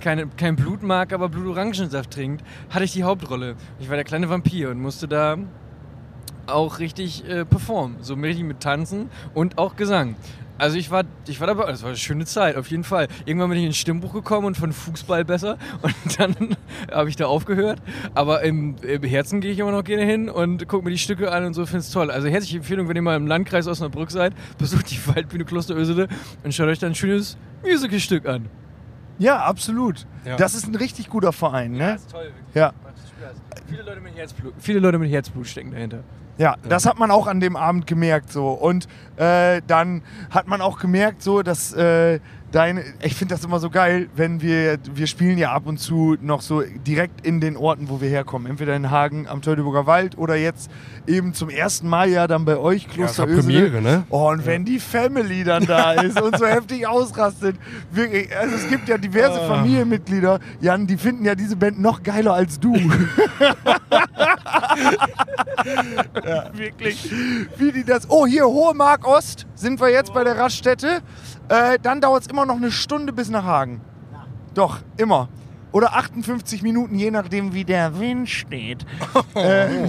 keine, 0.00 0.26
kein 0.28 0.56
Blut 0.56 0.82
mag, 0.82 1.12
aber 1.12 1.28
Blutorangensaft 1.28 2.10
trinkt, 2.10 2.44
hatte 2.70 2.84
ich 2.84 2.92
die 2.92 3.02
Hauptrolle. 3.02 3.56
Ich 3.78 3.88
war 3.88 3.96
der 3.96 4.04
kleine 4.04 4.28
Vampir 4.28 4.70
und 4.70 4.80
musste 4.80 5.08
da 5.08 5.36
auch 6.46 6.78
richtig 6.78 7.28
äh, 7.28 7.44
performen. 7.44 7.98
So 8.00 8.14
richtig 8.14 8.44
mit 8.44 8.60
Tanzen 8.60 9.08
und 9.34 9.58
auch 9.58 9.76
Gesang. 9.76 10.16
Also 10.60 10.76
ich 10.76 10.90
war, 10.90 11.04
ich 11.26 11.40
war 11.40 11.46
dabei, 11.46 11.70
das 11.70 11.80
war 11.80 11.88
eine 11.88 11.96
schöne 11.96 12.26
Zeit, 12.26 12.56
auf 12.56 12.70
jeden 12.70 12.84
Fall. 12.84 13.08
Irgendwann 13.24 13.48
bin 13.48 13.58
ich 13.58 13.64
ins 13.64 13.78
Stimmbuch 13.78 14.12
gekommen 14.12 14.46
und 14.46 14.58
von 14.58 14.74
Fußball 14.74 15.24
besser 15.24 15.56
und 15.82 15.94
dann 16.18 16.36
habe 16.92 17.08
ich 17.08 17.16
da 17.16 17.26
aufgehört. 17.26 17.80
Aber 18.14 18.42
im, 18.42 18.76
im 18.82 19.02
Herzen 19.02 19.40
gehe 19.40 19.52
ich 19.52 19.58
immer 19.58 19.72
noch 19.72 19.84
gerne 19.84 20.04
hin 20.04 20.28
und 20.28 20.68
gucke 20.68 20.84
mir 20.84 20.90
die 20.90 20.98
Stücke 20.98 21.32
an 21.32 21.46
und 21.46 21.54
so, 21.54 21.64
finde 21.64 21.78
es 21.78 21.90
toll. 21.90 22.10
Also 22.10 22.28
herzliche 22.28 22.58
Empfehlung, 22.58 22.88
wenn 22.88 22.96
ihr 22.96 23.00
mal 23.00 23.16
im 23.16 23.26
Landkreis 23.26 23.66
Osnabrück 23.66 24.10
seid, 24.10 24.34
besucht 24.58 24.90
die 24.90 24.98
Waldbühne 25.06 25.46
Kloster 25.46 25.74
Ösede 25.74 26.08
und 26.44 26.54
schaut 26.54 26.68
euch 26.68 26.78
da 26.78 26.88
ein 26.88 26.94
schönes 26.94 27.38
Musicalstück 27.64 28.26
an. 28.26 28.50
Ja, 29.18 29.38
absolut. 29.38 30.06
Ja. 30.26 30.36
Das 30.36 30.54
ist 30.54 30.66
ein 30.66 30.74
richtig 30.74 31.08
guter 31.08 31.32
Verein, 31.32 31.72
ne? 31.72 31.94
ist 31.94 32.10
toll, 32.10 32.24
wirklich. 32.24 32.54
Ja. 32.54 32.74
Viele 33.66 33.82
Leute 33.82 34.00
mit 34.00 34.14
Herzblut, 34.14 34.52
viele 34.58 34.80
Leute 34.80 34.98
mit 34.98 35.10
Herzblut 35.10 35.46
stecken 35.46 35.70
dahinter. 35.70 36.04
Ja, 36.40 36.56
das 36.66 36.86
hat 36.86 36.98
man 36.98 37.10
auch 37.10 37.26
an 37.26 37.38
dem 37.38 37.54
Abend 37.54 37.86
gemerkt 37.86 38.32
so. 38.32 38.48
Und 38.48 38.88
äh, 39.18 39.60
dann 39.66 40.00
hat 40.30 40.48
man 40.48 40.62
auch 40.62 40.78
gemerkt 40.78 41.22
so, 41.22 41.42
dass 41.42 41.74
äh, 41.74 42.18
deine, 42.52 42.82
ich 43.02 43.14
finde 43.14 43.34
das 43.34 43.44
immer 43.44 43.58
so 43.60 43.70
geil, 43.70 44.08
wenn 44.14 44.40
wir, 44.42 44.78
wir 44.94 45.06
spielen 45.06 45.38
ja 45.38 45.52
ab 45.52 45.66
und 45.66 45.78
zu 45.78 46.16
noch 46.20 46.42
so 46.42 46.62
direkt 46.62 47.24
in 47.26 47.40
den 47.40 47.56
Orten, 47.56 47.88
wo 47.88 48.00
wir 48.00 48.08
herkommen. 48.08 48.50
Entweder 48.50 48.74
in 48.76 48.90
Hagen 48.90 49.26
am 49.28 49.42
Teutoburger 49.42 49.86
Wald 49.86 50.18
oder 50.18 50.36
jetzt 50.36 50.70
eben 51.06 51.34
zum 51.34 51.48
ersten 51.50 51.88
Mal 51.88 52.08
ja 52.10 52.26
dann 52.26 52.44
bei 52.44 52.56
euch, 52.56 52.88
Kloster 52.88 53.28
Ja. 53.28 53.36
Premiere, 53.36 53.80
ne? 53.80 54.04
Oh, 54.10 54.28
und 54.30 54.46
wenn 54.46 54.64
die 54.64 54.80
Family 54.80 55.44
dann 55.44 55.66
da 55.66 55.92
ist 56.02 56.20
und 56.20 56.38
so 56.38 56.46
heftig 56.46 56.86
ausrastet. 56.86 57.56
Wirklich, 57.92 58.34
also 58.36 58.56
es 58.56 58.68
gibt 58.68 58.88
ja 58.88 58.98
diverse 58.98 59.40
Ah. 59.40 59.46
Familienmitglieder, 59.46 60.40
Jan, 60.60 60.86
die 60.86 60.96
finden 60.96 61.24
ja 61.24 61.34
diese 61.34 61.56
Band 61.56 61.80
noch 61.80 62.02
geiler 62.02 62.34
als 62.34 62.58
du. 62.58 62.74
ja, 66.26 66.50
wirklich. 66.52 67.10
Wie 67.56 67.72
die 67.72 67.84
das. 67.84 68.08
Oh, 68.08 68.26
hier, 68.26 68.46
Hohe 68.46 68.74
Mark 68.74 69.06
Ost 69.06 69.46
sind 69.60 69.80
wir 69.80 69.90
jetzt 69.90 70.14
bei 70.14 70.24
der 70.24 70.38
Raststätte. 70.38 71.02
Äh, 71.48 71.78
dann 71.82 72.00
dauert 72.00 72.22
es 72.22 72.28
immer 72.28 72.46
noch 72.46 72.56
eine 72.56 72.70
Stunde 72.70 73.12
bis 73.12 73.28
nach 73.28 73.44
Hagen. 73.44 73.80
Doch, 74.54 74.78
immer. 74.96 75.28
Oder 75.72 75.94
58 75.94 76.62
Minuten, 76.62 76.96
je 76.98 77.10
nachdem, 77.10 77.54
wie 77.54 77.64
der 77.64 78.00
Wind 78.00 78.28
steht. 78.28 78.84
äh, 79.34 79.84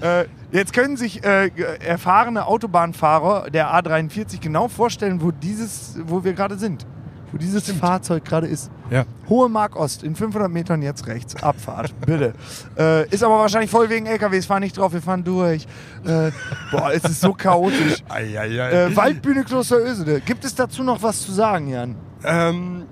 äh, 0.00 0.26
jetzt 0.52 0.72
können 0.72 0.96
sich 0.96 1.24
äh, 1.24 1.48
erfahrene 1.78 2.46
Autobahnfahrer 2.46 3.50
der 3.50 3.72
A43 3.74 4.40
genau 4.40 4.68
vorstellen, 4.68 5.22
wo 5.22 5.30
dieses, 5.30 5.98
wo 6.04 6.24
wir 6.24 6.34
gerade 6.34 6.58
sind. 6.58 6.86
Wo 7.34 7.38
dieses 7.38 7.68
Fahrzeug 7.72 8.24
gerade 8.24 8.46
ist. 8.46 8.70
Ja. 8.90 9.06
Hohe 9.28 9.48
Mark 9.48 9.74
Ost, 9.74 10.04
in 10.04 10.14
500 10.14 10.48
Metern 10.48 10.82
jetzt 10.82 11.08
rechts. 11.08 11.34
Abfahrt, 11.42 11.92
bitte. 12.06 12.32
Äh, 12.78 13.08
ist 13.08 13.24
aber 13.24 13.40
wahrscheinlich 13.40 13.72
voll 13.72 13.90
wegen 13.90 14.06
LKWs. 14.06 14.46
Fahren 14.46 14.62
nicht 14.62 14.78
drauf, 14.78 14.92
wir 14.92 15.02
fahren 15.02 15.24
durch. 15.24 15.66
Äh, 16.04 16.30
boah, 16.70 16.92
es 16.92 17.02
ist 17.02 17.20
so 17.20 17.32
chaotisch. 17.36 18.04
Eieiei. 18.08 18.70
Äh, 18.70 18.96
Waldbühne 18.96 19.42
Kloster 19.42 19.80
Ösede. 19.84 20.20
Gibt 20.20 20.44
es 20.44 20.54
dazu 20.54 20.84
noch 20.84 21.02
was 21.02 21.22
zu 21.22 21.32
sagen, 21.32 21.66
Jan? 21.66 21.96
Ähm, 22.22 22.84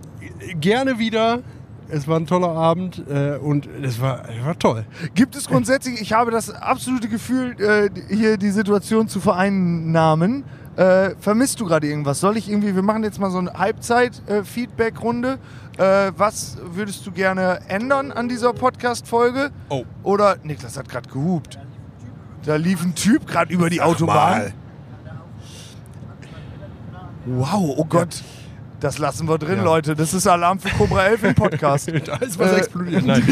gerne 0.61 0.98
wieder. 0.98 1.42
Es 1.88 2.09
war 2.09 2.18
ein 2.18 2.26
toller 2.26 2.48
Abend 2.48 3.00
äh, 3.09 3.37
und 3.37 3.68
es 3.81 4.00
war, 4.00 4.28
es 4.28 4.44
war 4.44 4.59
toll. 4.59 4.87
Gibt 5.14 5.37
es 5.37 5.46
grundsätzlich, 5.46 6.00
ich 6.00 6.14
habe 6.14 6.33
das 6.33 6.50
absolute 6.50 7.07
Gefühl, 7.09 7.55
äh, 7.61 7.90
hier 8.12 8.38
die 8.38 8.50
Situation 8.50 9.07
zu 9.07 9.20
vereinnahmen. 9.20 10.42
Äh, 10.76 11.14
vermisst 11.20 11.61
du 11.61 11.66
gerade 11.66 11.87
irgendwas? 11.87 12.20
Soll 12.20 12.37
ich 12.37 12.48
irgendwie, 12.48 12.74
wir 12.74 12.82
machen 12.82 13.04
jetzt 13.04 13.18
mal 13.18 13.30
so 13.30 13.38
eine 13.38 13.52
Halbzeit-Feedback-Runde. 13.52 15.38
Äh, 15.76 16.12
was 16.16 16.56
würdest 16.62 17.06
du 17.06 17.12
gerne 17.12 17.61
ändern 17.68 18.11
an 18.11 18.28
dieser 18.28 18.52
Podcast-Folge? 18.52 19.50
Oh. 19.68 19.85
Oder, 20.02 20.37
Niklas 20.42 20.76
hat 20.76 20.88
gerade 20.88 21.08
gehupt. 21.11 21.58
Da 22.44 22.56
lief 22.56 22.82
ein 22.82 22.94
Typ 22.94 23.26
gerade 23.26 23.52
über 23.52 23.70
die 23.70 23.80
Autobahn. 23.82 24.52
Wow, 27.24 27.74
oh 27.76 27.85
Gott. 27.85 28.22
Das 28.83 28.99
lassen 28.99 29.29
wir 29.29 29.38
drin, 29.38 29.59
Ja. 29.59 29.62
Leute. 29.64 29.95
Das 29.95 30.12
ist 30.12 30.27
Alarm 30.27 30.59
für 30.59 30.68
Cobra 30.71 31.05
11 31.07 31.23
im 31.23 31.35
Podcast. 31.37 31.90
Da 32.05 32.16
ist 32.16 32.37
was 32.38 32.51
Äh, 32.53 32.57
explodiert. 32.57 33.07
Nein. 33.07 33.23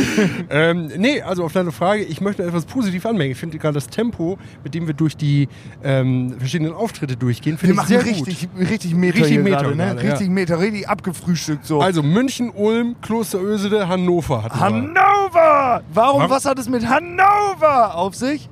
ähm, 0.49 0.91
nee, 0.97 1.21
also 1.23 1.43
auf 1.45 1.53
deine 1.53 1.73
Frage, 1.73 2.05
ich 2.05 2.21
möchte 2.21 2.45
etwas 2.45 2.65
positiv 2.65 3.05
anmerken. 3.05 3.33
Ich 3.33 3.39
finde 3.39 3.59
gerade 3.59 3.75
das 3.75 3.89
Tempo, 3.89 4.39
mit 4.63 4.75
dem 4.75 4.87
wir 4.87 4.95
durch 4.95 5.17
die 5.17 5.49
ähm, 5.83 6.37
verschiedenen 6.39 6.73
Auftritte 6.73 7.17
durchgehen, 7.17 7.59
finde 7.59 7.75
ich 7.83 7.89
sehr 7.89 8.05
richtig, 8.05 8.49
richtig 8.57 8.95
Meter 8.95 9.19
Richtig 9.19 9.39
Meter 9.41 9.57
gerade, 9.63 9.77
ne? 9.77 9.85
gerade, 9.87 10.05
ja. 10.07 10.11
Richtig 10.13 10.29
Meter, 10.31 10.59
richtig 10.61 10.89
abgefrühstückt 10.89 11.67
so. 11.67 11.77
gut. 11.79 11.85
Also 11.85 12.03
München, 12.05 12.51
Ulm, 12.55 12.95
Kloster 13.03 13.41
Ösede, 13.43 13.89
Hannover. 13.89 14.45
Hannover! 14.51 15.83
Warum, 15.93 16.31
was 16.31 16.45
hat 16.45 16.59
es 16.61 16.69
mit 16.69 16.89
Hannover 16.89 17.97
auf 17.97 18.15
sich? 18.15 18.49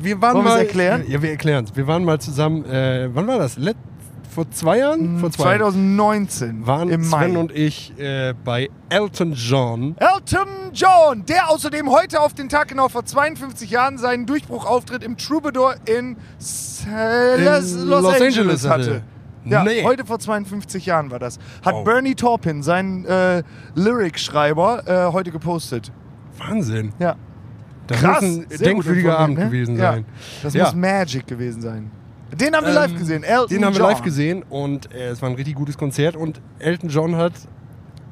Wir 0.00 0.20
waren 0.22 0.34
Wollen 0.34 0.44
mal, 0.44 0.58
erklären? 0.60 1.02
Ja, 1.08 1.20
wir 1.20 1.30
erklären 1.30 1.64
es. 1.64 1.74
Wir 1.74 1.88
waren 1.88 2.04
mal 2.04 2.20
zusammen, 2.20 2.64
äh, 2.66 3.08
wann 3.12 3.26
war 3.26 3.38
das? 3.38 3.56
Let 3.56 3.76
vor 4.32 4.50
zwei 4.50 4.78
Jahren? 4.78 5.18
Vor 5.18 5.30
zwei 5.30 5.56
Jahren. 5.56 5.72
2019 5.72 6.66
Waren 6.66 6.88
im 6.88 7.04
Sven 7.04 7.32
Mai. 7.34 7.38
und 7.38 7.52
ich 7.52 7.92
äh, 7.98 8.34
bei 8.44 8.70
Elton 8.88 9.32
John. 9.34 9.94
Elton 9.98 10.48
John, 10.72 11.24
der 11.26 11.50
außerdem 11.50 11.90
heute 11.90 12.20
auf 12.20 12.34
den 12.34 12.48
Tag 12.48 12.68
genau 12.68 12.88
vor 12.88 13.04
52 13.04 13.70
Jahren 13.70 13.98
seinen 13.98 14.26
Durchbruchauftritt 14.26 15.02
im 15.02 15.16
Troubadour 15.16 15.74
in, 15.86 16.16
S- 16.38 16.84
In 16.86 17.44
Los, 17.44 17.74
Los 17.74 18.04
Angeles, 18.06 18.36
Angeles 18.38 18.68
hatte. 18.68 18.82
hatte. 18.84 19.02
Ja, 19.44 19.64
Nee. 19.64 19.82
heute 19.82 20.04
vor 20.06 20.18
52 20.20 20.86
Jahren 20.86 21.10
war 21.10 21.18
das. 21.18 21.38
Hat 21.64 21.74
Oh. 21.74 21.82
Bernie 21.84 22.14
Taupin, 22.14 22.62
sein 22.62 23.04
äh, 23.06 23.42
Lyric-Schreiber, 23.74 25.08
äh, 25.08 25.12
heute 25.12 25.30
gepostet. 25.32 25.90
Wahnsinn. 26.38 26.92
Ja. 26.98 27.16
Das 27.88 27.98
Krass, 27.98 28.22
muss 28.22 28.30
ein 28.30 28.46
denkwürdiger 28.60 29.18
Abend 29.18 29.38
ne? 29.38 29.46
gewesen 29.46 29.76
Ja. 29.76 29.92
sein. 29.92 30.04
Das 30.42 30.54
Ja. 30.54 30.64
muss 30.64 30.74
Magic 30.76 31.26
gewesen 31.26 31.60
sein. 31.60 31.90
Den 32.34 32.54
haben 32.54 32.64
wir 32.64 32.70
Ähm, 32.70 32.74
live 32.74 32.94
gesehen. 32.98 33.22
Elton 33.24 33.48
Den 33.48 33.64
haben 33.64 33.74
wir 33.74 33.80
John. 33.80 33.90
live 33.90 34.02
gesehen 34.02 34.42
und 34.48 34.92
äh, 34.94 35.08
es 35.08 35.20
war 35.22 35.28
ein 35.28 35.34
richtig 35.36 35.54
gutes 35.54 35.76
Konzert 35.76 36.16
und 36.16 36.40
Elton 36.58 36.88
John 36.88 37.16
hat 37.16 37.32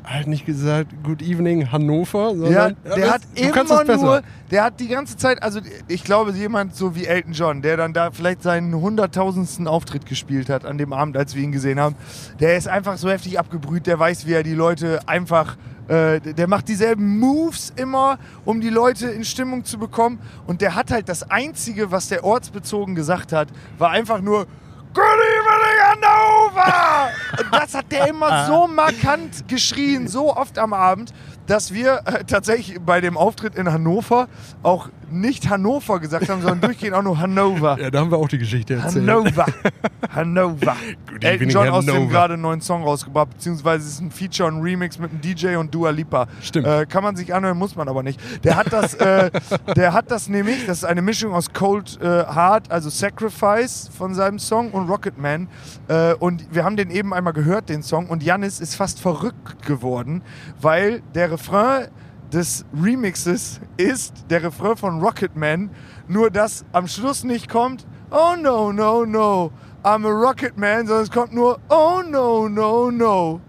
halt 0.04 0.26
nicht 0.26 0.44
gesagt 0.46 0.88
Good 1.04 1.22
Evening 1.22 1.70
Hannover, 1.70 2.30
sondern 2.30 2.52
Ja, 2.52 2.68
Ja, 2.68 2.74
der 2.96 2.96
das- 2.96 3.12
hat 3.14 3.22
das 3.70 3.80
immer 3.82 3.96
nur, 3.96 4.22
der 4.50 4.64
hat 4.64 4.80
die 4.80 4.88
ganze 4.88 5.16
Zeit, 5.16 5.42
also 5.42 5.60
ich 5.88 6.02
glaube 6.04 6.32
jemand 6.32 6.74
so 6.74 6.94
wie 6.96 7.04
Elton 7.06 7.32
John, 7.32 7.62
der 7.62 7.76
dann 7.76 7.92
da 7.92 8.10
vielleicht 8.10 8.42
seinen 8.42 8.74
hunderttausendsten 8.74 9.68
Auftritt 9.68 10.06
gespielt 10.06 10.48
hat 10.48 10.64
an 10.64 10.78
dem 10.78 10.92
Abend, 10.92 11.16
als 11.16 11.34
wir 11.34 11.42
ihn 11.42 11.52
gesehen 11.52 11.78
haben, 11.78 11.94
der 12.40 12.56
ist 12.56 12.66
einfach 12.66 12.96
so 12.98 13.08
heftig 13.08 13.38
abgebrüht, 13.38 13.86
der 13.86 13.98
weiß, 13.98 14.26
wie 14.26 14.32
er 14.32 14.42
die 14.42 14.54
Leute 14.54 15.00
einfach, 15.06 15.56
äh, 15.90 16.20
der 16.20 16.46
macht 16.46 16.68
dieselben 16.68 17.18
Moves 17.18 17.72
immer, 17.74 18.18
um 18.44 18.60
die 18.60 18.70
Leute 18.70 19.08
in 19.08 19.24
Stimmung 19.24 19.64
zu 19.64 19.76
bekommen 19.76 20.20
und 20.46 20.60
der 20.60 20.76
hat 20.76 20.92
halt 20.92 21.08
das 21.08 21.28
Einzige, 21.28 21.90
was 21.90 22.08
der 22.08 22.22
ortsbezogen 22.22 22.94
gesagt 22.94 23.32
hat, 23.32 23.48
war 23.76 23.90
einfach 23.90 24.20
nur 24.20 24.46
Good 24.92 25.04
evening, 25.04 26.02
Hannover! 26.02 27.10
Und 27.38 27.54
das 27.54 27.74
hat 27.74 27.92
der 27.92 28.08
immer 28.08 28.46
so 28.46 28.66
markant 28.66 29.46
geschrien, 29.46 30.08
so 30.08 30.36
oft 30.36 30.58
am 30.58 30.72
Abend, 30.72 31.12
dass 31.46 31.72
wir 31.72 32.00
äh, 32.06 32.24
tatsächlich 32.24 32.80
bei 32.80 33.00
dem 33.00 33.16
Auftritt 33.16 33.54
in 33.54 33.72
Hannover 33.72 34.26
auch 34.64 34.88
nicht 35.12 35.48
Hannover 35.48 36.00
gesagt 36.00 36.28
haben, 36.28 36.42
sondern 36.42 36.60
durchgehend 36.60 36.94
auch 36.94 37.02
nur 37.02 37.18
Hannover. 37.18 37.78
Ja, 37.80 37.90
da 37.90 38.00
haben 38.00 38.10
wir 38.10 38.18
auch 38.18 38.28
die 38.28 38.38
Geschichte 38.38 38.74
erzählt. 38.74 39.08
Hannover. 39.08 39.46
Hannover. 40.14 40.76
Good 41.10 41.24
Elton 41.24 41.48
John 41.48 41.68
aus 41.68 41.84
dem 41.84 41.94
Hannover. 41.94 42.10
gerade 42.10 42.34
einen 42.34 42.42
neuen 42.42 42.60
Song 42.60 42.82
rausgebracht, 42.82 43.30
beziehungsweise 43.30 43.86
es 43.86 43.94
ist 43.94 44.00
ein 44.00 44.10
Feature 44.10 44.48
und 44.48 44.62
Remix 44.62 44.98
mit 44.98 45.10
einem 45.10 45.20
DJ 45.20 45.56
und 45.56 45.74
Dua 45.74 45.90
Lipa. 45.90 46.26
Stimmt. 46.40 46.66
Äh, 46.66 46.86
kann 46.86 47.02
man 47.02 47.16
sich 47.16 47.32
anhören, 47.34 47.58
muss 47.58 47.76
man 47.76 47.88
aber 47.88 48.02
nicht. 48.02 48.20
Der 48.44 48.56
hat 48.56 48.72
das, 48.72 48.94
äh, 48.94 49.30
der 49.76 49.92
hat 49.92 50.10
das 50.10 50.28
nämlich, 50.28 50.66
das 50.66 50.78
ist 50.78 50.84
eine 50.84 51.02
Mischung 51.02 51.34
aus 51.34 51.52
Cold 51.52 51.98
äh, 52.00 52.06
Heart, 52.06 52.70
also 52.70 52.90
Sacrifice 52.90 53.90
von 53.96 54.14
seinem 54.14 54.38
Song 54.38 54.70
und 54.70 54.88
Rocketman. 54.88 55.48
Äh, 55.88 56.14
und 56.14 56.54
wir 56.54 56.64
haben 56.64 56.76
den 56.76 56.90
eben 56.90 57.14
einmal 57.14 57.32
gehört, 57.32 57.68
den 57.68 57.82
Song, 57.82 58.08
und 58.08 58.22
Janis 58.22 58.60
ist 58.60 58.74
fast 58.74 59.00
verrückt 59.00 59.66
geworden, 59.66 60.22
weil 60.60 61.02
der 61.14 61.32
Refrain 61.32 61.88
des 62.32 62.64
Remixes 62.80 63.60
ist 63.76 64.12
der 64.30 64.42
Refrain 64.44 64.76
von 64.76 65.00
Rocketman, 65.00 65.70
nur 66.08 66.30
dass 66.30 66.64
am 66.72 66.86
Schluss 66.86 67.24
nicht 67.24 67.48
kommt, 67.48 67.86
oh 68.10 68.34
no, 68.40 68.72
no, 68.72 69.04
no, 69.04 69.50
I'm 69.82 70.06
a 70.06 70.10
Rocketman, 70.28 70.86
sondern 70.86 71.04
es 71.04 71.10
kommt 71.10 71.32
nur, 71.32 71.58
oh 71.68 72.02
no, 72.08 72.48
no, 72.48 72.90
no. 72.90 73.40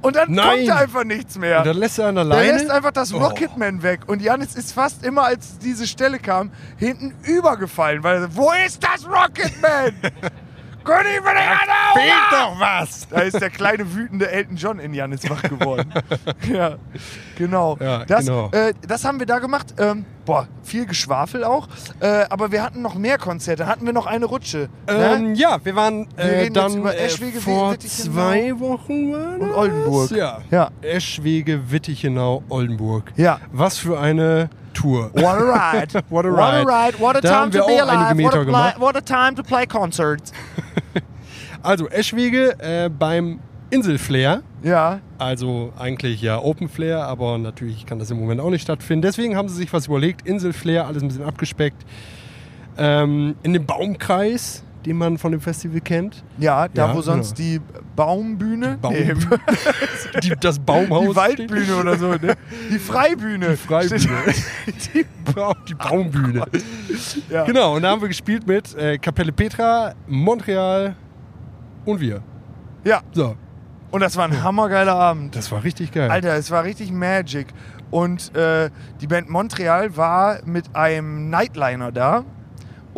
Und 0.00 0.14
dann 0.14 0.30
Nein. 0.32 0.66
kommt 0.66 0.70
einfach 0.80 1.04
nichts 1.04 1.36
mehr. 1.38 1.58
Und 1.58 1.66
dann 1.66 1.76
lässt 1.76 1.98
er 1.98 2.12
Der 2.12 2.22
alleine. 2.22 2.52
lässt 2.52 2.70
einfach 2.70 2.92
das 2.92 3.12
Oh. 3.12 3.18
Rocketman 3.18 3.82
weg. 3.82 4.02
Und 4.06 4.22
Janis 4.22 4.54
ist 4.54 4.72
fast 4.72 5.04
immer, 5.04 5.24
als 5.24 5.58
diese 5.58 5.88
Stelle 5.88 6.20
kam, 6.20 6.52
hinten 6.76 7.14
übergefallen, 7.24 8.04
weil 8.04 8.16
er 8.18 8.22
so, 8.22 8.36
wo 8.36 8.52
ist 8.64 8.80
das 8.82 9.04
Rocketman? 9.08 9.92
König 10.88 11.20
für 11.22 11.34
die 11.34 12.00
Fehlt 12.00 12.32
doch 12.32 12.58
was! 12.58 13.08
Da 13.08 13.20
ist 13.20 13.40
der 13.40 13.50
kleine 13.50 13.94
wütende 13.94 14.30
Elton 14.30 14.56
John 14.56 14.78
in 14.78 14.94
Janis 14.94 15.28
wach 15.28 15.42
geworden. 15.42 15.92
ja, 16.52 16.76
genau. 17.36 17.76
Ja, 17.78 18.04
das, 18.06 18.24
genau. 18.24 18.50
Äh, 18.52 18.72
das 18.86 19.04
haben 19.04 19.18
wir 19.18 19.26
da 19.26 19.38
gemacht. 19.38 19.74
Ähm, 19.78 20.06
boah, 20.28 20.46
viel 20.62 20.84
Geschwafel 20.84 21.42
auch. 21.42 21.68
Äh, 22.00 22.26
aber 22.28 22.52
wir 22.52 22.62
hatten 22.62 22.82
noch 22.82 22.94
mehr 22.94 23.16
Konzerte. 23.16 23.66
Hatten 23.66 23.86
wir 23.86 23.94
noch 23.94 24.04
eine 24.04 24.26
Rutsche. 24.26 24.68
Ähm, 24.86 25.34
ja, 25.34 25.58
wir 25.64 25.74
waren 25.74 26.06
Wir 26.16 26.24
äh, 26.24 26.50
dann 26.50 26.76
über 26.76 26.94
äh, 26.94 27.06
Eschwege, 27.06 27.40
vor 27.40 27.72
Wittichenau 27.72 28.12
zwei 28.12 28.60
Wochen 28.60 29.12
war 29.12 29.40
und 29.40 29.48
das? 29.48 29.56
Oldenburg. 29.56 30.10
Ja. 30.10 30.38
Ja. 30.50 30.70
Eschwege, 30.82 31.70
Wittichenau, 31.70 32.42
Oldenburg. 32.50 33.10
Ja. 33.16 33.40
Was 33.52 33.78
für 33.78 33.98
eine 33.98 34.50
Tour. 34.74 35.10
What 35.14 35.24
a 35.24 35.72
ride. 35.72 35.94
What 36.10 36.26
a 36.26 36.30
What 36.30 36.54
a 36.54 36.62
ride. 36.62 36.66
ride. 36.66 37.00
What 37.00 37.16
a 37.16 37.20
Da 37.22 37.46
time 37.46 37.50
to 37.50 37.66
be 37.66 37.80
alive. 37.80 38.22
What 38.22 38.34
a, 38.34 38.80
what 38.80 38.96
a 38.96 39.00
time 39.00 39.34
to 39.34 39.42
play 39.42 39.66
concerts. 39.66 40.32
Also 41.60 41.88
Eschwege 41.88 42.56
äh, 42.60 42.88
beim 42.88 43.40
Inselflair. 43.70 44.42
Ja. 44.62 45.00
Also 45.18 45.72
eigentlich 45.78 46.22
ja 46.22 46.38
Open 46.38 46.68
Flair, 46.68 47.04
aber 47.04 47.38
natürlich 47.38 47.84
kann 47.86 47.98
das 47.98 48.10
im 48.10 48.18
Moment 48.18 48.40
auch 48.40 48.50
nicht 48.50 48.62
stattfinden. 48.62 49.02
Deswegen 49.02 49.36
haben 49.36 49.48
sie 49.48 49.56
sich 49.56 49.72
was 49.72 49.86
überlegt. 49.86 50.26
Inselflair, 50.26 50.86
alles 50.86 51.02
ein 51.02 51.08
bisschen 51.08 51.24
abgespeckt. 51.24 51.84
Ähm, 52.76 53.34
in 53.42 53.52
dem 53.52 53.66
Baumkreis, 53.66 54.62
den 54.86 54.96
man 54.96 55.18
von 55.18 55.32
dem 55.32 55.40
Festival 55.40 55.80
kennt. 55.80 56.22
Ja, 56.38 56.68
da 56.68 56.88
Ja, 56.88 56.94
wo 56.94 57.02
sonst 57.02 57.36
genau. 57.36 57.48
die 57.48 57.60
Baumbühne, 57.96 58.78
Baum- 58.80 58.92
nee, 58.94 59.12
Die, 60.22 60.32
das 60.40 60.58
Baumhaus. 60.60 61.08
die 61.10 61.16
Waldbühne 61.16 61.76
oder 61.76 61.96
so, 61.98 62.12
ne? 62.12 62.36
Die 62.70 62.78
Freibühne. 62.78 63.50
Die 63.50 63.56
Freibühne. 63.56 63.98
die, 64.94 65.04
Ba- 65.34 65.56
Die 65.68 65.74
Baumbühne. 65.74 66.44
ja. 67.28 67.44
Genau, 67.44 67.74
und 67.76 67.82
da 67.82 67.90
haben 67.90 68.00
wir 68.00 68.08
gespielt 68.08 68.46
mit 68.46 68.74
äh, 68.76 68.96
Kapelle 68.98 69.32
Petra, 69.32 69.94
Montreal 70.06 70.94
und 71.84 72.00
wir. 72.00 72.22
ja, 72.84 73.00
So, 73.12 73.34
und 73.90 74.00
das 74.00 74.16
war 74.16 74.24
ein 74.24 74.42
hammergeiler 74.42 74.94
Abend. 74.94 75.36
das 75.36 75.50
war 75.50 75.64
richtig 75.64 75.92
geil. 75.92 76.10
Alter, 76.10 76.34
es 76.34 76.50
war 76.50 76.64
richtig 76.64 76.92
Magic. 76.92 77.46
Und 77.90 78.34
äh, 78.36 78.70
die 79.00 79.06
Band 79.06 79.30
Montreal 79.30 79.96
war 79.96 80.40
mit 80.44 80.76
einem 80.76 81.30
Nightliner 81.30 81.90
da. 81.90 82.24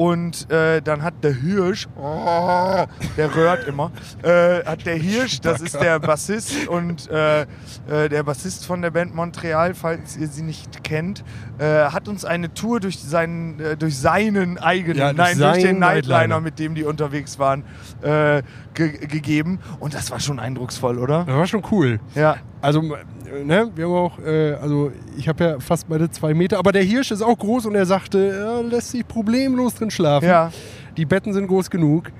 Und 0.01 0.51
äh, 0.51 0.81
dann 0.81 1.03
hat 1.03 1.23
der 1.23 1.35
Hirsch, 1.35 1.87
oh, 1.95 2.87
der 3.19 3.37
röhrt 3.37 3.69
immer, 3.69 3.93
äh, 4.23 4.65
hat 4.65 4.87
der 4.87 4.97
Hirsch, 4.97 5.43
das 5.43 5.61
ist 5.61 5.79
der 5.79 5.99
Bassist 6.01 6.69
und 6.69 7.11
äh, 7.11 7.43
äh, 7.43 8.09
der 8.09 8.23
Bassist 8.23 8.65
von 8.65 8.81
der 8.81 8.93
Band 8.93 9.15
Montreal, 9.15 9.75
falls 9.75 10.17
ihr 10.17 10.29
sie 10.29 10.41
nicht 10.41 10.83
kennt, 10.85 11.23
äh, 11.59 11.67
hat 11.67 12.09
uns 12.09 12.25
eine 12.25 12.55
Tour 12.55 12.81
durch 12.81 12.99
seinen, 12.99 13.61
äh, 13.61 13.77
durch 13.77 13.99
seinen 13.99 14.57
eigenen, 14.57 14.97
Ja, 14.97 15.13
durch 15.13 15.19
nein, 15.19 15.39
durch 15.39 15.53
den 15.57 15.63
seinen 15.65 15.79
Nightliner, 15.81 16.17
Nightliner. 16.17 16.41
mit 16.41 16.59
dem 16.59 16.75
die 16.75 16.85
unterwegs 16.85 17.39
waren, 17.39 17.65
ge 18.01 19.07
gegeben. 19.07 19.59
Und 19.81 19.93
das 19.93 20.11
war 20.11 20.19
schon 20.19 20.39
eindrucksvoll, 20.41 20.99
oder? 20.99 21.25
Das 21.27 21.37
war 21.37 21.47
schon 21.47 21.63
cool. 21.71 22.01
Ja. 22.15 22.37
Also, 22.63 22.81
äh, 22.83 23.45
ne, 23.45 23.71
wir 23.75 23.87
haben 23.87 23.95
auch, 23.95 24.19
äh, 24.19 24.53
also 24.55 24.93
ich 25.17 25.29
habe 25.29 25.45
ja 25.45 25.61
fast 25.61 25.89
meine 25.89 26.11
zwei 26.11 26.35
Meter, 26.35 26.59
aber 26.59 26.73
der 26.73 26.83
Hirsch 26.83 27.11
ist 27.11 27.23
auch 27.23 27.39
groß 27.39 27.67
und 27.67 27.75
er 27.75 27.87
sagte, 27.87 28.19
er 28.33 28.63
lässt 28.63 28.91
sich 28.91 29.07
problemlos 29.07 29.75
drin 29.75 29.91
schlafen. 29.91 30.29
Ja. 30.29 30.53
Die 30.97 31.07
Betten 31.07 31.33
sind 31.33 31.47
groß 31.47 31.71
genug. 31.71 32.11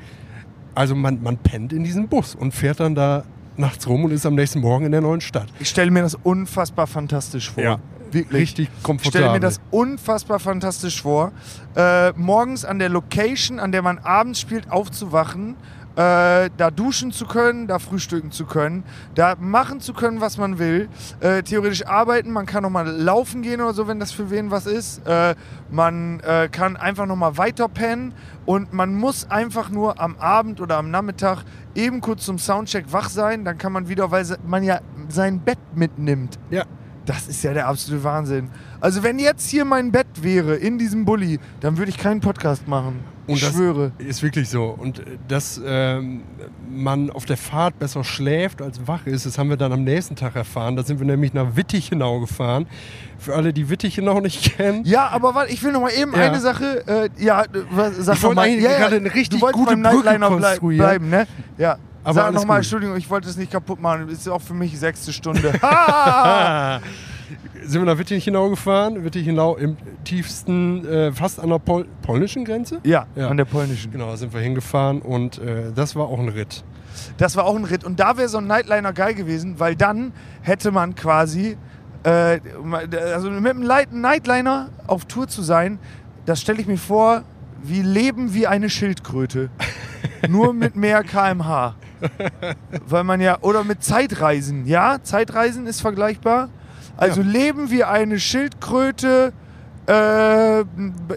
Also 0.75 0.95
man, 0.95 1.23
man 1.23 1.37
pennt 1.37 1.73
in 1.73 1.85
diesem 1.85 2.09
Bus 2.09 2.35
und 2.35 2.53
fährt 2.53 2.81
dann 2.81 2.95
da 2.95 3.25
nachts 3.57 3.87
rum 3.87 4.05
und 4.05 4.13
ist 4.13 4.25
am 4.25 4.35
nächsten 4.35 4.61
Morgen 4.61 4.87
in 4.87 4.93
der 4.93 5.01
neuen 5.03 5.21
Stadt. 5.21 5.49
Ich 5.59 5.69
stelle 5.69 5.91
mir 5.91 6.03
das 6.03 6.15
unfassbar 6.23 6.87
fantastisch 6.87 7.51
vor. 7.51 7.63
Ja. 7.63 7.79
Wirklich. 8.13 8.43
Richtig 8.43 8.69
Ich 8.77 8.83
komfortabel. 8.83 9.21
stelle 9.21 9.33
mir 9.35 9.41
das 9.41 9.61
unfassbar 9.71 10.41
fantastisch 10.41 11.01
vor, 11.03 11.31
äh, 11.77 12.11
morgens 12.17 12.65
an 12.65 12.79
der 12.81 12.89
Location, 12.89 13.61
an 13.61 13.71
der 13.71 13.83
man 13.83 13.99
abends 13.99 14.41
spielt, 14.41 14.69
aufzuwachen, 14.71 15.55
äh, 16.01 16.51
da 16.57 16.71
duschen 16.71 17.13
zu 17.13 17.27
können, 17.27 17.67
da 17.67 17.79
frühstücken 17.79 18.31
zu 18.31 18.47
können, 18.47 18.85
da 19.15 19.37
machen 19.39 19.81
zu 19.81 19.93
können, 19.93 20.23
was 20.23 20.39
man 20.39 20.59
will, 20.59 20.89
äh, 21.21 21.43
theoretisch 21.43 21.87
arbeiten, 21.87 22.31
man 22.31 22.47
kann 22.47 22.63
nochmal 22.63 22.89
laufen 22.89 23.43
gehen 23.43 23.61
oder 23.61 23.75
so, 23.75 23.87
wenn 23.87 24.01
das 24.01 24.11
für 24.11 24.31
wen 24.31 24.51
was 24.51 24.65
ist, 24.65 25.07
äh, 25.07 25.35
man 25.71 26.21
äh, 26.21 26.49
kann 26.51 26.77
einfach 26.77 27.05
nochmal 27.05 27.37
weiter 27.37 27.69
pennen 27.69 28.15
und 28.47 28.73
man 28.73 28.95
muss 28.95 29.31
einfach 29.31 29.69
nur 29.69 30.01
am 30.01 30.17
Abend 30.17 30.63
oder 30.63 30.79
am 30.79 30.91
Nachmittag 30.91 31.45
eben 31.75 32.01
kurz 32.01 32.25
zum 32.25 32.39
Soundcheck 32.39 32.87
wach 32.93 33.11
sein, 33.11 33.45
dann 33.45 33.59
kann 33.59 33.73
man 33.73 33.89
wieder, 33.89 34.11
weil 34.11 34.25
man 34.47 34.63
ja 34.63 34.81
sein 35.09 35.41
Bett 35.41 35.59
mitnimmt. 35.75 36.39
Ja. 36.49 36.65
Das 37.05 37.29
ist 37.29 37.43
ja 37.43 37.53
der 37.53 37.67
absolute 37.67 38.05
Wahnsinn. 38.05 38.51
Also 38.81 39.03
wenn 39.03 39.19
jetzt 39.19 39.51
hier 39.51 39.65
mein 39.65 39.91
Bett 39.91 40.07
wäre 40.23 40.55
in 40.55 40.79
diesem 40.79 41.05
Bulli, 41.05 41.41
dann 41.61 41.77
würde 41.77 41.91
ich 41.91 41.99
keinen 41.99 42.21
Podcast 42.21 42.69
machen. 42.69 43.01
Und 43.31 43.37
ich 43.37 43.43
das 43.45 43.53
schwöre. 43.55 43.93
Ist 43.99 44.23
wirklich 44.23 44.49
so. 44.49 44.65
Und 44.67 45.01
äh, 45.01 45.03
dass 45.29 45.61
ähm, 45.65 46.23
man 46.71 47.11
auf 47.11 47.25
der 47.25 47.37
Fahrt 47.37 47.79
besser 47.79 48.05
schläft 48.05 48.63
als 48.63 48.87
wach 48.87 49.07
ist, 49.07 49.27
das 49.27 49.39
haben 49.39 49.49
wir 49.51 49.57
dann 49.57 49.73
am 49.73 49.85
nächsten 49.85 50.17
Tag 50.17 50.37
erfahren. 50.37 50.77
Da 50.77 50.83
sind 50.83 50.99
wir 51.01 51.07
nämlich 51.07 51.33
nach 51.35 51.57
Wittichenau 51.57 52.21
gefahren. 52.21 52.67
Für 53.19 53.35
alle, 53.35 53.53
die 53.53 53.69
Wittichenau 53.69 54.21
nicht 54.21 54.57
kennen. 54.57 54.85
Ja, 54.85 55.09
aber 55.09 55.35
warte, 55.35 55.53
ich 55.53 55.63
will 55.63 55.73
noch 55.73 55.81
mal 55.83 55.91
eben 55.93 56.13
Ja. 56.15 56.23
eine 56.27 56.41
Sache. 56.41 56.87
Äh, 56.87 57.23
ja, 57.23 57.45
was, 57.71 57.97
sag 57.97 58.17
Ich 58.17 58.23
wollte 58.23 58.37
mal. 58.37 58.49
Ja, 58.49 58.79
gerade 58.79 58.97
eine 58.97 59.13
richtig 59.15 59.41
gute 59.41 59.53
Brücke 59.57 59.77
Nightliner 59.77 60.29
konstruieren. 60.29 60.87
bleiben, 60.87 61.09
ne? 61.11 61.27
Ja. 61.59 61.77
Aber 62.03 62.15
Sag 62.15 62.25
alles 62.29 62.41
noch 62.41 62.47
mal, 62.47 62.55
gut. 62.55 62.65
Entschuldigung, 62.65 62.97
ich 62.97 63.11
wollte 63.11 63.29
es 63.29 63.37
nicht 63.37 63.53
kaputt 63.53 63.79
machen. 63.81 64.07
Das 64.09 64.19
ist 64.21 64.29
auch 64.29 64.41
für 64.41 64.55
mich 64.55 64.79
sechste 64.79 65.13
Stunde. 65.13 65.53
Sind 67.65 67.81
wir 67.83 67.87
nach 67.93 67.99
Wittichenau 67.99 68.49
gefahren. 68.51 69.05
Wittichenau 69.05 69.57
im 69.57 69.77
tiefsten, 70.05 70.85
äh, 70.87 71.13
fast 71.13 71.39
an 71.41 71.51
der 71.51 71.59
Pol 71.59 71.87
polnischen 72.03 72.45
Grenze. 72.45 72.81
ja, 72.85 73.07
Ja. 73.15 73.29
an 73.29 73.37
der 73.37 73.45
polnischen. 73.45 73.91
Genau, 73.93 74.07
da 74.11 74.17
sind 74.17 74.33
wir 74.33 74.41
hingefahren 74.41 75.01
und 75.03 75.39
äh, 75.39 75.73
das 75.75 75.95
war 75.97 76.07
auch 76.09 76.19
ein 76.19 76.29
Ritt. 76.29 76.65
Das 77.19 77.37
war 77.37 77.45
auch 77.45 77.57
ein 77.57 77.65
Ritt. 77.65 77.85
Und 77.85 78.01
da 78.01 78.17
wäre 78.17 78.29
so 78.29 78.39
ein 78.39 78.47
Nightliner 78.47 78.93
geil 78.93 79.15
gewesen, 79.15 79.59
weil 79.59 79.77
dann 79.77 80.13
hätte 80.43 80.73
man 80.73 80.95
quasi, 80.95 81.57
äh, 82.03 82.41
also 83.15 83.31
mit 83.31 83.51
einem 83.51 83.63
Light- 83.63 83.93
Nightliner 83.93 84.69
auf 84.87 85.05
Tour 85.05 85.29
zu 85.29 85.43
sein, 85.43 85.79
das 86.27 86.41
stelle 86.41 86.61
ich 86.61 86.67
mir 86.67 86.77
vor, 86.79 87.23
wie 87.63 87.83
Leben 87.83 88.35
wie 88.35 88.47
eine 88.47 88.69
Schildkröte. 88.71 89.51
Nur 90.29 90.53
mit 90.53 90.77
mehr 90.77 91.03
kmh. 91.05 91.75
Weil 92.87 93.05
man 93.05 93.21
ja, 93.21 93.39
oder 93.43 93.65
mit 93.65 93.83
Zeitreisen, 93.85 94.67
ja? 94.67 94.99
Zeitreisen 95.03 95.67
ist 95.67 95.81
vergleichbar. 95.81 96.49
Also 97.01 97.23
Leben 97.23 97.71
wie 97.71 97.85
eine 97.85 98.19
Schildkröte 98.21 99.33
äh, 99.89 100.61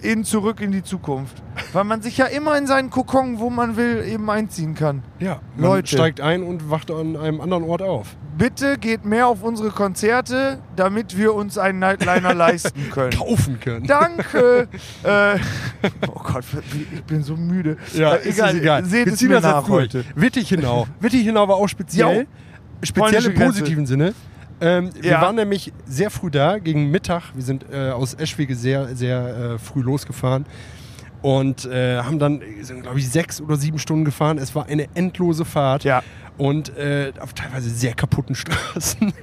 in 0.01 0.23
zurück 0.23 0.61
in 0.61 0.71
die 0.71 0.83
Zukunft. 0.83 1.41
Weil 1.73 1.83
man 1.83 2.01
sich 2.01 2.17
ja 2.17 2.25
immer 2.25 2.57
in 2.57 2.65
seinen 2.65 2.89
Kokon, 2.89 3.39
wo 3.39 3.49
man 3.49 3.75
will, 3.77 4.03
eben 4.07 4.27
einziehen 4.29 4.73
kann. 4.73 5.03
Ja, 5.19 5.39
man 5.55 5.69
Leute. 5.69 5.87
steigt 5.89 6.21
ein 6.21 6.41
und 6.43 6.71
wacht 6.71 6.89
an 6.89 7.15
einem 7.15 7.41
anderen 7.41 7.63
Ort 7.63 7.81
auf. 7.81 8.15
Bitte 8.35 8.79
geht 8.79 9.05
mehr 9.05 9.27
auf 9.27 9.43
unsere 9.43 9.69
Konzerte, 9.69 10.59
damit 10.75 11.17
wir 11.17 11.35
uns 11.35 11.59
einen 11.59 11.77
Nightliner 11.79 12.33
leisten 12.45 12.89
können. 12.89 13.11
Kaufen 13.11 13.59
können. 13.59 13.85
Danke! 13.85 14.67
äh, 15.03 15.37
oh 16.07 16.19
Gott, 16.23 16.43
ich 16.93 17.03
bin 17.03 17.21
so 17.21 17.35
müde. 17.35 17.77
Ja, 17.93 18.15
Äh, 18.15 18.29
ist 18.29 18.39
es 18.39 18.53
egal. 18.55 18.85
Seht 18.85 19.05
Wir 19.05 19.13
es 19.13 19.21
mir 19.21 19.29
das 19.35 19.43
nach 19.43 19.69
heute. 19.69 20.03
Wittichenau. 20.15 20.87
Wittichenau 20.99 21.47
war 21.47 21.57
auch 21.57 21.67
speziell. 21.67 22.21
Jo. 22.21 22.25
Speziell 22.81 23.25
im 23.25 23.35
positiven 23.35 23.85
Sinne. 23.85 24.13
Ähm, 24.63 24.89
Wir 25.01 25.11
Ja. 25.11 25.21
waren 25.21 25.35
nämlich 25.35 25.73
sehr 25.85 26.09
früh 26.09 26.31
da, 26.31 26.57
gegen 26.57 26.89
Mittag. 26.89 27.23
Wir 27.35 27.43
sind 27.43 27.65
äh, 27.71 27.89
aus 27.91 28.13
Eschwege 28.13 28.55
sehr, 28.55 28.95
sehr 28.95 29.53
äh, 29.55 29.57
früh 29.59 29.81
losgefahren. 29.81 30.45
Und 31.21 31.65
äh, 31.65 31.99
haben 32.01 32.19
dann, 32.19 32.41
glaube 32.81 32.99
ich, 32.99 33.09
sechs 33.09 33.39
oder 33.41 33.55
sieben 33.55 33.79
Stunden 33.79 34.05
gefahren. 34.05 34.37
Es 34.37 34.55
war 34.55 34.65
eine 34.67 34.87
endlose 34.93 35.45
Fahrt. 35.45 35.83
Ja. 35.83 36.01
Und 36.37 36.75
äh, 36.77 37.11
auf 37.19 37.33
teilweise 37.33 37.69
sehr 37.69 37.93
kaputten 37.93 38.35
Straßen. 38.41 39.13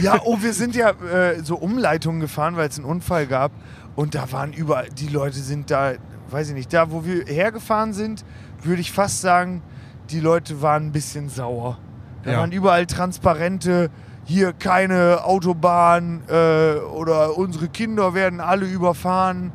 Ja, 0.00 0.20
oh, 0.24 0.38
wir 0.40 0.52
sind 0.52 0.76
ja 0.76 0.90
äh, 0.90 1.40
so 1.42 1.56
Umleitungen 1.56 2.20
gefahren, 2.20 2.56
weil 2.56 2.68
es 2.68 2.76
einen 2.78 2.86
Unfall 2.86 3.26
gab. 3.26 3.52
Und 3.96 4.14
da 4.14 4.30
waren 4.32 4.52
überall, 4.52 4.88
die 4.90 5.08
Leute 5.08 5.38
sind 5.38 5.70
da, 5.70 5.92
weiß 6.30 6.48
ich 6.50 6.54
nicht, 6.54 6.72
da 6.72 6.90
wo 6.90 7.04
wir 7.04 7.24
hergefahren 7.26 7.92
sind, 7.92 8.24
würde 8.62 8.80
ich 8.80 8.92
fast 8.92 9.20
sagen, 9.20 9.62
die 10.10 10.20
Leute 10.20 10.62
waren 10.62 10.86
ein 10.86 10.92
bisschen 10.92 11.28
sauer. 11.28 11.78
Da 12.22 12.32
Ja. 12.32 12.38
waren 12.38 12.52
überall 12.52 12.86
Transparente, 12.86 13.90
hier 14.30 14.52
keine 14.52 15.24
Autobahn 15.24 16.22
äh, 16.28 16.74
oder 16.76 17.36
unsere 17.36 17.68
Kinder 17.68 18.14
werden 18.14 18.40
alle 18.40 18.64
überfahren. 18.64 19.50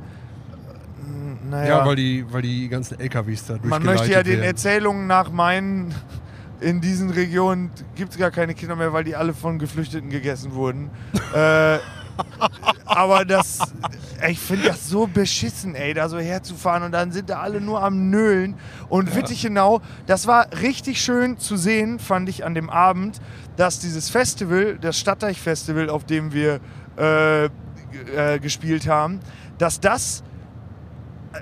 Naja, 1.49 1.79
Ja, 1.79 1.85
weil, 1.85 1.95
die, 1.95 2.25
weil 2.29 2.41
die 2.41 2.67
ganzen 2.67 2.99
LKWs 2.99 3.45
da 3.45 3.57
man 3.63 3.83
möchte 3.83 4.11
ja 4.11 4.21
den 4.21 4.33
werden. 4.33 4.43
Erzählungen 4.43 5.07
nach 5.07 5.31
meinen, 5.31 5.95
in 6.59 6.81
diesen 6.81 7.09
Regionen 7.09 7.71
gibt 7.95 8.11
es 8.11 8.17
gar 8.17 8.31
keine 8.31 8.53
Kinder 8.53 8.75
mehr, 8.75 8.91
weil 8.91 9.05
die 9.05 9.15
alle 9.15 9.33
von 9.33 9.59
Geflüchteten 9.59 10.09
gegessen 10.09 10.53
wurden. 10.53 10.89
äh, 11.33 11.77
aber 12.85 13.23
das, 13.23 13.59
ich 14.29 14.39
finde 14.39 14.67
das 14.69 14.89
so 14.89 15.07
beschissen, 15.07 15.75
ey, 15.75 15.93
da 15.93 16.09
so 16.09 16.17
herzufahren 16.19 16.83
und 16.83 16.91
dann 16.91 17.11
sind 17.11 17.29
da 17.29 17.41
alle 17.41 17.61
nur 17.61 17.83
am 17.83 18.09
Nölen. 18.09 18.55
Und 18.89 19.15
Wittichenau, 19.15 19.81
das 20.05 20.27
war 20.27 20.47
richtig 20.61 21.01
schön 21.01 21.37
zu 21.37 21.57
sehen, 21.57 21.99
fand 21.99 22.29
ich 22.29 22.45
an 22.45 22.55
dem 22.55 22.69
Abend, 22.69 23.19
dass 23.57 23.79
dieses 23.79 24.09
Festival, 24.09 24.77
das 24.79 24.99
Stadtteich-Festival, 24.99 25.89
auf 25.89 26.05
dem 26.05 26.33
wir 26.33 26.59
äh, 26.97 27.45
äh, 27.45 27.49
gespielt 28.39 28.87
haben, 28.87 29.19
dass 29.57 29.79
das 29.79 30.23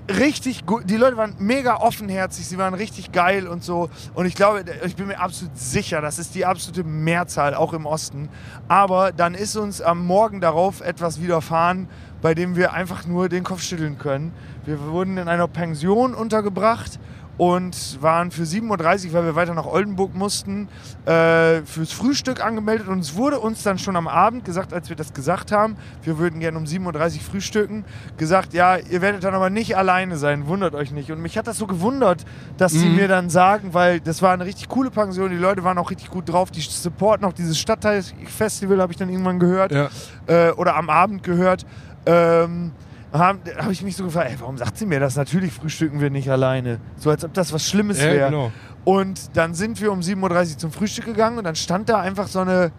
richtig 0.09 0.65
gut. 0.65 0.89
Die 0.89 0.97
Leute 0.97 1.17
waren 1.17 1.35
mega 1.39 1.77
offenherzig, 1.77 2.47
sie 2.47 2.57
waren 2.57 2.73
richtig 2.73 3.11
geil 3.11 3.47
und 3.47 3.63
so. 3.63 3.89
Und 4.13 4.25
ich 4.25 4.35
glaube, 4.35 4.63
ich 4.85 4.95
bin 4.95 5.07
mir 5.07 5.19
absolut 5.19 5.57
sicher, 5.57 6.01
das 6.01 6.19
ist 6.19 6.35
die 6.35 6.45
absolute 6.45 6.83
Mehrzahl, 6.83 7.53
auch 7.53 7.73
im 7.73 7.85
Osten. 7.85 8.29
Aber 8.67 9.11
dann 9.11 9.35
ist 9.35 9.55
uns 9.55 9.81
am 9.81 10.05
Morgen 10.05 10.41
darauf 10.41 10.81
etwas 10.81 11.21
widerfahren, 11.21 11.87
bei 12.21 12.33
dem 12.33 12.55
wir 12.55 12.73
einfach 12.73 13.05
nur 13.05 13.29
den 13.29 13.43
Kopf 13.43 13.61
schütteln 13.61 13.97
können. 13.97 14.33
Wir 14.65 14.79
wurden 14.81 15.17
in 15.17 15.27
einer 15.27 15.47
Pension 15.47 16.13
untergebracht 16.13 16.99
und 17.37 17.99
waren 18.01 18.29
für 18.29 18.43
7.30 18.43 19.07
Uhr, 19.07 19.13
weil 19.13 19.25
wir 19.25 19.35
weiter 19.35 19.53
nach 19.55 19.65
Oldenburg 19.65 20.13
mussten, 20.13 20.67
äh, 21.05 21.61
fürs 21.63 21.91
Frühstück 21.91 22.43
angemeldet. 22.45 22.87
Und 22.87 22.99
es 22.99 23.15
wurde 23.15 23.39
uns 23.39 23.63
dann 23.63 23.79
schon 23.79 23.95
am 23.95 24.07
Abend 24.07 24.45
gesagt, 24.45 24.71
als 24.71 24.89
wir 24.89 24.95
das 24.95 25.13
gesagt 25.13 25.51
haben, 25.51 25.75
wir 26.03 26.19
würden 26.19 26.39
gerne 26.39 26.57
um 26.57 26.65
7.30 26.65 27.15
Uhr 27.17 27.21
frühstücken, 27.31 27.85
gesagt, 28.17 28.53
ja, 28.53 28.77
ihr 28.77 29.01
werdet 29.01 29.23
dann 29.23 29.33
aber 29.33 29.49
nicht 29.49 29.75
alleine 29.75 30.17
sein, 30.17 30.45
wundert 30.47 30.75
euch 30.75 30.91
nicht. 30.91 31.11
Und 31.11 31.21
mich 31.21 31.37
hat 31.37 31.47
das 31.47 31.57
so 31.57 31.65
gewundert, 31.65 32.23
dass 32.57 32.71
sie 32.73 32.87
Mhm. 32.87 32.95
mir 32.97 33.07
dann 33.07 33.29
sagen, 33.31 33.73
weil 33.73 33.99
das 33.99 34.21
war 34.21 34.31
eine 34.33 34.45
richtig 34.45 34.69
coole 34.69 34.91
Pension, 34.91 35.31
die 35.31 35.35
Leute 35.37 35.63
waren 35.63 35.77
auch 35.79 35.89
richtig 35.89 36.11
gut 36.11 36.29
drauf, 36.29 36.51
die 36.51 36.61
supporten 36.61 37.25
auch 37.25 37.33
dieses 37.33 37.57
Stadtteilfestival, 37.57 38.79
habe 38.79 38.91
ich 38.93 38.97
dann 38.97 39.09
irgendwann 39.09 39.39
gehört 39.39 39.71
Ja. 39.71 39.89
äh, 40.27 40.51
oder 40.51 40.75
am 40.75 40.89
Abend 40.89 41.23
gehört, 41.23 41.65
ähm, 42.05 42.71
habe 43.13 43.39
hab 43.57 43.69
ich 43.71 43.83
mich 43.83 43.95
so 43.95 44.05
gefragt, 44.05 44.29
ey, 44.31 44.37
warum 44.39 44.57
sagt 44.57 44.77
sie 44.77 44.85
mir 44.85 44.99
das? 44.99 45.15
Natürlich 45.15 45.53
frühstücken 45.53 46.01
wir 46.01 46.09
nicht 46.09 46.29
alleine. 46.29 46.79
So 46.97 47.09
als 47.11 47.23
ob 47.23 47.33
das 47.33 47.53
was 47.53 47.69
Schlimmes 47.69 47.99
Ja, 47.99 48.05
wäre. 48.05 48.29
genau. 48.31 48.51
Und 48.85 49.37
dann 49.37 49.53
sind 49.53 49.79
wir 49.79 49.91
um 49.91 49.99
7.30 50.01 50.53
Uhr 50.53 50.57
zum 50.57 50.71
Frühstück 50.71 51.05
gegangen 51.05 51.37
und 51.37 51.43
dann 51.45 51.55
stand 51.55 51.89
da 51.89 52.01
einfach 52.01 52.27
so 52.27 52.39
eine, 52.39 52.71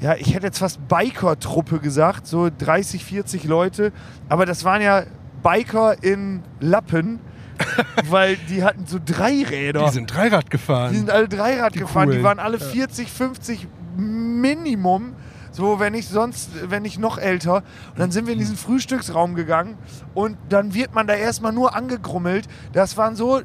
ja, 0.00 0.14
ich 0.16 0.34
hätte 0.34 0.46
jetzt 0.46 0.58
fast 0.58 0.86
Biker-Truppe 0.88 1.78
gesagt, 1.80 2.26
so 2.26 2.48
30, 2.56 3.04
40 3.04 3.44
Leute. 3.44 3.92
Aber 4.28 4.46
das 4.46 4.64
waren 4.64 4.80
ja 4.82 5.04
Biker 5.42 6.02
in 6.02 6.42
Lappen, 6.60 7.20
weil 8.08 8.36
die 8.48 8.64
hatten 8.64 8.86
so 8.86 8.98
Dreiräder. 9.04 9.84
Die 9.84 9.90
sind 9.92 10.12
Dreirad 10.12 10.50
gefahren. 10.50 10.92
Die 10.92 10.98
sind 10.98 11.10
alle 11.10 11.28
Dreirad 11.28 11.74
Die 11.74 11.80
gefahren, 11.80 12.08
die 12.08 12.14
coolen. 12.16 12.24
waren 12.24 12.38
alle 12.38 12.58
40, 12.58 13.10
50 13.12 13.68
Minimum. 13.96 15.14
So, 15.58 15.80
wenn 15.80 15.92
nicht 15.92 16.08
sonst, 16.08 16.50
wenn 16.70 16.82
nicht 16.84 17.00
noch 17.00 17.18
älter. 17.18 17.56
Und 17.56 17.98
dann 17.98 18.12
sind 18.12 18.26
wir 18.28 18.32
in 18.32 18.38
diesen 18.38 18.56
Frühstücksraum 18.56 19.34
gegangen 19.34 19.76
und 20.14 20.36
dann 20.50 20.72
wird 20.72 20.94
man 20.94 21.08
da 21.08 21.14
erstmal 21.14 21.52
nur 21.52 21.74
angegrummelt. 21.74 22.46
Das 22.72 22.96
waren 22.96 23.16
so 23.16 23.40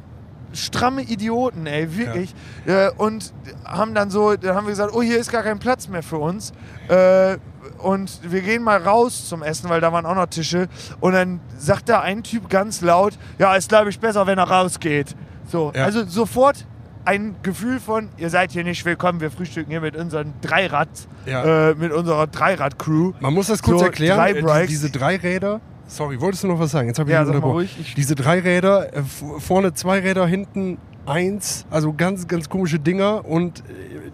stramme 0.51 1.01
Idioten, 1.01 1.66
ey, 1.66 1.97
wirklich. 1.97 2.36
Äh, 2.68 2.91
und 2.97 3.34
haben 3.66 3.95
dann 3.95 4.11
so, 4.11 4.36
dann 4.36 4.55
haben 4.55 4.68
wir 4.68 4.74
gesagt, 4.74 4.93
oh, 4.93 5.01
hier 5.01 5.18
ist 5.18 5.32
gar 5.32 5.41
kein 5.41 5.57
Platz 5.57 5.88
mehr 5.88 6.03
für 6.03 6.18
uns. 6.20 6.53
Äh, 6.88 7.38
und 7.80 8.20
wir 8.32 8.41
gehen 8.41 8.61
mal 8.61 8.78
raus 8.80 9.28
zum 9.28 9.41
Essen, 9.41 9.68
weil 9.72 9.82
da 9.82 9.91
waren 9.91 10.05
auch 10.05 10.14
noch 10.14 10.28
Tische. 10.28 10.68
Und 10.99 11.14
dann 11.14 11.39
sagt 11.57 11.89
da 11.89 12.01
ein 12.01 12.22
Typ 12.22 12.47
ganz 12.47 12.82
laut, 12.82 13.18
ja, 13.39 13.55
ist 13.55 13.70
glaube 13.70 13.89
ich 13.89 13.99
besser, 13.99 14.28
wenn 14.28 14.38
er 14.38 14.47
rausgeht. 14.51 15.16
So, 15.47 15.72
Ja. 15.74 15.86
also 15.86 16.05
sofort 16.05 16.68
ein 17.05 17.35
Gefühl 17.43 17.79
von, 17.79 18.09
ihr 18.17 18.29
seid 18.29 18.51
hier 18.51 18.63
nicht 18.63 18.83
willkommen, 18.85 19.19
wir 19.19 19.31
frühstücken 19.31 19.69
hier 19.71 19.81
mit 19.81 19.95
unseren 19.95 20.33
Dreirad, 20.41 20.87
Ja. 21.25 21.69
äh, 21.71 21.75
mit 21.75 21.91
unserer 21.91 22.27
Dreirad-Crew. 22.27 23.13
Man 23.19 23.33
muss 23.33 23.47
das 23.47 23.61
kurz 23.61 23.79
So, 23.79 23.85
erklären. 23.85 24.17
drei 24.17 24.31
äh, 24.31 24.41
Bikes. 24.41 24.69
diese 24.69 24.89
drei 24.89 25.15
Räder. 25.17 25.59
Sorry, 25.87 26.19
wolltest 26.21 26.43
du 26.43 26.47
noch 26.47 26.59
was 26.59 26.71
sagen? 26.71 26.87
Jetzt 26.87 26.99
habe 26.99 27.09
ich 27.09 27.13
Ja, 27.13 27.25
sag 27.25 27.33
mal 27.41 27.41
ruhig. 27.49 27.77
Ich- 27.79 27.93
Diese 27.95 28.15
drei 28.15 28.39
Räder, 28.39 28.95
äh, 28.95 29.01
vorne 29.39 29.73
zwei 29.73 29.99
Räder, 29.99 30.25
hinten 30.25 30.77
eins. 31.05 31.65
Also 31.69 31.93
ganz, 31.93 32.27
ganz 32.27 32.47
komische 32.47 32.79
Dinger. 32.79 33.25
Und 33.25 33.59
äh, 33.59 33.63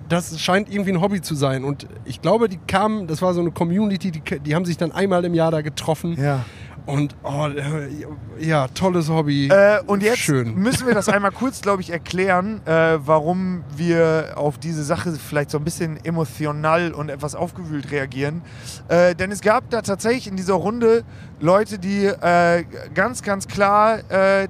das 0.09 0.41
scheint 0.41 0.71
irgendwie 0.71 0.91
ein 0.91 0.99
Hobby 1.01 1.21
zu 1.21 1.35
sein. 1.35 1.63
Und 1.63 1.85
ich 2.05 2.21
glaube, 2.21 2.49
die 2.49 2.57
kamen, 2.67 3.05
das 3.05 3.21
war 3.21 3.35
so 3.35 3.41
eine 3.41 3.51
Community, 3.51 4.09
die, 4.09 4.21
die 4.39 4.55
haben 4.55 4.65
sich 4.65 4.77
dann 4.77 4.91
einmal 4.91 5.23
im 5.25 5.35
Jahr 5.35 5.51
da 5.51 5.61
getroffen. 5.61 6.17
Ja. 6.19 6.43
Und 6.89 7.15
oh, 7.21 7.47
ja, 8.39 8.67
tolles 8.69 9.09
Hobby. 9.09 9.47
Äh, 9.49 9.79
und 9.85 10.01
jetzt 10.01 10.17
Schön. 10.17 10.55
müssen 10.55 10.87
wir 10.87 10.95
das 10.95 11.07
einmal 11.09 11.31
kurz, 11.31 11.61
glaube 11.61 11.83
ich, 11.83 11.91
erklären, 11.91 12.65
äh, 12.65 12.97
warum 13.05 13.63
wir 13.77 14.33
auf 14.35 14.57
diese 14.57 14.83
Sache 14.83 15.11
vielleicht 15.11 15.51
so 15.51 15.59
ein 15.59 15.63
bisschen 15.63 16.03
emotional 16.03 16.91
und 16.93 17.09
etwas 17.09 17.35
aufgewühlt 17.35 17.91
reagieren. 17.91 18.41
Äh, 18.87 19.13
denn 19.13 19.31
es 19.31 19.41
gab 19.41 19.69
da 19.69 19.83
tatsächlich 19.83 20.27
in 20.27 20.35
dieser 20.35 20.55
Runde 20.55 21.03
Leute, 21.39 21.77
die 21.77 22.05
äh, 22.05 22.65
ganz, 22.95 23.21
ganz 23.21 23.47
klar 23.47 23.99
äh, 24.09 24.47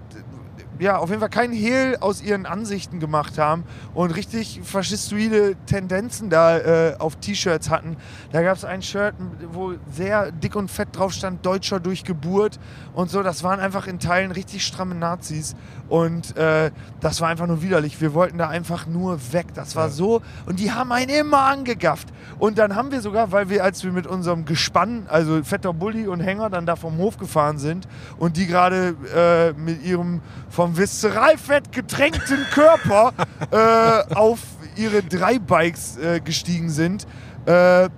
ja, 0.80 0.98
auf 0.98 1.10
jeden 1.10 1.20
Fall 1.20 1.30
keinen 1.30 1.54
Hehl 1.54 1.98
aus 2.00 2.22
ihren 2.22 2.46
Ansichten 2.46 3.00
gemacht 3.00 3.38
haben 3.38 3.66
und 3.94 4.12
richtig 4.12 4.62
faschistoide 4.64 5.56
Tendenzen 5.66 6.30
da 6.30 6.58
äh, 6.58 6.96
auf 6.98 7.18
T-Shirts 7.18 7.70
hatten. 7.70 7.98
Da 8.32 8.42
gab 8.42 8.56
es 8.56 8.64
ein 8.64 8.82
Shirt, 8.82 9.14
wo 9.52 9.74
sehr 9.92 10.32
dick 10.32 10.56
und 10.56 10.72
fett 10.72 10.90
drauf 10.94 11.12
stand, 11.12 11.46
Deutscher 11.46 11.80
durch 11.80 12.04
Geburt 12.06 12.60
und 12.94 13.10
so. 13.10 13.22
Das 13.24 13.44
waren 13.44 13.60
einfach 13.60 13.88
in 13.88 14.00
Teilen 14.00 14.32
richtig 14.32 14.66
stramme 14.66 14.96
Nazis 14.96 15.56
und 15.90 16.38
äh, 16.38 16.72
das 17.02 17.20
war 17.20 17.28
einfach 17.28 17.48
nur 17.48 17.62
widerlich. 17.62 18.00
Wir 18.00 18.14
wollten 18.14 18.38
da 18.38 18.48
einfach 18.48 18.88
nur 18.88 19.20
weg. 19.34 19.48
Das 19.54 19.76
war 19.76 19.88
Ja. 19.88 19.92
so 19.92 20.22
und 20.46 20.60
die 20.60 20.72
haben 20.72 20.92
einen 20.94 21.10
immer 21.10 21.42
angegafft. 21.42 22.08
Und 22.38 22.58
dann 22.58 22.76
haben 22.76 22.92
wir 22.92 23.02
sogar, 23.02 23.32
weil 23.34 23.50
wir, 23.50 23.64
als 23.66 23.84
wir 23.84 23.92
mit 23.92 24.08
unserem 24.08 24.46
Gespann, 24.46 25.08
also 25.10 25.44
fetter 25.44 25.74
Bulli 25.74 26.08
und 26.08 26.22
Hänger, 26.22 26.50
dann 26.50 26.66
da 26.66 26.76
vom 26.78 26.98
Hof 26.98 27.18
gefahren 27.18 27.58
sind 27.58 27.88
und 28.18 28.38
die 28.38 28.48
gerade 28.48 28.96
äh, 29.14 29.60
mit 29.60 29.84
ihrem 29.84 30.22
vom 30.50 30.69
Viszeralfett 30.78 31.72
getränkten 31.72 32.46
Körper 32.52 33.14
äh, 33.52 34.14
auf 34.16 34.40
ihre 34.76 35.04
drei 35.04 35.40
Bikes 35.40 35.98
äh, 35.98 36.20
gestiegen 36.20 36.70
sind, 36.70 37.06
äh, 37.46 37.90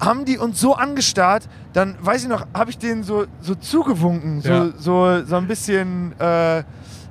haben 0.00 0.24
die 0.24 0.38
uns 0.38 0.60
so 0.60 0.74
angestarrt, 0.74 1.48
dann 1.72 1.96
weiß 2.00 2.22
ich 2.22 2.28
noch, 2.28 2.46
habe 2.54 2.70
ich 2.70 2.78
denen 2.78 3.02
so, 3.02 3.26
so 3.42 3.54
zugewunken, 3.54 4.40
so, 4.40 4.48
Ja. 4.48 4.68
so, 4.78 5.24
so 5.24 5.36
ein 5.36 5.46
bisschen, 5.46 6.18
äh, 6.18 6.62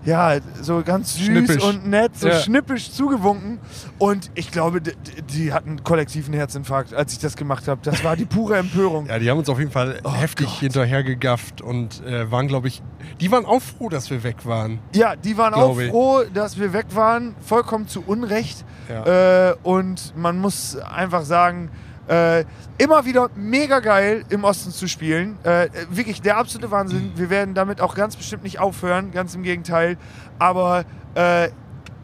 ja, 0.05 0.37
so 0.61 0.81
ganz 0.83 1.15
süß 1.15 1.25
Schnippisch. 1.25 1.63
und 1.63 1.87
nett, 1.87 2.17
so 2.17 2.27
Ja. 2.29 2.39
schnippisch 2.39 2.91
zugewunken. 2.91 3.59
Und 3.97 4.31
ich 4.35 4.51
glaube, 4.51 4.81
die, 4.81 4.93
die 5.33 5.53
hatten 5.53 5.83
kollektiven 5.83 6.33
Herzinfarkt, 6.33 6.93
als 6.93 7.13
ich 7.13 7.19
das 7.19 7.35
gemacht 7.35 7.67
habe. 7.67 7.81
Das 7.83 8.03
war 8.03 8.15
die 8.15 8.25
pure 8.25 8.57
Empörung. 8.57 9.07
Ja, 9.07 9.19
die 9.19 9.29
haben 9.29 9.37
uns 9.39 9.49
auf 9.49 9.59
jeden 9.59 9.71
Fall 9.71 9.99
Oh 10.03 10.13
heftig 10.13 10.47
Gott. 10.47 10.59
hinterhergegafft 10.59 11.61
und 11.61 12.03
äh, 12.05 12.31
waren, 12.31 12.47
glaube 12.47 12.67
ich, 12.69 12.81
die 13.19 13.31
waren 13.31 13.45
auch 13.45 13.61
froh, 13.61 13.89
dass 13.89 14.09
wir 14.09 14.23
weg 14.23 14.45
waren. 14.45 14.79
Ja, 14.93 15.15
die 15.15 15.37
waren 15.37 15.53
auch 15.53 15.77
ich. 15.79 15.89
froh, 15.89 16.23
dass 16.33 16.57
wir 16.59 16.73
weg 16.73 16.87
waren, 16.93 17.35
vollkommen 17.45 17.87
zu 17.87 18.03
Unrecht. 18.05 18.63
Ja. 18.89 19.49
Äh, 19.51 19.55
und 19.63 20.13
man 20.17 20.39
muss 20.39 20.77
einfach 20.77 21.23
sagen, 21.23 21.69
äh, 22.09 22.43
immer 22.77 23.05
wieder 23.05 23.29
mega 23.35 23.79
geil 23.79 24.25
im 24.29 24.43
Osten 24.43 24.71
zu 24.71 24.87
spielen. 24.87 25.37
Äh, 25.43 25.69
wirklich 25.89 26.21
der 26.21 26.37
absolute 26.37 26.71
Wahnsinn. 26.71 27.11
Wir 27.15 27.29
werden 27.29 27.53
damit 27.53 27.81
auch 27.81 27.95
ganz 27.95 28.15
bestimmt 28.15 28.43
nicht 28.43 28.59
aufhören, 28.59 29.11
ganz 29.11 29.35
im 29.35 29.43
Gegenteil. 29.43 29.97
Aber 30.39 30.85
äh, 31.15 31.49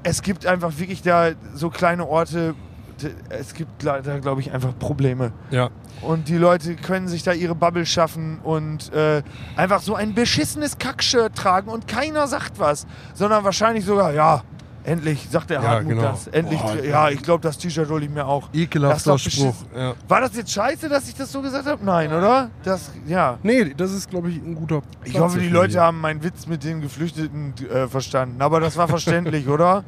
es 0.04 0.22
gibt 0.22 0.46
einfach 0.46 0.78
wirklich 0.78 1.02
da 1.02 1.32
so 1.56 1.70
kleine 1.70 2.08
Orte, 2.08 2.54
es 3.30 3.54
gibt 3.54 3.84
da, 3.84 4.00
glaube 4.00 4.42
ich, 4.42 4.52
einfach 4.52 4.78
Probleme. 4.78 5.34
ja. 5.52 5.70
Und 6.02 6.28
die 6.28 6.38
Leute 6.38 6.76
können 6.76 7.08
sich 7.08 7.24
da 7.24 7.32
ihre 7.32 7.56
Bubble 7.56 7.86
schaffen 7.86 8.40
und 8.44 8.94
äh, 8.94 9.24
einfach 9.56 9.82
so 9.82 9.96
ein 9.96 10.14
beschissenes 10.14 10.78
Kackshirt 10.78 11.36
tragen 11.36 11.70
und 11.70 11.88
keiner 11.88 12.28
sagt 12.28 12.60
was, 12.60 12.86
sondern 13.14 13.46
wahrscheinlich 13.46 13.86
sogar, 13.86 14.14
ja, 14.14 14.44
endlich, 14.86 15.28
sagt 15.30 15.50
der 15.50 15.62
Ja, 15.62 15.68
Hartmut 15.68 15.90
genau. 15.96 16.02
das. 16.12 16.28
Endlich, 16.28 16.60
Boah, 16.62 16.76
ja, 16.84 17.10
ich 17.10 17.22
glaube, 17.22 17.42
das 17.42 17.58
T-Shirt 17.58 17.90
hole 17.90 18.06
ich 18.06 18.10
mir 18.12 18.26
auch. 18.26 18.50
Ekelhafter 18.54 19.18
Spruch. 19.18 19.56
Ja. 19.76 19.94
War 20.08 20.22
das 20.22 20.36
jetzt 20.36 20.52
scheiße, 20.52 20.88
dass 20.90 21.08
ich 21.10 21.16
das 21.16 21.32
so 21.32 21.42
gesagt 21.42 21.66
habe? 21.66 21.84
Nein, 21.84 22.12
oder? 22.14 22.50
Das, 22.64 22.92
ja. 23.08 23.38
Nee, 23.44 23.74
das 23.76 23.92
ist, 23.92 24.10
glaube 24.10 24.30
ich, 24.30 24.38
ein 24.38 24.56
guter 24.56 24.82
Ich 25.04 25.12
Platz 25.12 25.24
hoffe, 25.24 25.40
die 25.40 25.50
Leute 25.50 25.74
die. 25.74 25.80
haben 25.80 26.00
meinen 26.00 26.24
Witz 26.24 26.48
mit 26.48 26.64
den 26.64 26.82
Geflüchteten 26.82 27.54
äh, 27.70 27.88
verstanden. 27.88 28.42
Aber 28.42 28.60
das 28.60 28.78
war 28.78 28.88
verständlich, 28.88 29.48
oder? 29.50 29.84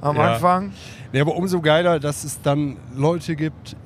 Am 0.00 0.16
Ja. 0.16 0.34
Anfang. 0.34 0.72
Nee, 1.12 1.20
aber 1.20 1.34
umso 1.36 1.60
geiler, 1.60 2.00
dass 2.00 2.24
es 2.24 2.40
dann 2.42 2.76
Leute 2.96 3.36
gibt, 3.36 3.76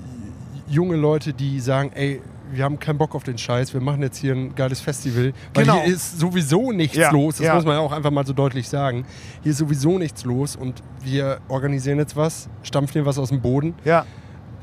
junge 0.67 0.97
Leute, 0.97 1.33
die 1.33 1.61
sagen, 1.61 1.91
ey, 1.95 2.21
wir 2.53 2.65
haben 2.65 2.79
keinen 2.79 2.99
Bock 2.99 3.15
auf 3.15 3.23
den 3.25 3.39
Scheiß, 3.39 3.75
wir 3.75 3.81
machen 3.81 4.03
jetzt 4.03 4.19
hier 4.19 4.35
ein 4.35 4.55
geiles 4.55 4.81
Festival. 4.81 5.33
Weil 5.55 5.65
Genau. 5.65 5.83
hier 5.83 5.95
ist 5.95 6.19
sowieso 6.19 6.73
nichts 6.73 6.97
Ja, 6.97 7.11
los, 7.11 7.37
das 7.37 7.47
ja. 7.47 7.55
muss 7.55 7.65
man 7.65 7.75
ja 7.75 7.81
auch 7.81 7.93
einfach 7.93 8.11
mal 8.11 8.27
so 8.27 8.33
deutlich 8.33 8.69
sagen. 8.69 9.05
Hier 9.43 9.53
ist 9.53 9.59
sowieso 9.59 9.99
nichts 9.99 10.25
los 10.25 10.57
und 10.57 10.83
wir 11.03 11.39
organisieren 11.49 11.99
jetzt 11.99 12.17
was, 12.17 12.49
stampfen 12.63 12.95
hier 12.95 13.07
was 13.07 13.19
aus 13.19 13.29
dem 13.31 13.41
Boden. 13.41 13.75
Ja. 13.85 14.05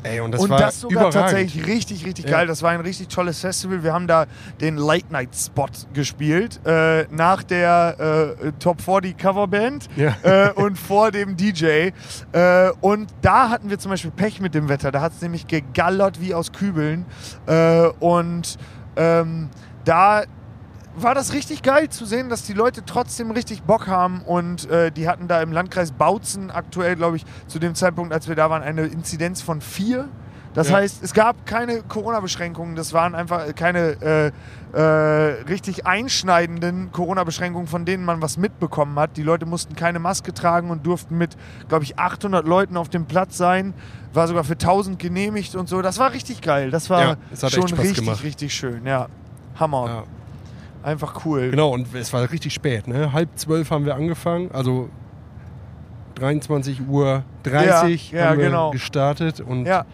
Ey, 0.05 0.19
und 0.19 0.31
das 0.31 0.41
und 0.41 0.49
war 0.51 0.59
das 0.59 0.81
sogar 0.81 1.07
überragend. 1.07 1.13
tatsächlich 1.31 1.65
richtig, 1.67 2.05
richtig 2.05 2.25
Ja. 2.25 2.31
geil. 2.37 2.47
Das 2.47 2.61
war 2.61 2.71
ein 2.71 2.81
richtig 2.81 3.07
tolles 3.07 3.39
Festival. 3.39 3.83
Wir 3.83 3.91
haben 3.93 4.07
da 4.07 4.25
den 4.61 4.77
Late 4.77 5.05
Night 5.09 5.35
Spot 5.35 5.65
gespielt. 5.93 6.59
Äh, 6.65 7.05
nach 7.09 7.41
der 7.43 8.35
äh, 8.39 8.51
Top 8.59 8.81
40 8.81 9.17
Coverband 9.17 9.87
Ja. 9.95 10.15
äh, 10.23 10.51
und 10.53 10.77
vor 10.77 11.11
dem 11.11 11.35
DJ. 11.35 11.89
Äh, 12.31 12.69
und 12.81 13.07
da 13.21 13.49
hatten 13.49 13.69
wir 13.69 13.79
zum 13.79 13.91
Beispiel 13.91 14.11
Pech 14.11 14.39
mit 14.39 14.53
dem 14.53 14.69
Wetter. 14.69 14.91
Da 14.91 15.01
hat 15.01 15.13
es 15.13 15.21
nämlich 15.21 15.47
gegallert 15.47 16.21
wie 16.21 16.33
aus 16.33 16.51
Kübeln. 16.51 17.05
Äh, 17.47 17.87
und 17.99 18.57
ähm, 18.97 19.49
da 19.85 20.23
war 20.97 21.13
das 21.15 21.33
richtig 21.33 21.61
geil 21.61 21.89
zu 21.89 22.05
sehen, 22.05 22.29
dass 22.29 22.43
die 22.43 22.53
Leute 22.53 22.83
trotzdem 22.85 23.31
richtig 23.31 23.63
Bock 23.63 23.87
haben 23.87 24.21
und 24.21 24.69
äh, 24.69 24.91
die 24.91 25.07
hatten 25.07 25.27
da 25.27 25.41
im 25.41 25.51
Landkreis 25.51 25.91
Bautzen 25.91 26.51
aktuell, 26.51 26.95
glaube 26.95 27.17
ich, 27.17 27.25
zu 27.47 27.59
dem 27.59 27.75
Zeitpunkt, 27.75 28.13
als 28.13 28.27
wir 28.27 28.35
da 28.35 28.49
waren, 28.49 28.63
eine 28.63 28.83
Inzidenz 28.83 29.41
von 29.41 29.61
vier. 29.61 30.07
Das 30.53 30.69
Ja. 30.69 30.77
heißt, 30.77 31.03
es 31.03 31.13
gab 31.13 31.45
keine 31.45 31.81
Corona-Beschränkungen. 31.83 32.77
Das 32.77 32.93
waren 32.93 33.13
einfach 33.13 33.53
keine 33.55 34.31
äh, 34.73 34.77
äh, 34.77 34.81
richtig 35.49 35.85
einschneidenden 35.85 36.93
Corona-Beschränkungen, 36.93 37.67
von 37.67 37.83
denen 37.83 38.05
man 38.05 38.21
was 38.21 38.37
mitbekommen 38.37 38.97
hat. 38.97 39.17
Die 39.17 39.23
Leute 39.23 39.45
mussten 39.45 39.75
keine 39.75 39.99
Maske 39.99 40.33
tragen 40.33 40.69
und 40.69 40.85
durften 40.85 41.17
mit, 41.17 41.35
glaube 41.67 41.83
ich, 41.83 41.99
800 41.99 42.47
Leuten 42.47 42.77
auf 42.77 42.87
dem 42.87 43.05
Platz 43.05 43.35
sein. 43.37 43.73
War 44.13 44.29
sogar 44.29 44.45
für 44.45 44.53
1000 44.53 44.97
genehmigt 44.97 45.55
und 45.55 45.67
so. 45.67 45.81
Das 45.81 45.99
war 45.99 46.13
richtig 46.13 46.41
geil. 46.41 46.71
Das 46.71 46.89
war 46.89 47.17
Ja, 47.35 47.49
schon 47.49 47.63
richtig, 47.73 47.95
gemacht. 48.05 48.23
richtig 48.23 48.53
schön. 48.53 48.85
Ja, 48.85 49.07
Hammer. 49.59 49.87
Ja. 49.87 50.03
Einfach 50.85 51.25
cool. 51.25 51.49
Genau, 51.49 51.69
und 51.73 51.93
es 51.95 52.13
war 52.13 52.29
richtig 52.31 52.53
spät. 52.53 52.87
Ne? 52.87 53.11
Halb 53.11 53.29
zwölf 53.35 53.71
haben 53.71 53.85
wir 53.85 53.95
angefangen, 53.95 54.51
also 54.51 54.89
23 56.15 56.87
Uhr 56.87 57.23
30 57.41 58.11
Ja, 58.11 58.17
ja, 58.19 58.29
haben 58.29 58.37
wir 58.37 58.45
genau. 58.45 58.69
gestartet. 58.69 59.41
Und 59.41 59.65
Ja. 59.65 59.85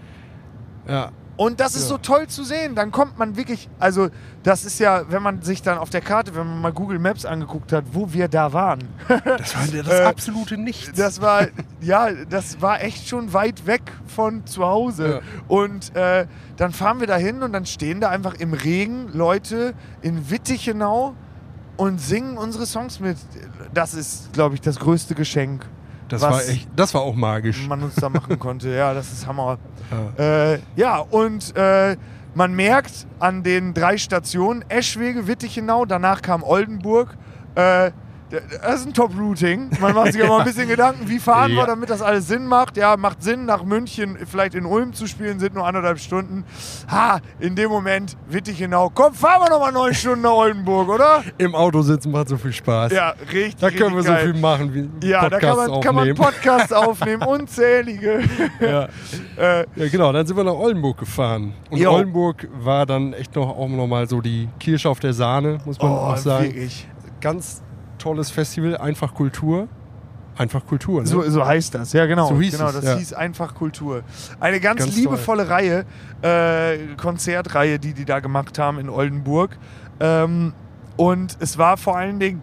ja, 0.88 1.12
Und 1.44 1.60
das 1.60 1.74
ist 1.76 1.84
Ja. 1.84 1.88
so 1.89 1.98
toll 1.98 2.28
zu 2.28 2.44
sehen. 2.44 2.76
Dann 2.76 2.92
kommt 2.92 3.18
man 3.18 3.36
wirklich, 3.36 3.68
also 3.80 4.10
das 4.44 4.64
ist 4.64 4.78
ja, 4.80 5.06
wenn 5.10 5.24
man 5.24 5.42
sich 5.42 5.64
dann 5.64 5.80
auf 5.80 5.89
der 5.89 6.02
Karte, 6.02 6.36
wenn 6.36 6.46
man 6.46 6.62
mal 6.62 6.72
Google 6.72 7.00
Maps 7.00 7.26
angeguckt 7.26 7.74
hat, 7.74 7.84
wo 7.94 8.14
wir 8.14 8.28
da 8.28 8.54
waren. 8.54 8.80
das 9.08 9.56
war 9.56 9.66
das 9.84 9.88
Äh, 10.00 10.04
absolute 10.04 10.58
Nichts. 10.58 10.92
Das 10.96 11.20
war, 11.20 11.48
ja, 11.82 12.10
das 12.30 12.62
war 12.62 12.82
echt 12.84 13.08
schon 13.08 13.34
weit 13.34 13.66
weg 13.66 13.82
von 14.06 14.46
zu 14.46 14.64
Hause. 14.66 15.22
Ja. 15.24 15.42
Und 15.48 15.96
äh, 15.96 16.28
dann 16.58 16.74
fahren 16.74 17.00
wir 17.00 17.08
da 17.08 17.16
hin 17.16 17.42
und 17.42 17.54
dann 17.54 17.66
stehen 17.66 18.02
da 18.02 18.10
einfach 18.10 18.36
im 18.36 18.54
Regen 18.54 19.10
Leute 19.12 19.74
in 20.04 20.30
Wittichenau 20.30 21.16
und 21.78 22.00
singen 22.00 22.38
unsere 22.38 22.68
Songs 22.68 23.00
mit. 23.00 23.18
Das 23.74 23.96
ist, 23.96 24.32
glaube 24.34 24.54
ich, 24.54 24.62
das 24.62 24.78
größte 24.78 25.16
Geschenk, 25.16 25.66
das, 26.12 26.22
war 26.22 26.47
echt, 26.47 26.70
das 26.76 26.93
war 26.93 27.01
auch 27.01 27.16
magisch. 27.16 27.68
man 27.68 27.84
uns 27.84 27.95
da 27.95 28.09
machen 28.09 28.38
konnte. 28.39 28.70
Ja, 28.70 28.93
das 28.93 29.12
ist 29.12 29.26
Hammer. 29.28 29.57
Ja. 30.18 30.53
Äh, 30.53 30.59
ja, 30.76 30.97
und 30.99 31.55
äh, 31.55 31.95
man 32.34 32.53
merkt 32.53 33.07
an 33.20 33.43
den 33.43 33.74
drei 33.74 33.97
Stationen, 33.97 34.64
Eschwege, 34.70 35.28
Wittichenau, 35.28 35.86
danach 35.86 36.22
kam 36.22 36.43
Oldenburg. 36.43 37.18
Äh, 37.55 37.91
das 38.32 38.80
ist 38.82 38.88
ein 38.88 38.94
Top-Routing. 38.94 39.72
Man 39.80 39.94
macht 39.94 40.14
sich 40.14 40.24
aber 40.24 40.40
ein 40.40 40.46
bisschen 40.46 40.68
Gedanken, 40.68 41.08
wie 41.10 41.20
fahren 41.20 41.52
wir, 41.52 41.60
Ja. 41.60 41.66
damit 41.66 41.90
das 41.90 42.02
alles 42.02 42.28
Sinn 42.28 42.46
macht. 42.48 42.78
Ja, 42.78 42.96
macht 42.98 43.22
Sinn, 43.22 43.46
nach 43.46 43.64
München, 43.64 44.18
vielleicht 44.26 44.56
in 44.56 44.66
Ulm 44.66 44.94
zu 44.94 45.06
spielen, 45.08 45.40
sind 45.40 45.54
nur 45.56 45.66
anderthalb 45.66 46.00
Stunden. 46.00 46.46
Ha, 46.90 47.20
in 47.40 47.56
dem 47.56 47.70
Moment, 47.70 48.16
Wittichenau, 48.30 48.90
komm, 48.94 49.14
fahren 49.14 49.42
wir 49.44 49.50
nochmal 49.50 49.72
neun 49.72 49.94
Stunden 49.94 50.22
nach 50.22 50.32
Oldenburg, 50.32 50.90
oder? 50.90 51.24
Im 51.38 51.54
Auto 51.56 51.82
sitzen 51.82 52.12
macht 52.12 52.30
so 52.30 52.38
viel 52.38 52.54
Spaß. 52.54 52.92
Ja, 52.92 53.14
richtig. 53.32 53.56
da 53.58 53.70
können 53.70 53.92
wir 53.96 53.98
richtig 54.00 54.06
so 54.06 54.12
geil. 54.14 54.32
viel 54.34 54.42
machen 54.42 54.74
wie 55.02 55.08
Ja, 55.08 55.30
da 55.30 55.40
kann 55.40 55.50
Podcasts 55.56 55.70
man, 55.72 55.82
kann 55.82 55.96
man. 55.96 56.16
Podcasts 56.16 56.74
aufnehmen, 56.74 57.24
unzählige. 57.28 58.22
ja. 58.60 58.88
äh, 59.38 59.66
ja, 59.76 59.88
genau. 59.90 60.12
Dann 60.12 60.26
sind 60.26 60.38
wir 60.38 60.44
nach 60.44 60.54
Oldenburg 60.54 60.98
gefahren. 60.98 61.54
Und 61.70 61.78
Jo. 61.80 61.92
Oldenburg 61.92 62.48
war 62.60 62.86
dann 62.86 63.14
echt 63.14 63.36
noch 63.36 63.50
auch 63.50 63.68
noch 63.68 63.88
mal 63.88 64.08
so 64.08 64.22
die 64.22 64.48
Kirsche 64.60 64.90
auf 64.90 65.00
der 65.00 65.14
Sahne, 65.14 65.58
muss 65.66 65.80
man 65.82 65.92
oh, 65.92 65.96
auch 65.96 66.18
sagen. 66.18 66.46
wirklich. 66.46 66.88
Ganz 67.20 67.62
tolles 68.02 68.32
Festival, 68.32 68.78
einfach 68.78 69.14
Kultur. 69.14 69.68
Einfach 70.38 70.66
Kultur, 70.66 71.02
ne? 71.02 71.08
So, 71.08 71.22
so 71.30 71.45
heißt 71.45 71.76
das, 71.76 71.93
ja 71.93 72.06
genau. 72.06 72.30
So 72.30 72.39
hieß 72.39 72.54
genau, 72.54 72.70
es, 72.70 72.76
das 72.76 72.86
ja. 72.86 72.95
hieß 72.95 73.14
einfach 73.14 73.54
Kultur. 73.54 74.04
Eine 74.39 74.60
ganz, 74.60 74.80
Ganz 74.80 74.95
liebevolle 74.95 75.49
Reihe, 75.49 75.86
äh, 76.22 76.95
Konzertreihe, 76.95 77.80
die 77.80 77.93
die 77.93 78.06
da 78.06 78.22
gemacht 78.22 78.58
haben 78.58 78.80
in 78.80 78.89
Oldenburg. 78.89 79.58
Ähm, 79.99 80.54
und 80.95 81.38
es 81.39 81.58
war 81.58 81.78
vor 81.78 81.97
allen 81.97 82.20
Dingen 82.20 82.41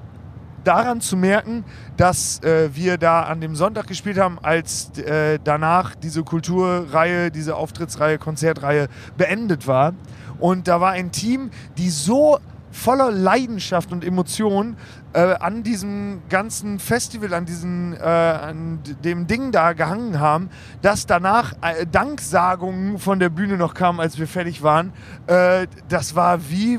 daran 0.64 1.00
zu 1.00 1.16
merken, 1.16 1.64
dass 1.96 2.42
äh, 2.42 2.68
wir 2.74 2.98
da 2.98 3.22
an 3.22 3.40
dem 3.40 3.56
Sonntag 3.56 3.86
gespielt 3.86 4.18
haben, 4.18 4.38
als 4.42 4.96
äh, 4.98 5.38
danach 5.42 5.94
diese 5.94 6.22
Kulturreihe, 6.24 7.30
diese 7.30 7.56
Auftrittsreihe, 7.56 8.18
Konzertreihe 8.18 8.88
beendet 9.16 9.66
war. 9.66 9.94
Und 10.38 10.68
da 10.68 10.80
war 10.80 10.92
ein 10.92 11.10
Team, 11.10 11.50
die 11.78 11.88
so 11.90 12.38
voller 12.78 13.10
Leidenschaft 13.10 13.92
und 13.92 14.04
Emotion 14.04 14.76
äh, 15.12 15.20
an 15.20 15.62
diesem 15.62 16.22
ganzen 16.28 16.78
Festival, 16.78 17.34
an, 17.34 17.44
diesen, 17.44 17.94
äh, 17.94 17.98
an 17.98 18.78
dem 19.04 19.26
Ding 19.26 19.52
da 19.52 19.72
gehangen 19.72 20.20
haben, 20.20 20.48
dass 20.80 21.06
danach 21.06 21.54
äh, 21.60 21.86
Danksagungen 21.90 22.98
von 22.98 23.18
der 23.18 23.30
Bühne 23.30 23.56
noch 23.56 23.74
kamen, 23.74 24.00
als 24.00 24.18
wir 24.18 24.28
fertig 24.28 24.62
waren. 24.62 24.92
Äh, 25.26 25.66
das 25.88 26.14
war 26.14 26.48
wie, 26.50 26.78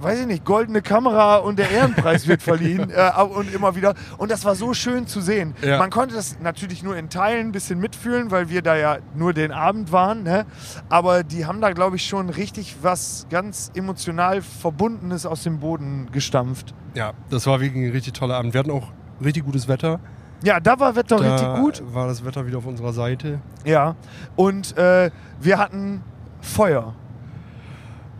weiß 0.00 0.20
ich 0.20 0.26
nicht, 0.26 0.44
goldene 0.44 0.82
Kamera 0.82 1.36
und 1.36 1.58
der 1.58 1.70
Ehrenpreis 1.70 2.26
wird 2.26 2.42
verliehen 2.42 2.90
äh, 2.94 3.22
und 3.22 3.52
immer 3.54 3.76
wieder. 3.76 3.94
Und 4.18 4.30
das 4.30 4.44
war 4.44 4.54
so 4.54 4.74
schön 4.74 5.06
zu 5.06 5.20
sehen. 5.20 5.54
Ja. 5.62 5.78
Man 5.78 5.90
konnte 5.90 6.14
das 6.14 6.38
natürlich 6.40 6.82
nur 6.82 6.96
in 6.96 7.08
Teilen 7.08 7.48
ein 7.48 7.52
bisschen 7.52 7.78
mitfühlen, 7.78 8.30
weil 8.30 8.50
wir 8.50 8.62
da 8.62 8.76
ja 8.76 8.98
nur 9.14 9.32
den 9.32 9.52
Abend 9.52 9.92
waren. 9.92 10.22
Ne? 10.22 10.46
Aber 10.88 11.22
die 11.22 11.46
haben 11.46 11.60
da, 11.60 11.72
glaube 11.72 11.96
ich, 11.96 12.06
schon 12.06 12.30
richtig 12.30 12.76
was 12.82 13.26
ganz 13.30 13.70
emotional 13.74 14.42
Verbundenes 14.42 15.26
aus 15.26 15.42
dem 15.42 15.60
Boden 15.60 16.08
gestampft. 16.12 16.74
Ja, 16.94 17.12
das 17.30 17.46
war 17.46 17.60
wirklich 17.60 17.84
ein 17.84 17.92
richtig 17.92 18.14
toller 18.14 18.36
Abend. 18.36 18.54
Wir 18.54 18.60
hatten 18.60 18.70
auch 18.70 18.88
richtig 19.22 19.44
gutes 19.44 19.68
Wetter. 19.68 20.00
Ja, 20.42 20.60
da 20.60 20.78
war 20.78 20.94
Wetter 20.94 21.16
da 21.16 21.32
richtig 21.32 21.54
gut. 21.60 21.94
war 21.94 22.06
das 22.06 22.24
Wetter 22.24 22.46
wieder 22.46 22.58
auf 22.58 22.66
unserer 22.66 22.92
Seite. 22.92 23.40
Ja. 23.64 23.96
Und 24.36 24.76
äh, 24.76 25.10
wir 25.40 25.58
hatten 25.58 26.02
Feuer. 26.40 26.94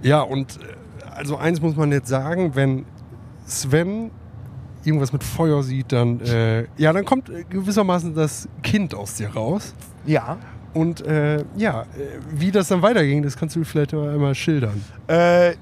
Ja, 0.03 0.21
und 0.23 0.57
äh, 0.57 0.78
also 1.19 1.37
eins 1.37 1.61
muss 1.61 1.77
man 1.77 1.93
jetzt 1.93 2.09
sagen, 2.09 2.55
wenn 2.55 2.85
Sven 3.47 4.11
irgendwas 4.85 5.13
mit 5.13 5.25
Feuer 5.25 5.63
sieht, 5.63 5.93
dann 5.93 6.21
äh, 6.21 6.67
ja, 6.77 6.93
dann 6.93 7.05
kommt 7.05 7.29
äh, 7.29 7.45
gewissermaßen 7.45 8.15
das 8.15 8.49
Kind 8.63 8.95
aus 8.95 9.15
dir 9.15 9.31
raus. 9.31 9.75
Ja. 10.07 10.39
Und 10.75 11.05
äh, 11.05 11.45
ja, 11.57 11.83
äh, 11.83 11.87
wie 12.31 12.51
das 12.51 12.69
dann 12.69 12.83
weiterging, 12.83 13.23
das 13.23 13.37
kannst 13.37 13.57
du 13.57 13.65
vielleicht 13.65 13.93
mal 13.93 14.15
einmal 14.15 14.35
schildern. 14.35 14.83
Äh, 15.09 15.55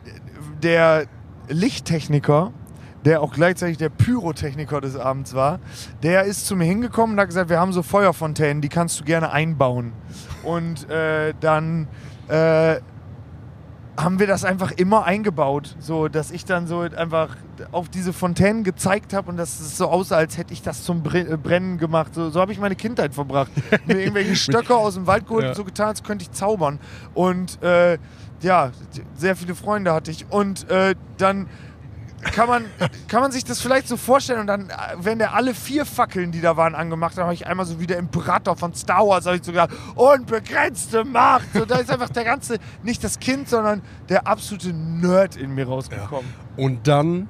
der 0.62 1.06
Lichttechniker, 1.48 2.52
der 3.04 3.22
auch 3.22 3.32
gleichzeitig 3.32 3.78
der 3.78 3.88
Pyrotechniker 3.88 4.80
des 4.80 4.96
Abends 4.96 5.34
war, 5.34 5.60
der 6.02 6.24
ist 6.24 6.46
zu 6.46 6.56
mir 6.56 6.64
hingekommen 6.64 7.14
und 7.14 7.20
hat 7.20 7.28
gesagt, 7.28 7.48
wir 7.48 7.60
haben 7.60 7.72
so 7.72 7.82
Feuerfontänen, 7.82 8.60
die 8.60 8.68
kannst 8.68 9.00
du 9.00 9.04
gerne 9.04 9.30
einbauen. 9.30 9.92
Und 10.42 10.90
äh, 10.90 11.32
dann 11.40 11.88
haben 13.98 14.18
wir 14.18 14.26
das 14.26 14.44
einfach 14.44 14.72
immer 14.72 15.04
eingebaut, 15.04 15.74
so 15.78 16.08
dass 16.08 16.30
ich 16.30 16.44
dann 16.44 16.66
so 16.66 16.80
einfach 16.80 17.36
auf 17.72 17.88
diese 17.88 18.12
Fontänen 18.12 18.62
gezeigt 18.64 19.12
habe 19.14 19.30
und 19.30 19.36
dass 19.36 19.58
es 19.60 19.78
so 19.78 19.88
aussah, 19.88 20.16
als 20.16 20.36
hätte 20.36 20.52
ich 20.52 20.62
das 20.62 20.82
zum 20.84 21.02
äh, 21.12 21.36
Brennen 21.36 21.78
gemacht. 21.78 22.14
So, 22.14 22.28
so 22.30 22.40
habe 22.40 22.52
ich 22.52 22.58
meine 22.58 22.76
Kindheit 22.76 23.14
verbracht. 23.14 23.50
Mir 23.86 24.00
irgendwelche 24.00 24.36
Stöcke 24.36 24.74
aus 24.76 24.94
dem 24.94 25.06
Wald 25.06 25.26
geholt 25.26 25.44
Ja. 25.44 25.48
und 25.50 25.56
so 25.56 25.64
getan, 25.64 25.88
als 25.88 26.02
könnte 26.02 26.24
ich 26.24 26.32
zaubern. 26.32 26.78
Und 27.14 27.62
äh, 27.62 27.98
ja, 28.42 28.70
sehr 29.14 29.34
viele 29.34 29.54
Freunde 29.54 29.92
hatte 29.94 30.10
ich. 30.10 30.26
Und 30.30 30.68
äh, 30.70 30.94
dann 31.16 31.48
kann 32.32 32.48
man, 32.48 32.64
kann 33.08 33.20
man 33.22 33.32
sich 33.32 33.44
das 33.44 33.60
vielleicht 33.60 33.88
so 33.88 33.96
vorstellen 33.96 34.40
und 34.40 34.46
dann, 34.46 34.68
äh, 34.70 34.74
wenn 34.98 35.18
der 35.18 35.34
alle 35.34 35.54
vier 35.54 35.84
Fackeln, 35.86 36.32
die 36.32 36.40
da 36.40 36.56
waren, 36.56 36.74
angemacht 36.74 37.16
hat, 37.16 37.24
habe 37.24 37.34
ich 37.34 37.46
einmal 37.46 37.66
so 37.66 37.80
wie 37.80 37.86
der 37.86 37.98
Imperator 37.98 38.56
von 38.56 38.74
Star 38.74 39.06
Wars, 39.06 39.26
habe 39.26 39.36
ich 39.36 39.44
so 39.44 39.52
gedacht, 39.52 39.70
unbegrenzte 39.94 41.04
Macht. 41.04 41.46
So, 41.54 41.64
da 41.64 41.76
ist 41.76 41.90
einfach 41.90 42.08
der 42.10 42.24
ganze, 42.24 42.58
nicht 42.82 43.02
das 43.04 43.18
Kind, 43.18 43.48
sondern 43.48 43.82
der 44.08 44.26
absolute 44.26 44.72
Nerd 44.72 45.36
in 45.36 45.54
mir 45.54 45.66
rausgekommen. 45.66 46.30
Und 46.56 46.86
dann 46.86 47.28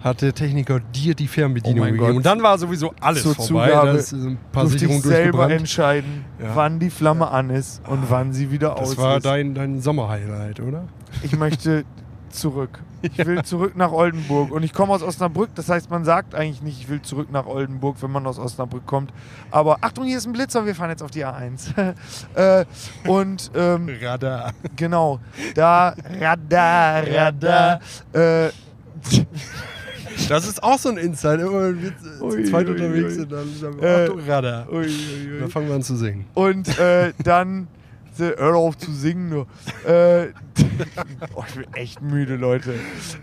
hat 0.00 0.22
der 0.22 0.34
Techniker 0.34 0.78
dir 0.80 1.14
die 1.14 1.26
Fernbedienung 1.26 1.80
Oh 1.80 1.84
gegeben. 1.86 2.06
Gott. 2.06 2.16
Und 2.16 2.26
dann 2.26 2.42
war 2.42 2.58
sowieso 2.58 2.94
alles 3.00 3.22
Zur 3.22 3.34
vorbei. 3.34 3.68
Zugabe 3.70 3.90
ist 3.98 4.12
ein 4.12 4.38
paar 4.52 4.64
ich 4.66 5.02
selber 5.02 5.50
entscheiden, 5.50 6.24
Ja. 6.40 6.54
wann 6.54 6.78
die 6.78 6.90
Flamme 6.90 7.28
an 7.28 7.50
ist 7.50 7.82
und 7.88 8.08
wann 8.10 8.32
sie 8.32 8.50
wieder 8.50 8.76
aus 8.78 8.90
Das 8.90 8.98
war 8.98 9.16
ist. 9.16 9.26
dein, 9.26 9.54
dein 9.54 9.80
Sommerhighlight, 9.80 10.60
oder? 10.60 10.84
Ich 11.22 11.36
möchte 11.36 11.84
zurück. 12.30 12.80
Ich 13.02 13.18
will 13.18 13.42
zurück 13.44 13.76
nach 13.76 13.92
Oldenburg. 13.92 14.50
Und 14.50 14.62
ich 14.62 14.72
komme 14.72 14.92
aus 14.92 15.02
Osnabrück. 15.02 15.50
Das 15.54 15.68
heißt, 15.68 15.90
man 15.90 16.04
sagt 16.04 16.34
eigentlich 16.34 16.62
nicht, 16.62 16.80
ich 16.80 16.88
will 16.88 17.02
zurück 17.02 17.30
nach 17.30 17.46
Oldenburg, 17.46 17.96
wenn 18.00 18.10
man 18.10 18.26
aus 18.26 18.38
Osnabrück 18.38 18.86
kommt. 18.86 19.12
Aber 19.50 19.78
Achtung, 19.80 20.04
hier 20.04 20.18
ist 20.18 20.26
ein 20.26 20.32
Blitzer, 20.32 20.66
wir 20.66 20.74
fahren 20.74 20.90
jetzt 20.90 21.02
auf 21.02 21.10
die 21.10 21.24
A1. 21.24 21.94
äh, 22.34 22.64
und 23.08 23.50
ähm, 23.54 23.88
Radar. 24.00 24.52
genau, 24.74 25.20
da, 25.54 25.94
Radar, 26.20 27.06
Radar. 27.06 27.80
Äh, 28.12 28.48
Das 30.30 30.48
ist 30.48 30.62
auch 30.62 30.78
so 30.78 30.88
ein 30.88 30.96
Insight. 30.96 31.40
Immer 31.40 31.62
wenn 31.64 31.82
wir 31.82 31.92
zu 31.98 32.24
Ui, 32.24 32.44
zweit 32.44 32.66
ui, 32.66 32.72
unterwegs 32.72 33.04
ui. 33.04 33.10
sind, 33.10 33.32
dann 33.32 33.54
sagen 33.54 33.80
wir, 33.80 33.88
Äh, 33.88 34.04
Achtung, 34.04 34.20
Radar. 34.26 34.66
Dann 34.70 35.50
fangen 35.50 35.68
wir 35.68 35.74
an 35.74 35.82
zu 35.82 35.96
singen. 35.96 36.24
Und 36.34 36.78
äh, 36.78 37.12
dann. 37.22 37.68
Hör 38.18 38.54
auf 38.54 38.78
zu 38.78 38.92
singen 38.92 39.28
nur. 39.28 39.46
Äh, 39.86 40.28
oh, 41.34 41.44
ich 41.48 41.54
bin 41.54 41.74
echt 41.74 42.00
müde, 42.02 42.36
Leute. 42.36 42.74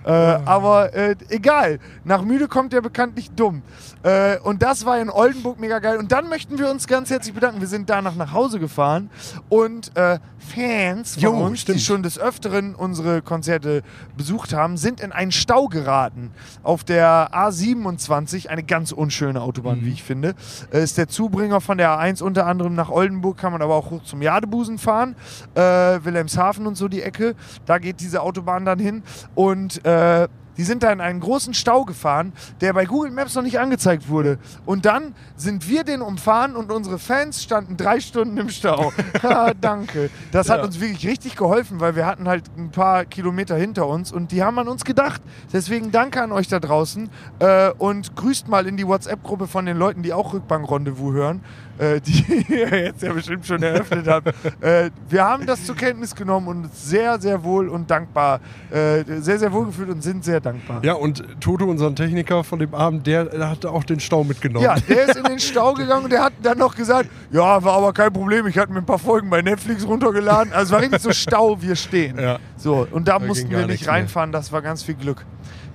Äh, 0.06 0.10
aber 0.12 0.94
äh, 0.94 1.16
egal. 1.30 1.80
Nach 2.04 2.22
müde 2.24 2.48
kommt 2.48 2.74
der 2.74 2.82
bekanntlich 2.82 3.32
dumm. 3.32 3.62
Äh, 4.04 4.38
und 4.40 4.62
das 4.62 4.86
war 4.86 5.00
in 5.00 5.10
Oldenburg 5.10 5.60
mega 5.60 5.80
geil. 5.80 5.98
Und 5.98 6.12
dann 6.12 6.30
möchten 6.30 6.58
wir 6.60 6.70
uns 6.70 6.88
ganz 6.88 7.10
herzlich 7.10 7.34
bedanken. 7.34 7.60
Wir 7.62 7.68
sind 7.68 7.90
danach 7.90 8.16
nach 8.16 8.34
Hause 8.34 8.60
gefahren 8.60 9.10
und 9.50 9.96
äh, 9.98 10.20
Fans 10.54 11.14
von 11.14 11.24
Jo, 11.24 11.32
uns, 11.32 11.62
stimmt. 11.62 11.80
die 11.80 11.84
schon 11.84 12.04
des 12.04 12.20
Öfteren 12.20 12.76
unsere 12.76 13.22
Konzerte 13.22 13.82
besucht 14.18 14.54
haben, 14.54 14.76
sind 14.78 15.00
in 15.00 15.12
einen 15.14 15.32
Stau 15.32 15.68
geraten. 15.68 16.32
Auf 16.64 16.84
der 16.84 17.30
A27, 17.34 18.48
eine 18.48 18.64
ganz 18.64 18.92
unschöne 18.92 19.42
Autobahn, 19.42 19.80
Mhm. 19.80 19.86
wie 19.86 19.92
ich 19.92 20.04
finde. 20.04 20.36
Äh, 20.72 20.84
ist 20.84 20.98
der 20.98 21.08
Zubringer 21.08 21.62
von 21.62 21.78
der 21.78 21.98
A1 21.98 22.22
unter 22.22 22.46
anderem 22.46 22.76
nach 22.76 22.90
Oldenburg, 22.90 23.38
kann 23.38 23.54
man 23.54 23.62
aber 23.62 23.76
auch 23.76 23.90
hoch 23.90 24.04
zum 24.04 24.22
Jadebusen 24.22 24.78
fahren. 24.78 25.16
Äh, 25.56 25.62
Wilhelmshaven 26.04 26.68
und 26.68 26.76
so 26.76 26.88
die 26.90 27.02
Ecke. 27.02 27.23
Da 27.66 27.78
geht 27.80 28.00
diese 28.00 28.22
Autobahn 28.22 28.66
dann 28.66 28.80
hin. 28.80 29.04
Und 29.36 29.84
äh, 29.86 30.28
die 30.56 30.64
sind 30.64 30.84
da 30.84 30.92
in 30.92 31.02
einen 31.02 31.20
großen 31.20 31.56
Stau 31.56 31.84
gefahren, 31.84 32.32
der 32.62 32.74
bei 32.74 32.86
Google 32.86 33.10
Maps 33.10 33.34
noch 33.34 33.42
nicht 33.42 33.58
angezeigt 33.60 34.08
wurde. 34.08 34.38
Und 34.68 34.86
dann 34.86 35.16
sind 35.36 35.68
wir 35.68 35.84
den 35.84 36.04
umfahren 36.04 36.56
und 36.56 36.72
unsere 36.72 37.00
Fans 37.00 37.42
standen 37.42 37.76
drei 37.76 38.00
Stunden 38.00 38.38
im 38.38 38.50
Stau. 38.50 38.92
Ha, 39.24 39.54
danke. 39.60 40.12
Das 40.32 40.50
hat 40.52 40.60
Ja. 40.60 40.66
uns 40.66 40.80
wirklich 40.80 41.08
richtig 41.08 41.38
geholfen, 41.38 41.80
weil 41.80 41.96
wir 41.96 42.06
hatten 42.06 42.28
halt 42.28 42.44
ein 42.56 42.70
paar 42.70 43.06
Kilometer 43.06 43.56
hinter 43.56 43.88
uns 43.88 44.12
und 44.12 44.32
die 44.32 44.44
haben 44.44 44.60
an 44.60 44.68
uns 44.68 44.84
gedacht. 44.86 45.24
Deswegen 45.52 45.92
danke 45.92 46.22
an 46.22 46.32
euch 46.32 46.50
da 46.50 46.60
draußen 46.60 47.10
äh, 47.40 47.72
und 47.72 48.16
grüßt 48.16 48.48
mal 48.48 48.68
in 48.68 48.78
die 48.78 48.86
WhatsApp-Gruppe 48.86 49.48
von 49.48 49.66
den 49.66 49.78
Leuten, 49.78 50.04
die 50.04 50.14
auch 50.14 50.34
Rückbank-Rendezvous 50.34 51.14
hören, 51.14 51.42
äh, 51.78 52.00
die 52.02 52.46
ihr 52.54 52.70
jetzt 52.86 53.02
ja 53.04 53.14
bestimmt 53.14 53.46
schon 53.46 53.62
eröffnet 53.64 54.08
habt. 54.08 54.28
Äh, 54.62 54.90
wir 55.10 55.24
haben 55.24 55.46
das 55.46 55.66
zur 55.66 55.76
Kenntnis 55.76 56.16
genommen 56.16 56.48
und 56.48 56.64
uns 56.66 56.90
sehr, 56.90 57.20
sehr 57.20 57.44
wohl 57.44 57.70
und 57.70 57.90
dankbar, 57.90 58.40
äh, 58.72 59.04
sehr, 59.20 59.40
sehr 59.40 59.52
wohl 59.52 59.66
gefühlt 59.68 59.90
und 59.90 60.02
sind 60.04 60.24
sehr 60.24 60.40
dankbar. 60.40 60.82
Ja, 60.84 60.94
und 60.94 61.24
Toto, 61.40 61.66
unseren 61.66 61.96
Techniker 61.96 62.44
von 62.44 62.60
dem 62.60 62.74
Abend, 62.74 63.08
der, 63.08 63.26
der 63.26 63.50
hatte 63.50 63.72
auch 63.72 63.84
den 63.84 64.00
Stau 64.00 64.24
mitgenommen. 64.24 64.64
Ja, 64.66 64.76
der 64.76 65.10
ist 65.10 65.16
in 65.18 65.24
den 65.24 65.40
Stau 65.40 65.74
gegangen 65.74 66.06
und 66.06 66.12
der 66.12 66.24
hat 66.24 66.34
dann 66.42 66.58
noch 66.58 66.76
gesagt, 66.76 67.10
ja, 67.32 67.64
war 67.64 67.74
aber 67.78 67.94
kein 67.94 68.12
Problem, 68.14 68.48
ich 68.48 68.58
hatte 68.58 68.72
mir 68.72 68.80
ein 68.80 68.86
paar 68.86 69.00
Folgen 69.00 69.30
bei 69.30 69.42
Netflix 69.42 69.86
runtergeladen. 69.86 70.54
Also 70.54 70.66
es 70.66 70.72
war 70.72 70.82
richtig 70.82 71.02
so 71.02 71.12
Stau, 71.12 71.62
wir 71.62 71.76
stehen. 71.76 72.20
Ja. 72.20 72.40
So, 72.58 72.88
und 72.92 73.08
da, 73.08 73.20
Da 73.20 73.26
mussten 73.26 73.50
wir 73.50 73.58
nicht 73.60 73.68
nichts 73.68 73.86
mehr. 73.86 73.96
reinfahren, 73.96 74.32
das 74.32 74.52
war 74.52 74.62
ganz 74.62 74.84
viel 74.84 74.96
Glück. 74.96 75.26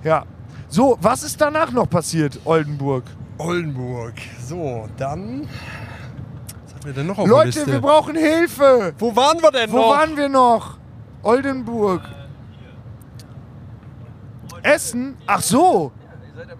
Ja. 0.03 0.23
So, 0.69 0.97
was 1.01 1.23
ist 1.23 1.41
danach 1.41 1.71
noch 1.71 1.89
passiert, 1.89 2.39
Oldenburg? 2.45 3.03
Oldenburg. 3.39 4.13
So, 4.45 4.87
dann. 4.97 5.47
Wir 6.89 6.93
denn 6.95 7.05
noch 7.05 7.19
auf 7.19 7.25
der 7.25 7.31
Leute, 7.37 7.45
Liste? 7.59 7.71
wir 7.71 7.81
brauchen 7.81 8.15
Hilfe! 8.15 8.93
Wo 8.97 9.15
waren 9.15 9.39
wir 9.43 9.51
denn 9.51 9.71
Wo 9.71 9.77
noch? 9.77 9.89
waren 9.91 10.17
wir 10.17 10.27
noch? 10.27 10.77
Oldenburg. 11.21 12.01
Essen? 14.63 15.15
Ach 15.27 15.41
so. 15.41 15.91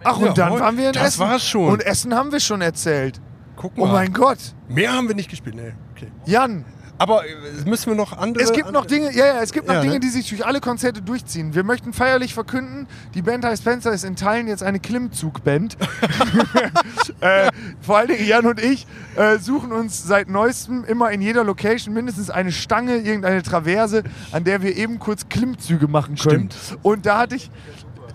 Ach, 0.03 0.17
und 0.19 0.37
dann 0.37 0.59
waren 0.59 0.77
wir 0.77 0.87
in 0.87 0.93
das 0.93 1.07
Essen. 1.15 1.19
war's 1.21 1.43
schon. 1.47 1.71
Und 1.73 1.83
Essen 1.83 2.13
haben 2.13 2.31
wir 2.31 2.39
schon 2.39 2.61
erzählt. 2.61 3.19
Guck 3.55 3.71
Oh 3.75 3.87
mal. 3.87 3.93
mein 3.93 4.13
Gott. 4.13 4.37
Mehr 4.67 4.93
haben 4.93 5.07
wir 5.07 5.15
nicht 5.15 5.29
gespielt. 5.31 5.55
Nee, 5.55 5.73
okay. 5.95 6.11
Jan, 6.25 6.63
Aber 6.99 7.25
äh, 7.25 7.29
müssen 7.65 7.87
wir 7.87 7.95
noch 7.95 8.15
andere. 8.15 8.43
Es 8.43 8.51
gibt 8.51 8.71
noch 8.71 8.85
Dinge, 8.85 9.11
ja, 9.15 9.25
ja, 9.25 9.41
es 9.41 9.53
gibt 9.53 9.67
noch 9.67 9.75
Ja, 9.75 9.81
Dinge, 9.81 9.95
ne? 9.95 9.99
die 10.01 10.09
sich 10.09 10.29
durch 10.29 10.45
alle 10.45 10.59
Konzerte 10.59 11.01
durchziehen. 11.01 11.55
Wir 11.55 11.63
möchten 11.63 11.93
feierlich 11.93 12.33
verkünden, 12.33 12.87
die 13.15 13.21
Band 13.21 13.45
heißt 13.45 13.63
Spencer 13.63 13.93
ist 13.93 14.03
in 14.03 14.15
Teilen 14.15 14.47
jetzt 14.47 14.63
eine 14.63 14.79
Klimmzugband. 14.79 15.77
äh, 17.21 17.49
vor 17.81 17.97
allen 17.97 18.09
Dingen 18.09 18.27
Jan 18.27 18.45
und 18.45 18.61
ich 18.61 18.85
äh, 19.15 19.37
suchen 19.39 19.71
uns 19.71 20.05
seit 20.05 20.29
neuestem 20.29 20.83
immer 20.83 21.09
in 21.11 21.21
jeder 21.21 21.43
Location 21.45 21.93
mindestens 21.93 22.29
eine 22.29 22.51
Stange, 22.51 22.97
irgendeine 22.97 23.43
Traverse, 23.43 24.03
an 24.31 24.43
der 24.43 24.61
wir 24.61 24.75
eben 24.75 24.99
kurz 24.99 25.29
Klimmzüge 25.29 25.87
machen 25.87 26.15
können. 26.15 26.49
Und 26.83 27.05
da 27.05 27.19
hatte 27.19 27.35
ich 27.35 27.49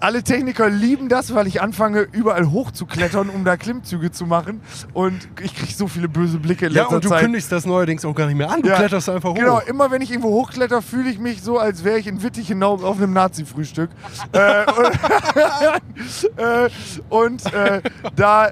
alle 0.01 0.23
Techniker 0.23 0.69
lieben 0.71 1.09
das, 1.09 1.35
weil 1.35 1.47
ich 1.47 1.61
anfange, 1.63 2.01
überall 2.13 2.51
hochzuklettern, 2.51 3.29
um 3.31 3.45
da 3.45 3.57
Klimmzüge 3.57 4.11
zu 4.11 4.27
machen. 4.27 4.61
Und 4.93 5.29
ich 5.43 5.55
kriege 5.55 5.73
so 5.73 5.87
viele 5.89 6.09
böse 6.09 6.39
Blicke 6.39 6.67
in 6.67 6.73
Ja, 6.73 6.83
letzter 6.83 6.97
und 6.97 7.05
du 7.05 7.09
Zeit. 7.11 7.21
kündigst 7.23 7.51
das 7.53 7.67
neuerdings 7.67 8.05
auch 8.05 8.15
gar 8.15 8.27
nicht 8.27 8.37
mehr 8.37 8.51
an. 8.51 8.63
Du 8.63 8.69
Ja, 8.69 8.77
kletterst 8.77 9.09
einfach 9.09 9.31
hoch. 9.31 9.35
Genau, 9.35 9.61
immer 9.61 9.91
wenn 9.91 10.03
ich 10.03 10.11
irgendwo 10.11 10.31
hochkletter, 10.31 10.83
fühle 10.83 11.11
ich 11.11 11.19
mich 11.19 11.43
so, 11.43 11.59
als 11.59 11.85
wäre 11.85 11.99
ich 11.99 12.07
in 12.07 12.23
Wittichenau 12.23 12.75
auf 12.75 12.97
einem 12.99 13.13
Nazi-Frühstück. 13.13 13.91
äh, 14.33 14.65
und 14.79 16.31
äh, 16.37 16.69
und 17.09 17.53
äh, 17.55 17.81
da 18.17 18.51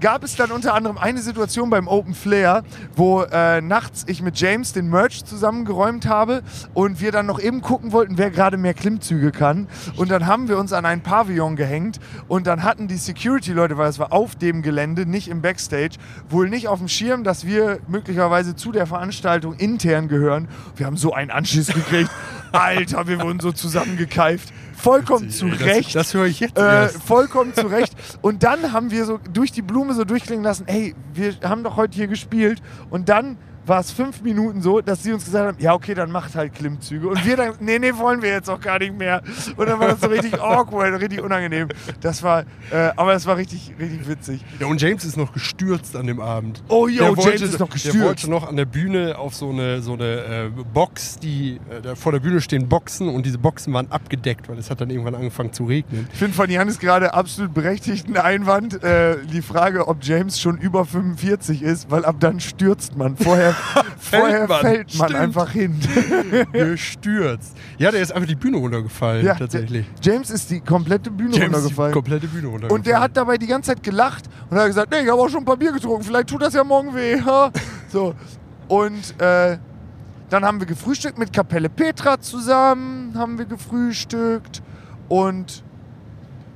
gab 0.00 0.24
es 0.24 0.36
dann 0.36 0.50
unter 0.50 0.74
anderem 0.74 0.98
eine 0.98 1.20
Situation 1.20 1.70
beim 1.70 1.88
Open 1.88 2.14
Flair, 2.14 2.62
wo 2.96 3.22
äh, 3.22 3.60
nachts 3.60 4.04
ich 4.06 4.22
mit 4.22 4.38
James 4.38 4.72
den 4.72 4.88
Merch 4.88 5.24
zusammengeräumt 5.24 6.06
habe 6.06 6.42
und 6.74 7.00
wir 7.00 7.12
dann 7.12 7.26
noch 7.26 7.40
eben 7.40 7.60
gucken 7.60 7.92
wollten, 7.92 8.18
wer 8.18 8.30
gerade 8.30 8.56
mehr 8.56 8.74
Klimmzüge 8.74 9.32
kann. 9.32 9.68
Und 9.96 10.10
dann 10.10 10.26
haben 10.26 10.48
wir 10.48 10.58
uns 10.58 10.72
an 10.72 10.86
einen 10.86 11.02
Pavillon 11.02 11.56
gehängt 11.56 12.00
und 12.28 12.46
dann 12.46 12.62
hatten 12.62 12.88
die 12.88 12.96
Security-Leute, 12.96 13.76
weil 13.76 13.88
es 13.88 13.98
war 13.98 14.12
auf 14.12 14.36
dem 14.36 14.62
Gelände, 14.62 15.06
nicht 15.06 15.28
im 15.28 15.42
Backstage, 15.42 15.96
wohl 16.28 16.48
nicht 16.48 16.68
auf 16.68 16.78
dem 16.78 16.88
Schirm, 16.88 17.24
dass 17.24 17.46
wir 17.46 17.78
möglicherweise 17.88 18.56
zu 18.56 18.72
der 18.72 18.86
Veranstaltung 18.86 19.54
intern 19.54 20.08
gehören. 20.08 20.48
Wir 20.76 20.86
haben 20.86 20.96
so 20.96 21.12
einen 21.12 21.30
Anschiss 21.30 21.68
gekriegt. 21.68 22.10
Alter, 22.54 23.06
wir 23.06 23.20
wurden 23.20 23.40
so 23.40 23.52
zusammengekeift. 23.52 24.52
Vollkommen 24.76 25.30
zu 25.30 25.48
Das- 25.48 25.60
Recht. 25.60 25.94
Das 25.94 26.14
höre 26.14 26.26
ich 26.26 26.40
jetzt 26.40 26.58
Äh, 26.58 26.88
vollkommen 26.88 27.54
zu 27.54 27.66
Recht. 27.66 27.94
Und 28.22 28.42
dann 28.42 28.72
haben 28.72 28.90
wir 28.90 29.04
so 29.04 29.18
durch 29.32 29.52
die 29.52 29.62
Blume 29.62 29.94
so 29.94 30.04
durchklingen 30.04 30.44
lassen, 30.44 30.64
ey, 30.66 30.94
wir 31.12 31.34
haben 31.44 31.64
doch 31.64 31.76
heute 31.76 31.94
hier 31.96 32.06
gespielt. 32.08 32.60
Und 32.90 33.08
dann 33.08 33.36
war 33.66 33.80
es 33.80 33.90
fünf 33.90 34.22
Minuten 34.22 34.60
so, 34.62 34.80
dass 34.80 35.02
sie 35.02 35.12
uns 35.12 35.24
gesagt 35.24 35.46
haben, 35.48 35.56
ja 35.58 35.72
okay, 35.74 35.94
dann 35.94 36.10
macht 36.10 36.34
halt 36.34 36.54
Klimmzüge. 36.54 37.08
Und 37.08 37.24
wir 37.24 37.36
dann, 37.36 37.54
nee, 37.60 37.78
nee, 37.78 37.92
wollen 37.96 38.20
wir 38.22 38.30
jetzt 38.30 38.50
auch 38.50 38.60
gar 38.60 38.78
nicht 38.78 38.96
mehr. 38.96 39.22
Und 39.56 39.66
dann 39.68 39.78
war 39.80 39.88
das 39.88 40.00
so 40.00 40.08
richtig 40.08 40.34
awkward, 40.40 41.00
richtig 41.00 41.20
unangenehm. 41.22 41.68
Das 42.00 42.22
war, 42.22 42.40
äh, 42.70 42.90
aber 42.96 43.12
das 43.12 43.26
war 43.26 43.36
richtig, 43.36 43.72
richtig 43.78 44.06
witzig. 44.08 44.44
Ja, 44.60 44.66
und 44.66 44.80
James 44.80 45.04
ist 45.04 45.16
noch 45.16 45.32
gestürzt 45.32 45.96
an 45.96 46.06
dem 46.06 46.20
Abend. 46.20 46.62
Oh, 46.68 46.86
Der 46.86 46.96
James 47.06 47.18
wollte- 47.18 47.44
ist 47.44 47.52
noch 47.58 47.68
Der 47.68 47.74
gestürzt. 47.74 48.00
wollte 48.00 48.30
noch 48.30 48.48
an 48.48 48.56
der 48.56 48.64
Bühne 48.66 49.18
auf 49.18 49.34
so 49.34 49.50
eine, 49.50 49.80
so 49.82 49.94
eine 49.94 50.04
äh, 50.04 50.50
Box, 50.72 51.18
die 51.18 51.60
äh, 51.84 51.94
vor 51.96 52.12
der 52.12 52.20
Bühne 52.20 52.40
stehen 52.40 52.68
Boxen 52.68 53.08
und 53.08 53.24
diese 53.26 53.38
Boxen 53.38 53.72
waren 53.72 53.90
abgedeckt, 53.90 54.48
weil 54.48 54.58
es 54.58 54.70
hat 54.70 54.80
dann 54.80 54.90
irgendwann 54.90 55.14
angefangen 55.14 55.52
zu 55.52 55.64
regnen. 55.64 56.08
Ich 56.12 56.18
finde 56.18 56.34
von 56.34 56.50
Janis 56.50 56.78
gerade 56.78 57.14
absolut 57.14 57.54
berechtigten 57.54 58.16
Einwand 58.16 58.82
äh, 58.82 59.16
die 59.32 59.42
Frage, 59.42 59.88
ob 59.88 59.98
James 60.02 60.40
schon 60.40 60.58
über 60.58 60.84
45 60.84 61.62
ist, 61.62 61.90
weil 61.90 62.04
ab 62.04 62.16
dann 62.20 62.40
stürzt 62.40 62.96
man. 62.96 63.16
Vorher, 63.16 63.53
vorher 63.98 64.46
man. 64.48 64.60
fällt 64.60 64.98
man 64.98 65.08
Stimmt. 65.08 65.20
einfach 65.22 65.50
hin. 65.50 65.78
Gestürzt. 66.52 67.56
Ja, 67.78 67.90
der 67.90 68.00
ist 68.02 68.12
einfach 68.12 68.28
die 68.28 68.34
Bühne 68.34 68.56
runtergefallen, 68.58 69.24
Ja, 69.24 69.34
tatsächlich. 69.34 69.86
James 70.02 70.30
ist 70.30 70.50
die 70.50 70.60
komplette 70.60 71.10
Bühne 71.10 71.30
James 71.30 71.42
ist 71.42 71.48
die 71.48 71.54
runtergefallen. 71.54 71.92
komplette 71.92 72.26
Bühne 72.28 72.46
runtergefallen. 72.48 72.78
Und 72.78 72.86
der 72.86 73.00
hat 73.00 73.16
dabei 73.16 73.36
die 73.38 73.46
ganze 73.46 73.72
Zeit 73.74 73.82
gelacht 73.82 74.24
und 74.50 74.58
hat 74.58 74.66
gesagt, 74.66 74.90
nee, 74.92 75.00
ich 75.04 75.10
habe 75.10 75.20
auch 75.20 75.28
schon 75.28 75.40
ein 75.40 75.44
paar 75.44 75.56
Bier 75.56 75.72
getrunken, 75.72 76.04
vielleicht 76.04 76.28
tut 76.28 76.42
das 76.42 76.54
ja 76.54 76.64
morgen 76.64 76.94
weh. 76.94 77.20
ha?" 77.24 77.50
so. 77.88 78.14
Und 78.68 79.20
äh, 79.20 79.58
dann 80.30 80.44
haben 80.44 80.58
wir 80.58 80.66
gefrühstückt 80.66 81.18
mit 81.18 81.32
Kapelle 81.32 81.68
Petra 81.68 82.18
zusammen, 82.20 83.12
haben 83.16 83.38
wir 83.38 83.44
gefrühstückt 83.44 84.62
und 85.08 85.62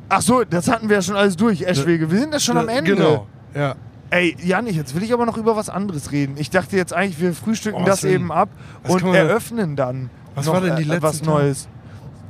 ach 0.09 0.23
so, 0.23 0.43
das 0.45 0.69
hatten 0.69 0.89
wir 0.89 0.97
ja 0.97 1.03
schon 1.03 1.17
alles 1.17 1.37
durch, 1.37 1.63
Eschwege. 1.63 2.11
Wir 2.11 2.19
sind 2.19 2.33
ja 2.33 2.41
schon 2.41 2.57
am 2.57 2.69
Ende. 2.69 2.95
Genau, 2.95 3.27
ja. 3.55 3.75
Ey, 4.11 4.37
Janik, 4.43 4.75
jetzt 4.75 4.95
will 4.95 5.03
ich 5.03 5.13
aber 5.13 5.27
noch 5.27 5.37
über 5.37 5.55
was 5.57 5.69
anderes 5.69 6.13
reden. 6.13 6.37
Ich 6.39 6.51
dachte 6.51 6.77
jetzt 6.77 6.93
eigentlich, 6.95 7.21
wir 7.21 7.35
frühstücken 7.35 7.83
Oh, 7.83 7.85
das 7.85 8.01
Sven, 8.01 8.13
eben 8.13 8.33
ab 8.33 8.49
was 8.83 9.03
und 9.03 9.15
eröffnen 9.15 9.77
dann 9.77 10.11
Was 10.35 10.47
noch 10.47 10.55
war 10.55 10.61
denn 10.63 10.77
die 10.77 10.83
äh, 10.83 10.87
letzten 10.87 11.03
was? 11.03 11.23
Neues. 11.23 11.69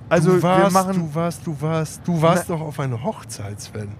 Also 0.09 0.37
du 0.37 0.43
warst, 0.43 0.75
wir 0.75 0.83
machen 0.83 0.95
du 0.95 1.15
warst, 1.15 1.47
du 1.47 1.61
warst, 1.61 2.01
du 2.05 2.23
warst 2.23 2.51
doch 2.51 2.61
auf 2.61 2.81
einer 2.81 3.03
Hochzeit, 3.03 3.61
Sven. 3.61 3.91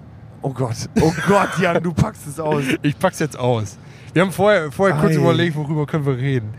Oh 0.43 0.51
Gott, 0.51 0.89
oh 1.01 1.13
Gott, 1.29 1.59
Jan, 1.61 1.83
du 1.83 1.93
packst 1.93 2.27
es 2.27 2.41
aus. 2.41 2.65
Ich 2.83 2.99
pack's 2.99 3.19
jetzt 3.19 3.39
aus. 3.39 3.77
Wir 4.13 4.23
haben 4.23 4.33
vorher, 4.33 4.73
vorher 4.73 4.97
kurz 4.97 5.15
überlegt, 5.15 5.55
worüber 5.57 5.87
können 5.87 6.07
wir 6.07 6.17
reden. 6.17 6.55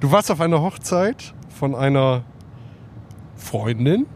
Du 0.00 0.10
warst 0.10 0.30
auf 0.30 0.40
einer 0.40 0.60
Hochzeit 0.60 1.34
von 1.58 1.74
einer 1.74 2.24
Freundin, 3.36 4.06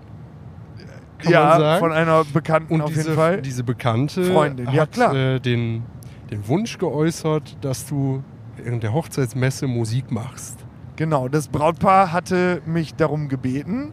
kann 1.19 1.33
ja, 1.33 1.45
man 1.45 1.61
sagen. 1.61 1.81
von 1.81 1.93
einer 1.93 2.25
Bekannten 2.25 2.75
und 2.75 2.83
auf 2.83 2.91
diese, 2.91 3.03
jeden 3.03 3.15
Fall. 3.17 3.43
diese 3.43 3.65
Bekannte 3.65 4.25
Freundin, 4.25 4.67
hat 4.69 4.75
ja, 4.75 4.87
klar. 4.87 5.15
Äh, 5.15 5.41
den, 5.41 5.85
den 6.31 6.47
Wunsch 6.49 6.79
geäußert, 6.79 7.57
dass 7.61 7.87
du 7.87 8.23
während 8.57 8.83
der 8.83 8.93
Hochzeitsmesse 8.93 9.67
Musik 9.67 10.11
machst. 10.11 10.67
Genau, 10.97 11.29
das 11.29 11.49
Brautpaar 11.49 12.11
hatte 12.11 12.63
mich 12.65 12.95
darum 12.95 13.29
gebeten 13.29 13.93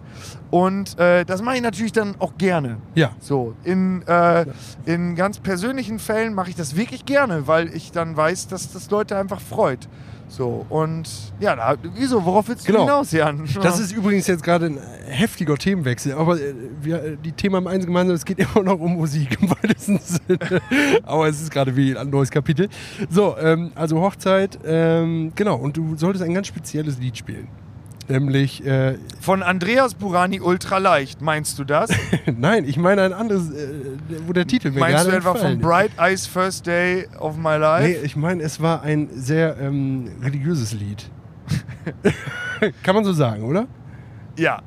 und 0.52 0.98
äh, 0.98 1.26
das 1.26 1.42
mache 1.42 1.58
ich 1.58 1.62
natürlich 1.62 1.92
dann 1.92 2.16
auch 2.20 2.38
gerne. 2.38 2.78
Ja. 2.96 3.12
So, 3.20 3.56
in, 3.66 4.04
äh, 4.08 4.46
in 4.86 5.16
ganz 5.16 5.40
persönlichen 5.40 6.00
Fällen 6.00 6.34
mache 6.34 6.50
ich 6.50 6.56
das 6.56 6.78
wirklich 6.78 7.06
gerne, 7.06 7.46
weil 7.46 7.68
ich 7.76 7.92
dann 7.92 8.16
weiß, 8.16 8.48
dass 8.48 8.72
das 8.72 8.90
Leute 8.90 9.18
einfach 9.18 9.42
freut. 9.42 9.90
So, 10.36 10.66
und 10.70 11.08
ja, 11.40 11.56
da, 11.56 11.76
wieso, 11.94 12.26
worauf 12.26 12.48
willst 12.48 12.68
du 12.68 12.72
Genau. 12.72 12.86
hinaus, 12.86 13.12
Jan? 13.12 13.48
Das 13.62 13.80
ist 13.80 13.92
übrigens 13.92 14.26
jetzt 14.26 14.42
gerade 14.42 14.66
ein 14.66 14.80
heftiger 15.06 15.56
Themenwechsel, 15.56 16.14
aber 16.14 16.40
äh, 16.40 16.56
wir, 16.82 17.04
äh, 17.04 17.18
die 17.24 17.34
Themen 17.34 17.58
haben 17.58 17.68
eins 17.68 17.86
gemeinsam, 17.86 18.16
es 18.16 18.26
geht 18.26 18.40
immer 18.56 18.64
noch 18.64 18.80
um 18.80 18.96
Musik 18.96 19.38
im 19.40 19.52
weitesten 19.52 20.00
Sinne. 20.00 20.40
aber 21.04 21.28
es 21.28 21.40
ist 21.40 21.52
gerade 21.52 21.76
wie 21.76 21.96
ein 21.96 22.10
neues 22.10 22.32
Kapitel. 22.32 22.68
So, 23.12 23.38
ähm, 23.38 23.74
also 23.76 24.02
Hochzeit, 24.02 24.58
ähm, 24.66 25.34
genau, 25.36 25.58
und 25.58 25.78
du 25.78 25.96
solltest 25.98 26.26
ein 26.26 26.34
ganz 26.34 26.48
spezielles 26.48 26.98
Lied 26.98 27.16
spielen. 27.16 27.48
Nämlich, 28.14 28.64
äh, 28.64 29.00
Von 29.22 29.42
Andreas 29.42 29.96
Burani 29.96 30.40
ultra 30.40 30.78
leicht, 30.78 31.20
meinst 31.24 31.58
du 31.58 31.64
das? 31.64 31.90
nein, 32.38 32.64
ich 32.64 32.78
meine 32.78 33.02
ein 33.02 33.12
anderes, 33.12 33.50
äh, 33.50 33.70
wo 34.28 34.34
der 34.34 34.46
Titel 34.46 34.70
mir 34.70 34.82
meinst 34.82 35.08
du 35.08 35.10
etwa 35.10 35.34
von. 35.34 35.58
Bright 35.58 35.90
Eyes 35.98 36.28
First 36.28 36.68
Day 36.68 37.08
of 37.20 37.38
My 37.38 37.58
Life? 37.58 37.88
Nee, 37.88 38.06
ich 38.06 38.16
meine, 38.16 38.44
es 38.44 38.62
war 38.62 38.84
ein 38.84 39.10
sehr 39.16 39.58
ähm, 39.60 40.12
religiöses 40.22 40.74
Lied. 40.74 41.10
Kann 42.84 42.94
man 42.94 43.04
so 43.04 43.14
sagen, 43.14 43.46
oder? 43.46 43.66
Ja, 44.38 44.62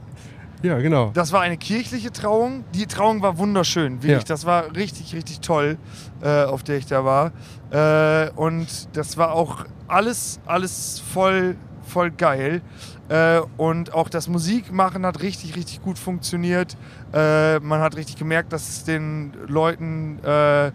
Ja, 0.62 0.78
genau. 0.78 1.12
das 1.14 1.30
war 1.30 1.42
eine 1.42 1.57
kirchliche 1.57 2.11
Trauung. 2.11 2.64
Die 2.74 2.86
Trauung 2.86 3.22
war 3.22 3.38
wunderschön, 3.38 4.03
wirklich. 4.03 4.11
Ja. 4.11 4.24
Das 4.26 4.44
war 4.44 4.74
richtig, 4.74 5.14
richtig 5.14 5.38
toll, 5.38 5.78
äh, 6.20 6.42
auf 6.42 6.64
der 6.64 6.78
ich 6.78 6.86
da 6.86 7.05
war. 7.05 7.30
Äh, 7.70 8.28
und 8.34 8.66
das 8.97 9.16
war 9.16 9.30
auch 9.34 9.66
alles, 9.86 10.40
alles 10.47 11.01
voll, 11.14 11.55
voll 11.86 12.11
geil. 12.11 12.61
Äh, 13.09 13.40
und 13.57 13.94
auch 13.94 14.09
das 14.09 14.28
Musikmachen 14.28 15.07
hat 15.07 15.22
richtig, 15.22 15.57
richtig 15.57 15.82
gut 15.82 15.98
funktioniert. 15.98 16.76
Äh, 17.12 17.61
man 17.61 17.80
hat 17.80 17.96
richtig 17.96 18.16
gemerkt, 18.16 18.52
dass 18.52 18.68
es 18.68 18.84
den 18.84 19.32
Leuten, 19.46 20.18
äh, 20.24 20.72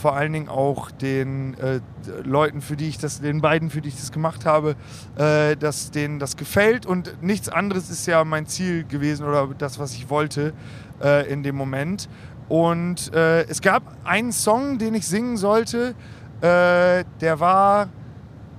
vor 0.00 0.16
allen 0.16 0.32
Dingen 0.32 0.48
auch 0.48 0.90
den 0.90 1.54
äh, 1.58 1.80
Leuten, 2.22 2.62
für 2.62 2.76
die 2.76 2.88
ich 2.88 2.98
das, 2.98 3.20
den 3.20 3.40
beiden, 3.40 3.70
für 3.70 3.80
die 3.80 3.88
ich 3.90 3.96
das 3.96 4.12
gemacht 4.12 4.46
habe, 4.46 4.76
äh, 5.16 5.56
dass 5.56 5.90
denen 5.90 6.18
das 6.18 6.36
gefällt. 6.36 6.86
Und 6.86 7.22
nichts 7.22 7.48
anderes 7.48 7.90
ist 7.90 8.06
ja 8.06 8.24
mein 8.24 8.46
Ziel 8.46 8.84
gewesen 8.84 9.26
oder 9.26 9.48
das, 9.56 9.78
was 9.78 9.94
ich 9.94 10.08
wollte 10.08 10.54
äh, 11.02 11.30
in 11.30 11.42
dem 11.42 11.56
Moment. 11.56 12.08
Und 12.46 13.10
es 13.14 13.62
gab 13.62 13.96
einen 14.04 14.30
Song, 14.30 14.76
den 14.76 14.92
ich 14.92 15.06
singen 15.06 15.38
sollte, 15.38 15.94
der 16.42 17.40
war 17.40 17.88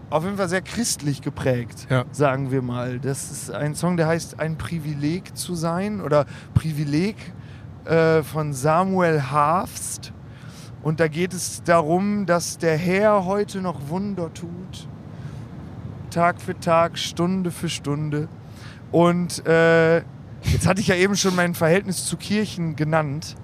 auf 0.09 0.23
jeden 0.23 0.37
Fall 0.37 0.49
sehr 0.49 0.61
christlich 0.61 1.21
geprägt, 1.21 1.87
Ja. 1.89 2.05
sagen 2.11 2.51
wir 2.51 2.61
mal. 2.61 2.99
Das 2.99 3.31
ist 3.31 3.51
ein 3.51 3.75
Song, 3.75 3.97
der 3.97 4.07
heißt 4.07 4.39
Ein 4.39 4.57
Privileg 4.57 5.35
zu 5.37 5.55
sein 5.55 6.01
oder 6.01 6.25
Privileg 6.53 7.15
äh, 7.85 8.23
von 8.23 8.53
Samuel 8.53 9.21
Hafst. 9.31 10.13
Und 10.83 10.99
da 10.99 11.07
geht 11.07 11.33
es 11.33 11.63
darum, 11.63 12.25
dass 12.27 12.57
der 12.59 12.77
Herr 12.77 13.25
heute 13.25 13.61
noch 13.61 13.89
Wunder 13.89 14.31
tut. 14.33 14.87
Tag 16.11 16.39
für 16.41 16.57
Tag, 16.59 16.97
Stunde 16.97 17.51
für 17.51 17.69
Stunde. 17.69 18.27
Und 18.91 19.45
äh, 19.47 19.97
jetzt 20.43 20.67
hatte 20.67 20.79
ich 20.79 20.87
ja 20.87 20.95
eben 20.95 21.15
schon 21.15 21.35
mein 21.35 21.55
Verhältnis 21.55 22.05
zu 22.05 22.17
Kirchen 22.17 22.75
genannt. 22.75 23.35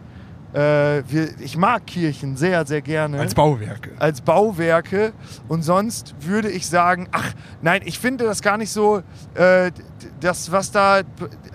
Äh, 0.54 1.04
wir, 1.08 1.30
ich 1.40 1.56
mag 1.56 1.86
Kirchen 1.88 2.36
sehr, 2.36 2.66
sehr 2.66 2.82
gerne 2.82 3.20
Als 3.20 3.34
Bauwerke. 3.34 3.92
als 4.00 4.22
Bauwerke. 4.22 5.14
Und 5.48 5.64
sonst 5.64 6.14
würde 6.20 6.50
ich 6.50 6.68
sagen, 6.68 7.08
ach 7.12 7.34
nein, 7.62 7.82
ich 7.86 8.00
finde 8.00 8.26
das 8.26 8.42
gar 8.42 8.58
nicht 8.58 8.72
so, 8.72 9.02
äh, 9.36 9.72
das 10.20 10.52
was 10.52 10.72
da, 10.72 11.02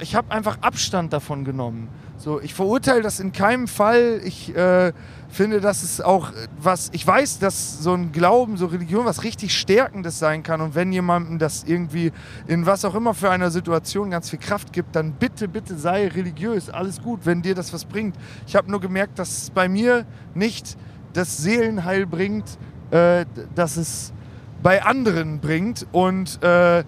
ich 0.01 0.14
habe 0.14 0.30
einfach 0.30 0.59
Abstand 0.62 1.12
davon 1.12 1.44
genommen. 1.44 1.88
So, 2.18 2.40
ich 2.40 2.55
verurteile 2.55 3.03
das 3.03 3.20
in 3.20 3.32
keinem 3.32 3.68
Fall. 3.68 4.20
Ich 4.24 4.55
äh, 4.57 4.92
finde, 5.37 5.61
dass 5.61 5.82
es 5.82 6.01
auch 6.01 6.32
was, 6.61 6.89
ich 6.93 7.07
weiß, 7.07 7.39
dass 7.39 7.82
so 7.82 7.93
ein 7.93 8.11
Glauben, 8.11 8.57
so 8.57 8.66
Religion 8.66 9.05
was 9.05 9.22
richtig 9.22 9.57
Stärkendes 9.57 10.18
sein 10.18 10.43
kann. 10.43 10.61
Und 10.61 10.74
wenn 10.74 10.93
jemandem 10.93 11.39
das 11.39 11.64
irgendwie 11.64 12.12
in 12.47 12.66
was 12.66 12.84
auch 12.84 12.95
immer 12.95 13.14
für 13.14 13.30
einer 13.30 13.51
Situation 13.51 14.11
ganz 14.11 14.30
viel 14.30 14.39
Kraft 14.39 14.72
gibt, 14.72 14.97
dann 14.97 15.12
bitte, 15.12 15.47
bitte 15.47 15.76
sei 15.76 16.09
religiös. 16.09 16.70
Alles 16.70 17.01
gut, 17.01 17.20
wenn 17.24 17.43
dir 17.43 17.55
das 17.55 17.72
was 17.72 17.84
bringt. 17.84 18.16
Ich 18.47 18.57
habe 18.57 18.70
nur 18.70 18.80
gemerkt, 18.80 19.18
dass 19.18 19.43
es 19.43 19.51
bei 19.51 19.68
mir 19.68 20.07
nicht 20.34 20.76
das 21.12 21.37
Seelenheil 21.37 22.07
bringt, 22.07 22.59
äh, 22.91 23.26
dass 23.55 23.76
es 23.76 24.12
bei 24.62 24.82
anderen 24.82 25.41
bringt. 25.41 25.87
Und 25.93 26.43
äh, 26.43 26.82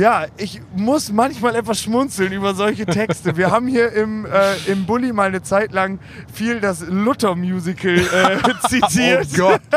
ja, 0.00 0.24
ich 0.38 0.62
muss 0.74 1.12
manchmal 1.12 1.54
etwas 1.54 1.82
schmunzeln 1.82 2.32
über 2.32 2.54
solche 2.54 2.86
Texte. 2.86 3.36
Wir 3.36 3.50
haben 3.50 3.66
hier 3.66 3.92
im, 3.92 4.24
äh, 4.24 4.56
im 4.66 4.86
Bulli 4.86 5.12
mal 5.12 5.28
eine 5.28 5.42
Zeit 5.42 5.72
lang 5.72 5.98
viel 6.32 6.58
das 6.58 6.80
Luther-Musical 6.88 7.98
äh, 7.98 8.38
zitiert. 8.68 9.28
Oh 9.34 9.36
Gott. 9.36 9.60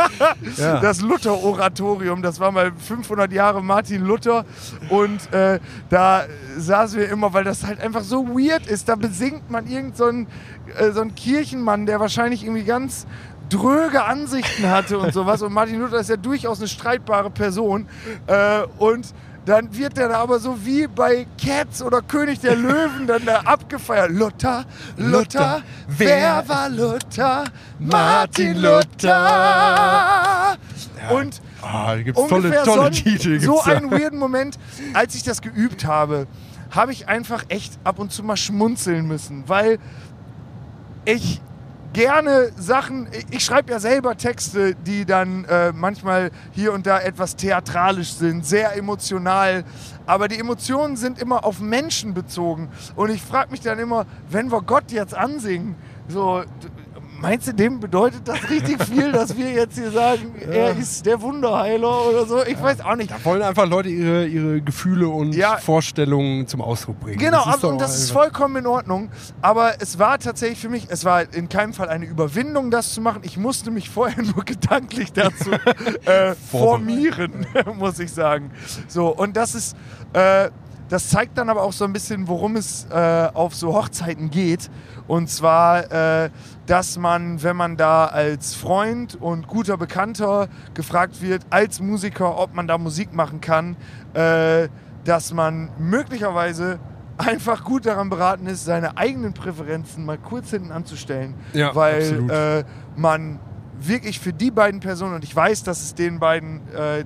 Ja. 0.58 0.80
Das 0.80 1.02
Luther-Oratorium, 1.02 2.22
das 2.22 2.40
war 2.40 2.52
mal 2.52 2.72
500 2.72 3.32
Jahre 3.32 3.64
Martin 3.64 4.04
Luther 4.04 4.46
und 4.90 5.34
äh, 5.34 5.60
da 5.90 6.26
saßen 6.58 7.00
wir 7.00 7.10
immer, 7.10 7.34
weil 7.34 7.44
das 7.44 7.66
halt 7.66 7.82
einfach 7.82 8.04
so 8.04 8.28
weird 8.28 8.68
ist, 8.68 8.88
da 8.88 8.96
besingt 8.96 9.50
man 9.50 9.68
irgend 9.68 9.98
so 9.98 10.06
einen, 10.06 10.28
äh, 10.78 10.92
so 10.92 11.02
einen 11.02 11.16
Kirchenmann, 11.16 11.86
der 11.86 12.00
wahrscheinlich 12.00 12.44
irgendwie 12.44 12.64
ganz 12.64 13.08
dröge 13.50 14.04
Ansichten 14.04 14.70
hatte 14.70 15.00
und 15.00 15.14
sowas 15.14 15.42
und 15.42 15.54
Martin 15.54 15.80
Luther 15.80 16.00
ist 16.00 16.10
ja 16.10 16.18
durchaus 16.18 16.60
eine 16.60 16.68
streitbare 16.68 17.30
Person 17.30 17.88
äh, 18.28 18.64
und 18.78 19.14
dann 19.46 19.76
wird 19.78 19.98
der 19.98 20.08
da 20.10 20.20
aber 20.20 20.40
so 20.40 20.66
wie 20.66 20.88
bei 20.88 21.28
Cats 21.44 21.82
oder 21.82 22.02
König 22.02 22.40
der 22.40 22.56
Löwen 22.56 23.08
dann 23.08 23.26
da 23.26 23.42
abgefeiert. 23.42 24.12
Luther, 24.12 24.66
Luther, 24.98 25.10
Luther, 25.12 25.62
wer 25.88 26.48
war 26.48 26.70
Luther? 26.70 27.44
Martin 27.80 28.58
Luther. 28.62 30.58
Und 31.10 31.42
gibt 32.04 32.18
es 32.18 32.28
tolle, 32.28 32.48
ungefähr 32.48 32.64
tolle 32.64 32.76
so, 32.78 32.82
ein- 32.84 32.92
Titel. 32.94 33.40
so 33.42 33.62
da. 33.66 33.72
einen 33.74 33.92
weirden 33.92 34.18
Moment, 34.20 34.58
als 34.94 35.16
ich 35.16 35.24
das 35.24 35.42
geübt 35.42 35.86
habe, 35.86 36.28
habe 36.72 36.92
ich 36.94 37.08
einfach 37.10 37.44
echt 37.50 37.78
ab 37.84 38.00
und 38.00 38.12
zu 38.12 38.24
mal 38.24 38.38
schmunzeln 38.38 39.06
müssen, 39.08 39.44
weil 39.48 39.78
ich 41.06 41.42
gerne 41.94 42.52
Sachen, 42.58 43.08
ich 43.30 43.46
schreibe 43.46 43.72
ja 43.72 43.80
selber 43.80 44.18
Texte, 44.18 44.76
die 44.76 45.06
dann 45.06 45.46
äh, 45.46 45.72
manchmal 45.72 46.32
hier 46.52 46.74
und 46.74 46.86
da 46.86 47.00
etwas 47.00 47.36
theatralisch 47.36 48.14
sind, 48.14 48.46
sehr 48.46 48.76
emotional, 48.76 49.64
aber 50.06 50.28
die 50.28 50.40
Emotionen 50.40 50.98
sind 50.98 51.22
immer 51.22 51.46
auf 51.46 51.60
Menschen 51.60 52.14
bezogen. 52.14 52.70
Und 52.96 53.12
ich 53.12 53.22
frage 53.22 53.52
mich 53.52 53.62
dann 53.62 53.80
immer, 53.80 54.06
wenn 54.30 54.52
wir 54.52 54.62
Gott 54.62 54.92
jetzt 54.92 55.16
ansingen, 55.16 55.76
so 56.08 56.44
Meinst 57.24 57.48
du, 57.48 57.54
dem 57.54 57.80
bedeutet 57.80 58.28
das 58.28 58.50
richtig 58.50 58.84
viel, 58.84 59.14
dass 59.14 59.38
wir 59.38 59.50
jetzt 59.52 59.78
hier 59.78 59.92
sagen, 59.92 60.36
er 60.52 60.78
ist 60.78 61.06
der 61.06 61.22
Wunderheiler 61.22 62.06
oder 62.10 62.26
so? 62.26 62.44
Ich 62.46 62.62
weiß 62.62 62.82
auch 62.82 62.96
nicht. 62.98 63.10
Da 63.12 63.16
wollen 63.24 63.42
einfach 63.42 63.66
Leute 63.66 63.88
ihre, 63.88 64.26
ihre 64.28 64.62
Gefühle 64.62 65.08
und 65.08 65.34
Ja. 65.34 65.56
Vorstellungen 65.58 66.48
zum 66.48 66.62
Ausdruck 66.62 67.00
bringen. 67.00 67.18
Genau, 67.18 67.46
Das 67.46 67.56
ist 67.58 67.64
und 67.64 67.80
das 67.80 67.98
ist 67.98 68.12
vollkommen 68.12 68.58
in 68.58 68.68
Ordnung. 68.68 69.10
Aber 69.42 69.82
es 69.82 69.98
war 70.00 70.20
tatsächlich 70.20 70.60
für 70.60 70.68
mich, 70.70 70.88
es 70.90 71.06
war 71.06 71.34
in 71.34 71.48
keinem 71.48 71.74
Fall 71.74 71.88
eine 71.88 72.06
Überwindung, 72.06 72.70
das 72.72 72.94
zu 72.94 73.00
machen. 73.00 73.22
Ich 73.24 73.38
musste 73.38 73.72
mich 73.72 73.90
vorher 73.90 74.22
nur 74.36 74.44
gedanklich 74.44 75.14
dazu 75.14 75.52
äh, 76.06 76.36
formieren, 76.52 77.48
muss 77.78 78.00
ich 78.00 78.12
sagen. 78.12 78.52
So, 78.90 79.08
und 79.08 79.38
das 79.38 79.56
ist, 79.56 79.78
äh, 80.12 80.50
das 80.94 81.10
zeigt 81.10 81.40
dann 81.40 81.50
aber 81.50 81.64
auch 81.64 81.74
so 81.74 81.86
ein 81.86 81.92
bisschen, 81.92 82.28
worum 82.28 82.56
es 82.56 82.86
äh, 82.92 83.28
auf 83.34 83.56
so 83.56 83.74
Hochzeiten 83.74 84.30
geht. 84.30 84.70
Und 85.08 85.28
zwar, 85.28 85.92
äh, 85.92 86.30
dass 86.68 87.00
man, 87.00 87.42
wenn 87.42 87.56
man 87.56 87.78
da 87.78 88.06
als 88.06 88.54
Freund 88.54 89.20
und 89.20 89.48
guter 89.48 89.76
Bekannter 89.76 90.50
gefragt 90.76 91.20
wird, 91.20 91.48
als 91.50 91.80
Musiker, 91.80 92.38
ob 92.38 92.54
man 92.54 92.68
da 92.68 92.78
Musik 92.78 93.12
machen 93.12 93.42
kann, 93.42 93.76
äh, 94.14 94.68
dass 95.04 95.34
man 95.34 95.72
möglicherweise 95.80 96.78
einfach 97.18 97.64
gut 97.64 97.88
daran 97.88 98.12
beraten 98.12 98.46
ist, 98.46 98.64
seine 98.64 98.96
eigenen 98.96 99.34
Präferenzen 99.34 100.06
mal 100.06 100.20
kurz 100.20 100.52
hinten 100.52 100.72
anzustellen. 100.72 101.34
Ja, 101.54 101.74
weil 101.74 102.30
äh, 102.30 102.64
man 102.96 103.40
wirklich 103.80 104.20
für 104.20 104.32
die 104.32 104.52
beiden 104.52 104.80
Personen, 104.80 105.16
und 105.16 105.24
ich 105.24 105.36
weiß, 105.36 105.64
dass 105.64 105.82
es 105.82 105.96
den 105.96 106.20
beiden, 106.20 106.62
äh, 106.72 107.04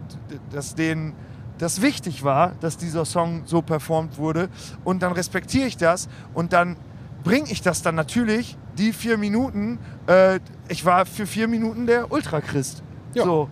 dass 0.51 0.75
denen 0.75 1.13
das 1.57 1.81
wichtig 1.81 2.23
war, 2.23 2.53
dass 2.59 2.77
dieser 2.77 3.05
Song 3.05 3.43
so 3.45 3.61
performt 3.61 4.17
wurde. 4.17 4.49
Und 4.83 5.01
dann 5.01 5.11
respektiere 5.13 5.67
ich 5.67 5.77
das 5.77 6.07
und 6.33 6.53
dann 6.53 6.75
bringe 7.23 7.49
ich 7.51 7.61
das 7.61 7.81
dann 7.81 7.95
natürlich, 7.95 8.57
die 8.77 8.93
vier 8.93 9.17
Minuten, 9.17 9.79
äh, 10.07 10.39
ich 10.69 10.85
war 10.85 11.05
für 11.05 11.25
vier 11.25 11.47
Minuten 11.47 11.87
der 11.87 12.11
Ultrachrist. 12.11 12.83
Ja. 13.13 13.23
So. 13.23 13.49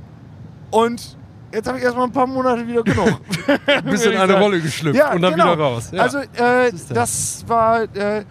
Und 0.72 1.18
jetzt 1.52 1.68
habe 1.68 1.78
ich 1.80 1.84
erstmal 1.84 2.06
ein 2.06 2.12
paar 2.12 2.28
Monate 2.28 2.68
wieder 2.68 2.84
genug. 2.84 3.20
Bist 3.86 4.06
in 4.06 4.16
eine 4.18 4.32
sagen. 4.32 4.44
Rolle 4.44 4.62
geschlüpft 4.62 4.98
Ja, 5.00 5.14
und 5.14 5.22
dann 5.22 5.34
genau. 5.34 5.54
wieder 5.54 5.64
raus. 5.64 5.90
Ja. 5.92 6.04
Also 6.04 6.20
äh, 6.20 6.72
Das 6.72 6.88
das. 6.90 7.44
war 7.48 7.84
äh, 7.96 8.24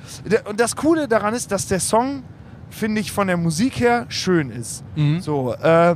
und 0.49 0.59
das 0.61 0.77
Coole 0.77 1.09
daran 1.09 1.35
ist, 1.35 1.51
dass 1.51 1.67
der 1.67 1.81
Song 1.81 2.23
finde 2.71 3.01
ich 3.01 3.13
von 3.13 3.27
der 3.27 3.37
Musik 3.37 3.81
her 3.81 4.07
schön 4.09 4.51
ist. 4.51 4.85
Mhm. 4.97 5.21
So 5.21 5.55
äh, 5.55 5.95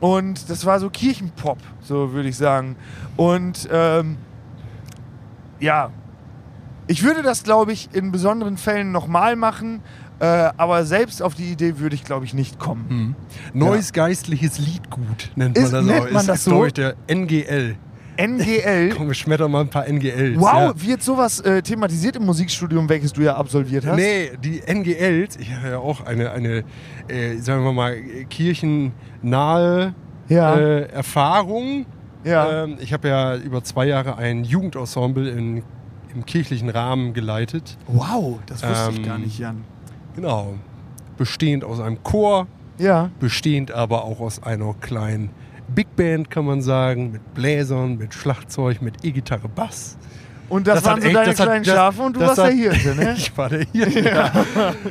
und 0.00 0.48
das 0.50 0.64
war 0.66 0.80
so 0.80 0.90
Kirchenpop, 0.90 1.58
so 1.82 2.12
würde 2.12 2.28
ich 2.28 2.36
sagen. 2.36 2.76
Und 3.16 3.68
ähm, 3.70 4.16
ja, 5.60 5.90
ich 6.86 7.02
würde 7.02 7.22
das 7.22 7.42
glaube 7.44 7.72
ich 7.72 7.88
in 7.92 8.10
besonderen 8.12 8.56
Fällen 8.56 8.92
nochmal 8.92 9.36
machen, 9.36 9.82
äh, 10.18 10.24
aber 10.56 10.84
selbst 10.84 11.22
auf 11.22 11.34
die 11.34 11.50
Idee 11.52 11.78
würde 11.78 11.94
ich 11.94 12.04
glaube 12.04 12.24
ich 12.24 12.34
nicht 12.34 12.58
kommen. 12.58 12.86
Mhm. 12.88 13.14
Neues 13.58 13.92
geistliches 13.92 14.58
Liedgut 14.58 15.30
nennt 15.36 15.56
man 15.56 15.64
Ist- 15.64 15.72
das 15.72 15.84
nennt 15.84 16.00
auch. 16.00 16.10
man 16.10 16.20
ist, 16.22 16.28
das 16.28 16.44
so? 16.44 16.64
ich, 16.66 16.72
der 16.74 16.94
NGL. 17.08 17.76
NGL. 18.26 18.90
Komm, 18.96 19.06
wir 19.08 19.14
schmettern 19.14 19.50
mal 19.50 19.60
ein 19.62 19.68
paar 19.70 19.86
NGLs. 19.88 20.38
Wow, 20.38 20.46
Ja. 20.52 20.72
wird 20.82 21.02
sowas 21.02 21.40
äh, 21.40 21.62
thematisiert 21.62 22.16
im 22.16 22.26
Musikstudium, 22.26 22.88
welches 22.88 23.12
du 23.12 23.22
ja 23.22 23.36
absolviert 23.36 23.86
hast? 23.86 23.96
Nee, 23.96 24.30
die 24.42 24.60
NGLs, 24.66 25.36
ich 25.36 25.52
habe 25.54 25.68
ja 25.68 25.78
auch 25.78 26.04
eine, 26.04 26.30
eine 26.32 26.64
äh, 27.08 27.36
sagen 27.38 27.64
wir 27.64 27.72
mal, 27.72 27.96
kirchennahe 28.28 29.94
Ja. 30.28 30.56
äh, 30.56 30.82
Erfahrung. 30.90 31.86
Ja. 32.24 32.64
Ähm, 32.64 32.76
ich 32.80 32.92
habe 32.92 33.08
ja 33.08 33.36
über 33.36 33.64
zwei 33.64 33.86
Jahre 33.86 34.16
ein 34.18 34.44
Jugendensemble 34.44 35.28
in, 35.30 35.62
im 36.14 36.26
kirchlichen 36.26 36.68
Rahmen 36.68 37.14
geleitet. 37.14 37.78
Wow, 37.86 38.38
das 38.46 38.62
wusste 38.62 38.90
ich 38.92 38.98
Ähm, 38.98 39.04
gar 39.06 39.18
nicht, 39.18 39.38
Jan. 39.38 39.64
Genau. 40.16 40.54
Bestehend 41.16 41.64
aus 41.64 41.80
einem 41.80 42.02
Chor, 42.02 42.46
Ja. 42.78 43.10
bestehend 43.20 43.72
aber 43.72 44.04
auch 44.04 44.20
aus 44.20 44.42
einer 44.42 44.74
kleinen 44.80 45.30
Big 45.74 45.94
Band, 45.96 46.30
kann 46.30 46.44
man 46.44 46.62
sagen, 46.62 47.12
mit 47.12 47.34
Bläsern, 47.34 47.96
mit 47.98 48.12
Schlagzeug, 48.14 48.82
mit 48.82 49.04
E-Gitarre, 49.04 49.48
Bass. 49.48 49.96
Und 50.48 50.66
das, 50.66 50.76
Das 50.82 50.84
waren 50.84 50.94
hat 50.96 51.02
so 51.02 51.06
echt- 51.08 51.16
deine 51.16 51.28
hat- 51.30 51.36
kleinen 51.36 51.64
das- 51.64 51.74
Schafe 51.74 52.02
und 52.02 52.16
du 52.16 52.20
warst 52.20 52.38
der 52.38 52.44
hat- 52.46 52.52
Hirte, 52.54 52.94
ne? 52.96 53.14
Ich 53.16 53.36
war 53.38 53.48
der 53.48 53.66
hier. 53.72 53.88
Ja. 53.88 54.32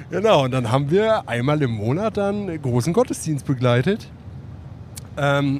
genau, 0.09 0.45
und 0.45 0.51
dann 0.51 0.71
haben 0.71 0.89
wir 0.89 1.27
einmal 1.27 1.61
im 1.61 1.71
Monat 1.71 2.15
dann 2.17 2.61
großen 2.61 2.93
Gottesdienst 2.93 3.45
begleitet. 3.45 4.09
Ähm, 5.17 5.59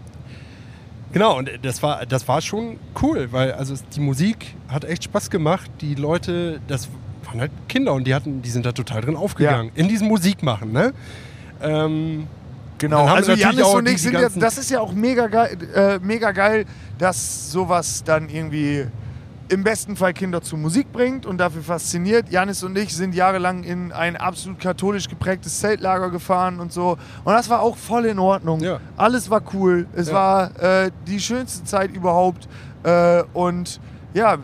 genau, 1.11 1.37
und 1.37 1.49
das 1.63 1.83
war, 1.83 2.05
das 2.05 2.27
war 2.27 2.41
schon 2.41 2.77
cool, 3.01 3.27
weil 3.31 3.51
also 3.53 3.75
die 3.93 3.99
Musik 3.99 4.55
hat 4.69 4.85
echt 4.85 5.03
Spaß 5.03 5.29
gemacht. 5.29 5.69
Die 5.81 5.95
Leute, 5.95 6.61
das 6.67 6.87
waren 7.25 7.41
halt 7.41 7.51
Kinder 7.67 7.93
und 7.93 8.05
die, 8.07 8.15
hatten, 8.15 8.41
die 8.41 8.49
sind 8.49 8.65
da 8.65 8.71
total 8.71 9.01
drin 9.01 9.17
aufgegangen. 9.17 9.71
In 9.75 9.89
diesem 9.89 10.07
Musikmachen, 10.07 10.71
ne? 10.71 10.93
Ähm, 11.61 12.27
Genau, 12.79 13.05
also 13.05 13.33
Janis 13.33 13.65
und 13.67 13.87
ich 13.87 14.01
sind 14.01 14.13
jetzt, 14.13 14.41
das 14.41 14.57
ist 14.57 14.71
ja 14.71 14.79
auch 14.79 14.93
mega 14.93 15.27
geil, 15.27 15.57
äh, 15.75 15.99
mega 16.01 16.31
geil, 16.31 16.65
dass 16.97 17.51
sowas 17.51 18.03
dann 18.03 18.29
irgendwie 18.29 18.87
im 19.49 19.63
besten 19.63 19.95
Fall 19.95 20.13
Kinder 20.13 20.41
zu 20.41 20.57
Musik 20.57 20.91
bringt 20.91 21.25
und 21.25 21.39
dafür 21.39 21.61
fasziniert. 21.63 22.29
Janis 22.29 22.63
und 22.63 22.77
ich 22.77 22.95
sind 22.95 23.15
jahrelang 23.15 23.63
in 23.63 23.91
ein 23.91 24.15
absolut 24.15 24.59
katholisch 24.59 25.07
geprägtes 25.09 25.59
Zeltlager 25.59 26.09
gefahren 26.11 26.59
und 26.59 26.71
so. 26.71 26.97
Und 27.23 27.33
das 27.33 27.49
war 27.49 27.61
auch 27.61 27.75
voll 27.75 28.05
in 28.05 28.19
Ordnung. 28.19 28.59
Ja. 28.61 28.79
Alles 28.95 29.29
war 29.29 29.41
cool. 29.53 29.87
Es 29.95 30.07
Ja. 30.09 30.13
war 30.13 30.61
äh, 30.61 30.91
die 31.07 31.19
schönste 31.19 31.63
Zeit 31.65 31.91
überhaupt. 31.95 32.47
Äh, 32.83 33.23
und 33.33 33.79
ja, 34.13 34.37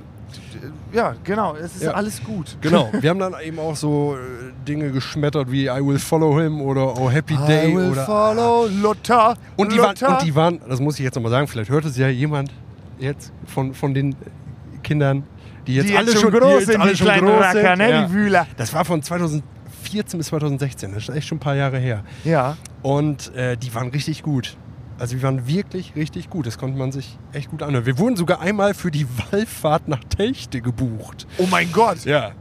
ja, 0.94 1.16
genau, 1.24 1.56
es 1.56 1.76
ist 1.76 1.84
Ja. 1.84 1.92
alles 1.92 2.24
gut. 2.24 2.58
Genau, 2.62 2.90
wir 3.00 3.10
haben 3.10 3.20
dann 3.20 3.34
eben 3.44 3.60
auch 3.60 3.76
so 3.76 4.16
äh, 4.16 4.52
Dinge 4.68 4.92
geschmettert 4.92 5.52
wie 5.52 5.66
I 5.68 5.80
Will 5.86 6.00
Follow 6.00 6.40
Him 6.40 6.62
oder 6.62 6.98
Oh 7.00 7.10
Happy 7.10 7.36
Day 7.48 7.70
I 7.72 7.76
will 7.76 7.92
oder 7.92 8.06
follow 8.06 8.68
Luther. 8.68 9.36
und 9.56 9.72
die, 9.72 9.78
waren, 9.80 9.96
und 9.96 10.22
die 10.24 10.36
waren, 10.36 10.60
das 10.68 10.80
muss 10.80 10.98
ich 11.00 11.04
jetzt 11.06 11.16
nochmal 11.16 11.32
sagen, 11.32 11.48
vielleicht 11.48 11.70
hört 11.70 11.86
es 11.86 11.98
ja 11.98 12.08
jemand 12.10 12.52
jetzt 13.00 13.32
von, 13.46 13.74
von 13.74 13.94
den 13.94 14.16
Kindern, 14.84 15.24
die 15.68 15.76
jetzt 15.76 15.90
die 15.90 15.98
alle 15.98 16.12
jetzt 16.12 16.22
schon, 16.22 16.32
schon 16.32 16.40
groß 16.42 16.60
die 16.60 16.66
sind, 16.66 16.82
alle 16.82 16.92
die 16.92 16.98
schon 16.98 17.08
kleinen 17.08 17.28
groß 17.28 17.42
Racker, 17.42 17.62
sind. 17.62 17.78
ne, 17.80 17.90
Ja. 17.90 18.06
die 18.08 18.14
Wühler. 18.14 18.48
Das 18.58 18.74
war 18.74 18.86
von 18.86 19.02
2014 19.02 20.18
bis 20.18 20.28
2016, 20.28 20.94
das 20.94 21.10
ist 21.10 21.16
echt 21.16 21.28
schon 21.28 21.38
ein 21.38 21.42
paar 21.42 21.56
Jahre 21.56 21.78
her. 21.80 22.04
Ja. 22.24 22.58
Und 22.82 23.34
äh, 23.36 23.58
die 23.58 23.74
waren 23.74 23.90
richtig 23.90 24.22
gut. 24.24 24.58
Also 24.98 25.16
die 25.16 25.24
waren 25.24 25.48
wirklich 25.48 25.94
richtig 25.96 26.30
gut. 26.30 26.48
Das 26.48 26.58
konnte 26.58 26.78
man 26.78 26.92
sich 26.92 27.18
echt 27.34 27.50
gut 27.52 27.62
anhören. 27.64 27.86
Wir 27.86 27.98
wurden 28.00 28.16
sogar 28.16 28.40
einmal 28.40 28.74
für 28.74 28.92
die 28.92 29.06
Wallfahrt 29.32 29.88
nach 29.88 30.04
Telchte 30.06 30.62
gebucht. 30.62 31.28
Oh 31.38 31.48
mein 31.52 31.72
Gott. 31.72 32.06
Ja, 32.06 32.32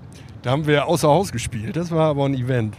da 0.42 0.50
haben 0.52 0.66
wir 0.66 0.86
außer 0.86 1.08
Haus 1.08 1.32
gespielt. 1.32 1.76
Das 1.76 1.90
war 1.90 2.10
aber 2.10 2.26
ein 2.26 2.34
Event. 2.34 2.76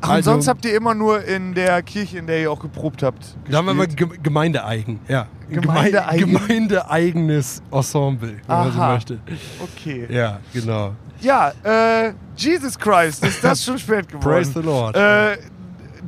Ach, 0.00 0.10
Also- 0.10 0.30
und 0.30 0.34
sonst 0.36 0.48
habt 0.48 0.64
ihr 0.64 0.76
immer 0.76 0.94
nur 0.94 1.24
in 1.24 1.54
der 1.54 1.82
Kirche, 1.82 2.18
in 2.18 2.28
der 2.28 2.40
ihr 2.40 2.52
auch 2.52 2.60
geprobt 2.60 3.02
habt. 3.02 3.36
Da 3.50 3.58
haben 3.58 3.66
wir 3.66 3.74
gespielt? 3.86 4.10
Ge 4.12 4.18
Gemeindeeigen. 4.22 5.00
Ja. 5.08 5.26
Gemeindeeigen. 5.50 6.32
Gemeindeeigenes 6.32 7.62
Ensemble, 7.72 8.36
wenn 8.46 8.56
man 8.56 8.72
so 8.72 8.78
Aha. 8.80 8.92
möchte. 8.94 9.18
Okay. 9.60 10.06
Ja, 10.08 10.38
genau. 10.52 10.94
Ja, 11.20 11.52
äh, 11.64 12.12
Jesus 12.36 12.78
Christ, 12.78 13.24
ist 13.24 13.42
das 13.42 13.64
schon 13.64 13.76
spät 13.78 14.06
geworden. 14.06 14.22
Praise 14.24 14.52
the 14.52 14.60
Lord. 14.60 14.94
Äh, 14.96 15.38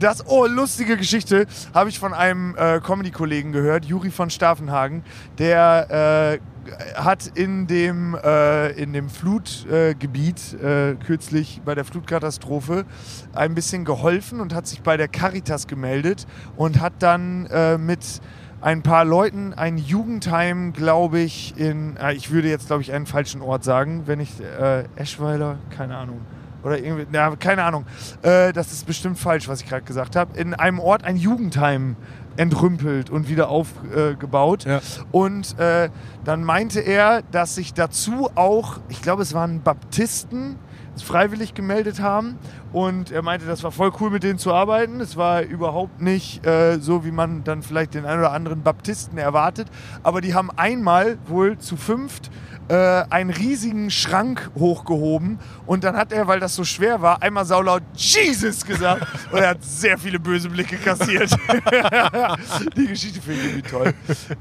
das, 0.01 0.27
oh, 0.27 0.47
lustige 0.47 0.97
Geschichte, 0.97 1.47
habe 1.75 1.91
ich 1.91 1.99
von 1.99 2.15
einem 2.15 2.57
äh, 2.57 2.81
Comedy-Kollegen 2.81 3.53
gehört, 3.53 3.85
Juri 3.85 4.11
von 4.11 4.31
Staffenhagen. 4.31 5.05
Der 5.39 6.41
äh, 6.41 7.01
hat 7.01 7.27
in 7.35 7.67
dem, 7.67 8.17
äh, 8.23 8.71
in 8.73 8.93
dem 8.93 9.09
Flutgebiet 9.09 10.55
äh, 10.55 10.95
kürzlich 10.95 11.61
bei 11.65 11.75
der 11.75 11.85
Flutkatastrophe 11.85 12.87
ein 13.35 13.55
bisschen 13.55 13.85
geholfen 13.85 14.41
und 14.41 14.55
hat 14.55 14.67
sich 14.67 14.81
bei 14.83 14.97
der 14.97 15.09
Caritas 15.09 15.67
gemeldet 15.67 16.27
und 16.57 16.81
hat 16.81 16.95
dann 17.01 17.47
äh, 17.47 17.79
mit 17.79 18.21
ein 18.63 18.83
paar 18.83 19.05
Leuten 19.05 19.55
ein 19.55 19.79
Jugendheim, 19.79 20.73
glaube 20.73 21.21
ich, 21.21 21.59
in, 21.59 21.97
äh, 21.97 22.15
ich 22.15 22.31
würde 22.31 22.49
jetzt, 22.49 22.67
glaube 22.67 22.83
ich, 22.83 22.93
einen 22.93 23.07
falschen 23.07 23.43
Ort 23.43 23.65
sagen, 23.65 24.03
wenn 24.07 24.21
ich, 24.21 24.33
äh, 24.41 24.85
Eschweiler, 24.97 25.59
keine 25.71 25.97
Ahnung. 25.97 26.21
Oder 26.63 26.79
irgendwie, 26.79 27.07
na, 27.11 27.35
keine 27.37 27.65
Ahnung. 27.65 27.87
Äh, 28.23 28.53
das 28.53 28.73
ist 28.73 28.87
bestimmt 28.87 29.19
falsch, 29.19 29.49
was 29.49 29.63
ich 29.63 29.69
gerade 29.69 29.85
gesagt 29.85 30.17
habe. 30.17 30.39
In 30.39 30.55
einem 30.55 30.79
Ort 30.79 31.05
ein 31.05 31.17
Jugendheim 31.17 31.97
entrümpelt 32.37 33.11
und 33.11 33.29
wieder 33.29 33.49
aufgebaut. 33.49 34.65
Ja. 34.65 34.81
Und 35.11 35.59
äh, 35.59 35.91
dann 36.25 36.45
meinte 36.45 36.81
er, 36.81 37.23
dass 37.31 37.55
sich 37.55 37.75
dazu 37.75 38.31
auch, 38.35 38.79
ich 38.89 39.03
glaube, 39.03 39.23
es 39.23 39.35
waren 39.35 39.63
Baptisten, 39.63 40.57
freiwillig 41.03 41.55
gemeldet 41.55 42.01
haben. 42.01 42.39
Und 42.73 43.11
er 43.11 43.23
meinte, 43.23 43.47
das 43.47 43.63
war 43.63 43.73
voll 43.73 43.93
cool, 44.01 44.11
mit 44.11 44.23
denen 44.23 44.39
zu 44.39 44.53
arbeiten. 44.53 45.01
Es 45.01 45.17
war 45.17 45.43
überhaupt 45.43 46.01
nicht 46.01 46.47
äh, 46.47 46.79
so, 46.79 47.05
wie 47.05 47.11
man 47.11 47.45
dann 47.45 47.63
vielleicht 47.63 47.95
den 47.95 48.05
einen 48.05 48.21
oder 48.21 48.33
anderen 48.33 48.63
Baptisten 48.63 49.19
erwartet. 49.19 49.69
Aber 50.03 50.21
die 50.21 50.35
haben 50.35 50.51
einmal 50.57 51.19
wohl 51.27 51.59
zu 51.59 51.77
fünft 51.77 52.31
äh, 52.71 53.05
einen 53.11 53.31
riesigen 53.31 53.91
Schrank 53.91 54.51
hochgehoben. 54.57 55.41
Und 55.67 55.83
dann 55.83 55.97
hat 55.97 56.13
er, 56.13 56.29
weil 56.29 56.39
das 56.39 56.55
so 56.55 56.63
schwer 56.63 57.03
war, 57.03 57.21
einmal 57.21 57.45
saulaut 57.45 57.83
Jesus 57.97 58.65
gesagt. 58.65 59.05
Und 59.33 59.39
er 59.41 59.51
hat 59.51 59.65
sehr 59.65 59.99
viele 59.99 60.21
böse 60.21 60.49
Blicke 60.49 60.77
kassiert. 60.77 61.31
die 62.77 62.87
Geschichte 62.87 63.21
finde 63.21 63.41
ich 63.41 63.47
irgendwie 63.49 63.69
toll. 63.69 63.95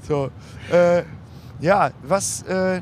So, 0.07 0.29
äh, 0.71 1.03
ja, 1.59 1.89
was... 2.03 2.43
Äh, 2.43 2.81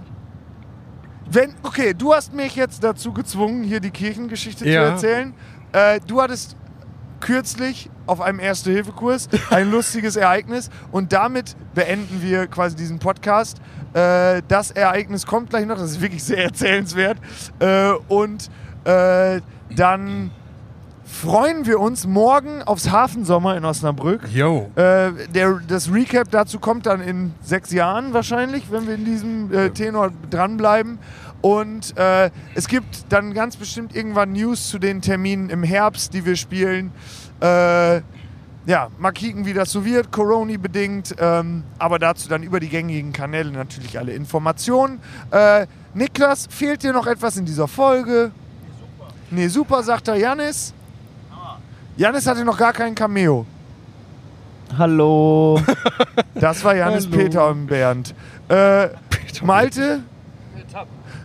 wenn, 1.30 1.54
okay, 1.64 1.93
du 1.93 2.14
hast 2.14 2.34
mich 2.34 2.56
jetzt 2.56 2.84
dazu 2.84 3.12
gezwungen, 3.14 3.64
hier 3.64 3.82
die 3.82 3.91
Kirchengeschichte 3.91 4.64
zu 4.64 4.70
Ja. 4.70 4.84
erzählen. 4.84 5.34
Äh, 5.74 6.00
du 6.08 6.22
hattest 6.22 6.56
kürzlich 7.20 7.89
auf 8.06 8.22
einem 8.22 8.39
Erste-Hilfe-Kurs 8.39 9.28
ein 9.50 9.70
lustiges 9.72 10.16
Ereignis 10.16 10.70
und 10.91 11.12
damit 11.12 11.56
beenden 11.74 12.22
wir 12.22 12.48
quasi 12.48 12.76
diesen 12.76 13.00
Podcast. 13.00 13.60
Äh, 13.94 14.42
das 14.48 14.72
Ereignis 14.72 15.26
kommt 15.26 15.50
gleich 15.50 15.66
noch, 15.66 15.78
das 15.78 15.92
ist 15.92 16.02
wirklich 16.02 16.24
sehr 16.24 16.44
erzählenswert. 16.44 17.18
Äh, 17.60 17.92
und 18.08 18.50
äh, 18.86 19.42
dann 19.76 20.32
freuen 21.08 21.66
wir 21.66 21.80
uns 21.80 22.06
morgen 22.06 22.62
aufs 22.64 22.92
Hafensommer 22.92 23.56
in 23.56 23.66
Osnabrück. 23.66 24.22
Yo. 24.34 24.70
Äh, 24.76 25.12
der, 25.34 25.62
das 25.68 25.92
Recap 25.92 26.30
dazu 26.32 26.60
kommt 26.60 26.86
dann 26.86 27.02
in 27.02 27.34
sechs 27.42 27.72
Jahren 27.72 28.14
wahrscheinlich, 28.14 28.72
wenn 28.72 28.88
wir 28.88 28.96
in 28.96 29.06
diesem 29.06 29.54
äh, 29.54 29.70
Tenor 29.70 30.12
dranbleiben. 30.30 31.00
Und 31.42 31.98
äh, 31.98 32.30
es 32.56 32.68
gibt 32.68 33.06
dann 33.10 33.34
ganz 33.34 33.56
bestimmt 33.56 33.96
irgendwann 33.96 34.34
News 34.34 34.70
zu 34.70 34.80
den 34.80 35.02
Terminen 35.02 35.50
im 35.50 35.64
Herbst, 35.64 36.14
die 36.14 36.26
wir 36.26 36.36
spielen. 36.36 36.92
Ja, 38.68 38.89
mal 38.97 39.13
kicken, 39.13 39.45
wie 39.45 39.53
das 39.53 39.72
so 39.72 39.86
wird, 39.86 40.11
Corona 40.11 40.57
bedingt. 40.57 41.15
Ähm, 41.20 41.63
aber 41.80 41.99
dazu 41.99 42.28
dann 42.28 42.43
über 42.43 42.59
die 42.59 42.68
gängigen 42.68 43.13
Kanäle 43.13 43.49
natürlich 43.51 43.97
alle 43.97 44.11
Informationen. 44.11 44.99
Äh, 45.32 45.68
Niklas, 45.93 46.47
fehlt 46.49 46.84
dir 46.84 46.91
noch 46.91 47.07
etwas 47.07 47.38
in 47.38 47.45
dieser 47.45 47.70
Folge? 47.70 48.32
Nee, 49.32 49.47
super, 49.47 49.84
sagt 49.84 50.07
der 50.07 50.18
Janis. 50.18 50.74
Janis 51.95 52.28
hatte 52.28 52.43
noch 52.43 52.57
gar 52.57 52.74
kein 52.74 52.93
Cameo. 52.93 53.45
Hallo. 54.78 55.61
Das 56.36 56.63
war 56.63 56.76
Janis, 56.76 57.07
Hallo. 57.07 57.18
Peter 57.18 57.47
und 57.47 57.65
Bernd. 57.65 58.13
Äh, 58.47 58.89
Malte, 59.41 60.01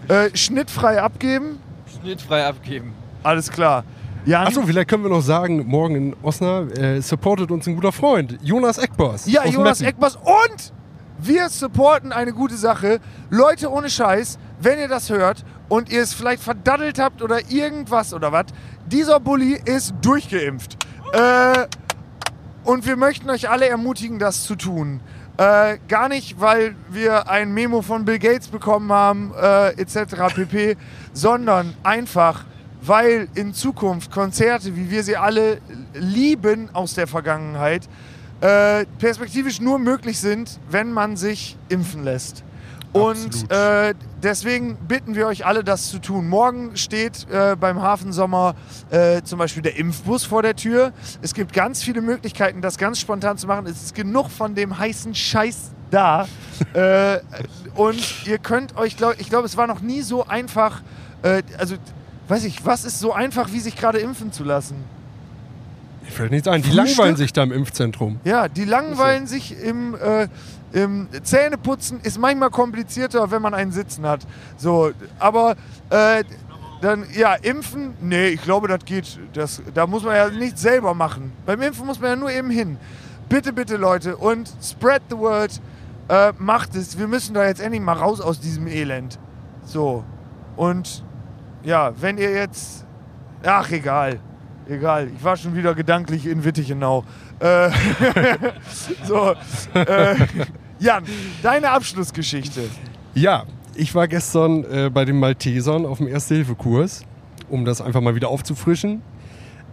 äh, 0.09 0.35
schnittfrei 0.35 1.03
abgeben. 1.03 1.59
Schnittfrei 2.01 2.47
abgeben. 2.47 2.95
Alles 3.23 3.51
klar. 3.51 3.85
Jan, 4.25 4.47
Achso, 4.47 4.63
vielleicht 4.63 4.89
können 4.89 5.03
wir 5.03 5.11
noch 5.11 5.23
sagen, 5.23 5.67
morgen 5.67 5.97
in 5.97 6.17
Osnabrück 6.23 6.79
äh, 6.79 7.01
supportet 7.01 7.51
uns 7.51 7.67
ein 7.67 7.75
guter 7.75 7.91
Freund, 7.91 8.39
Jonas 8.43 8.79
Eckboss. 8.79 9.27
ja, 9.27 9.45
Jonas 9.45 9.81
Meppen. 9.81 9.95
Eckbers 9.95 10.17
und 10.17 10.73
wir 11.19 11.49
supporten 11.49 12.13
eine 12.13 12.33
gute 12.33 12.57
Sache. 12.57 13.01
Leute, 13.31 13.71
ohne 13.71 13.91
Scheiß, 13.91 14.39
wenn 14.61 14.79
ihr 14.79 14.89
das 14.89 15.11
hört 15.11 15.45
und 15.69 15.91
ihr 15.91 16.03
es 16.03 16.15
vielleicht 16.15 16.43
verdaddelt 16.43 16.99
habt 16.99 17.21
oder 17.23 17.51
irgendwas 17.51 18.15
oder 18.15 18.31
was, 18.33 18.47
dieser 18.87 19.19
Bulli 19.21 19.61
ist 19.65 19.95
durchgeimpft. 20.03 20.77
Äh, 21.13 21.67
und 22.65 22.87
wir 22.87 22.97
möchten 22.97 23.29
euch 23.29 23.51
alle 23.51 23.69
ermutigen, 23.69 24.19
das 24.21 24.45
zu 24.45 24.55
tun. 24.55 25.01
Äh, 25.37 25.79
gar 25.89 26.09
nicht, 26.09 26.41
weil 26.41 26.77
wir 26.91 27.29
ein 27.29 27.53
Memo 27.53 27.83
von 27.83 28.05
Bill 28.05 28.19
Gates 28.19 28.49
bekommen 28.49 28.93
haben, 28.93 29.33
äh, 29.41 29.71
etc. 29.81 30.33
pp., 30.35 30.77
sondern 31.13 31.75
einfach, 31.83 32.45
weil 32.85 33.29
in 33.35 33.55
Zukunft 33.55 34.11
Konzerte, 34.11 34.77
wie 34.77 34.91
wir 34.91 35.03
sie 35.05 35.17
alle 35.17 35.59
lieben 35.95 36.69
aus 36.73 36.95
der 36.95 37.07
Vergangenheit, 37.07 37.89
äh, 38.41 38.87
perspektivisch 38.99 39.61
nur 39.61 39.79
möglich 39.79 40.19
sind, 40.19 40.59
wenn 40.69 40.93
man 40.93 41.17
sich 41.17 41.57
impfen 41.69 42.05
lässt. 42.05 42.45
Und 42.93 43.51
äh, 43.51 43.95
deswegen 44.23 44.77
bitten 44.77 45.15
wir 45.15 45.27
euch 45.27 45.47
alle, 45.47 45.65
das 45.65 45.89
zu 45.89 45.99
tun. 45.99 46.29
Morgen 46.29 46.77
steht 46.77 47.27
äh, 47.31 47.57
beim 47.59 47.81
Hafensommer 47.81 48.55
äh, 48.91 49.23
zum 49.23 49.39
Beispiel 49.39 49.63
der 49.63 49.79
Impfbus 49.79 50.25
vor 50.25 50.43
der 50.43 50.57
Tür. 50.57 50.93
Es 51.23 51.33
gibt 51.33 51.55
ganz 51.55 51.83
viele 51.83 52.03
Möglichkeiten, 52.03 52.61
das 52.61 52.77
ganz 52.77 53.01
spontan 53.01 53.39
zu 53.39 53.47
machen. 53.47 53.65
Es 53.67 53.83
ist 53.83 53.95
genug 53.95 54.31
von 54.31 54.55
dem 54.55 54.77
heißen 54.77 55.15
Scheiß 55.15 55.71
da. 55.91 56.27
äh, 56.75 57.21
und 57.77 58.27
ihr 58.27 58.37
könnt 58.37 58.77
euch, 58.77 58.99
glaub, 58.99 59.19
ich 59.19 59.31
glaube, 59.31 59.47
es 59.47 59.57
war 59.57 59.67
noch 59.67 59.81
nie 59.81 60.03
so 60.03 60.27
einfach, 60.27 60.83
äh, 61.23 61.43
also 61.57 61.77
weiß 62.29 62.45
ich, 62.45 62.65
was 62.65 62.85
ist 62.85 63.01
so 63.01 63.13
einfach, 63.13 63.53
wie 63.53 63.61
sich 63.61 63.77
gerade 63.77 63.99
impfen 63.99 64.33
zu 64.33 64.45
lassen? 64.45 64.77
Mir 66.03 66.11
fällt 66.11 66.31
nichts 66.33 66.49
ein. 66.49 66.63
Die 66.63 66.69
Frühstück? 66.69 66.87
langweilen 66.87 67.17
sich 67.17 67.33
da 67.33 67.43
im 67.43 67.53
Impfzentrum. 67.53 68.21
Ja, 68.25 68.49
die 68.49 68.65
langweilen 68.65 69.27
sich 69.27 69.57
im, 69.63 69.95
äh, 69.95 70.29
im 70.73 71.09
Zähneputzen 71.23 72.01
ist 72.03 72.19
manchmal 72.19 72.51
komplizierter, 72.51 73.31
wenn 73.31 73.43
man 73.43 73.55
einen 73.55 73.73
Sitzen 73.73 74.07
hat. 74.07 74.27
So, 74.57 74.91
aber 75.19 75.57
äh, 75.91 76.25
dann, 76.81 77.05
ja, 77.15 77.35
impfen, 77.35 77.95
nee, 78.01 78.29
ich 78.29 78.43
glaube, 78.43 78.67
das 78.67 78.85
geht. 78.85 79.19
Das, 79.35 79.63
da 79.73 79.87
muss 79.87 80.03
man 80.03 80.17
ja 80.17 80.29
nichts 80.29 80.63
selber 80.63 80.95
machen. 80.95 81.33
Beim 81.47 81.63
Impfen 81.63 81.87
muss 81.87 82.01
man 82.01 82.11
ja 82.11 82.17
nur 82.17 82.31
eben 82.31 82.51
hin. 82.51 82.77
Bitte, 83.29 83.53
bitte, 83.53 83.77
Leute, 83.77 84.17
und 84.17 84.53
spread 84.61 85.03
the 85.09 85.17
word. 85.17 85.61
Äh, 86.09 86.33
macht 86.39 86.75
es. 86.75 86.99
Wir 86.99 87.07
müssen 87.07 87.35
da 87.35 87.47
jetzt 87.47 87.61
endlich 87.61 87.81
mal 87.81 87.93
raus 87.93 88.21
aus 88.21 88.41
diesem 88.41 88.67
Elend. 88.67 89.19
So. 89.65 90.05
Und 90.57 91.05
ja, 91.65 91.93
wenn 92.01 92.19
ihr 92.19 92.31
jetzt. 92.31 92.85
Ach, 93.45 93.71
egal. 93.71 94.21
Egal. 94.69 95.11
Ich 95.17 95.25
war 95.25 95.37
schon 95.37 95.55
wieder 95.57 95.75
gedanklich 95.75 96.27
in 96.27 96.45
Wittichenau. 96.45 97.05
Äh, 97.41 97.71
so. 99.05 99.35
Äh, 99.75 100.17
Jan, 100.79 101.05
deine 101.43 101.71
Abschlussgeschichte. 101.71 102.63
Ja, 103.15 103.45
ich 103.75 103.95
war 103.95 104.09
gestern 104.09 104.65
äh, 104.65 104.91
bei 104.93 105.05
den 105.05 105.19
Maltesern 105.19 105.87
auf 105.87 105.99
dem 105.99 106.09
Erste-Hilfe-Kurs, 106.09 107.05
um 107.49 107.65
das 107.65 107.81
einfach 107.81 108.01
mal 108.01 108.15
wieder 108.15 108.29
aufzufrischen. 108.29 109.03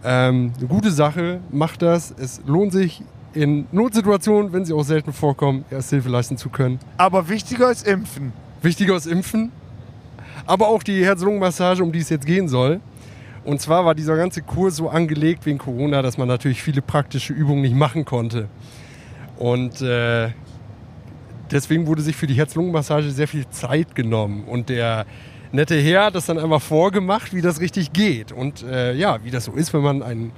Ähm, 0.02 0.52
eine 0.58 0.66
gute 0.66 0.90
Sache, 0.90 1.40
macht 1.50 1.82
das. 1.82 2.14
Es 2.16 2.40
lohnt 2.46 2.72
sich 2.72 3.02
in 3.34 3.66
Notsituationen, 3.70 4.52
wenn 4.52 4.64
sie 4.64 4.72
auch 4.72 4.82
selten 4.82 5.12
vorkommen, 5.12 5.64
Ersthilfe 5.70 6.08
leisten 6.08 6.36
zu 6.36 6.48
können. 6.48 6.78
Aber 6.96 7.28
wichtiger 7.28 7.70
ist 7.70 7.86
Impfen. 7.86 8.32
Wichtiger 8.62 8.96
ist 8.96 9.06
Impfen, 9.06 9.52
aber 10.46 10.68
auch 10.68 10.82
die 10.82 11.04
Herz-Lungen-Massage, 11.04 11.82
um 11.82 11.92
die 11.92 12.00
es 12.00 12.08
jetzt 12.10 12.26
gehen 12.26 12.48
soll. 12.48 12.80
Und 13.44 13.60
zwar 13.60 13.84
war 13.84 13.94
dieser 13.94 14.16
ganze 14.16 14.42
Kurs 14.42 14.76
so 14.76 14.90
angelegt 14.90 15.46
wegen 15.46 15.58
Corona, 15.58 16.02
dass 16.02 16.18
man 16.18 16.28
natürlich 16.28 16.62
viele 16.62 16.82
praktische 16.82 17.32
Übungen 17.32 17.62
nicht 17.62 17.74
machen 17.74 18.04
konnte. 18.04 18.48
Und 19.38 19.80
äh, 19.80 20.30
deswegen 21.50 21.86
wurde 21.86 22.02
sich 22.02 22.16
für 22.16 22.26
die 22.26 22.34
Herz-Lungen-Massage 22.34 23.10
sehr 23.10 23.28
viel 23.28 23.48
Zeit 23.48 23.94
genommen. 23.94 24.44
Und 24.44 24.68
der 24.68 25.06
nette 25.52 25.76
Herr 25.76 26.06
hat 26.06 26.14
das 26.14 26.26
dann 26.26 26.38
einmal 26.38 26.60
vorgemacht, 26.60 27.34
wie 27.34 27.40
das 27.40 27.60
richtig 27.60 27.92
geht. 27.92 28.32
Und 28.32 28.62
äh, 28.62 28.94
ja, 28.94 29.24
wie 29.24 29.30
das 29.30 29.46
so 29.46 29.52
ist, 29.52 29.72
wenn 29.72 29.82
man 29.82 30.02
einen, 30.02 30.32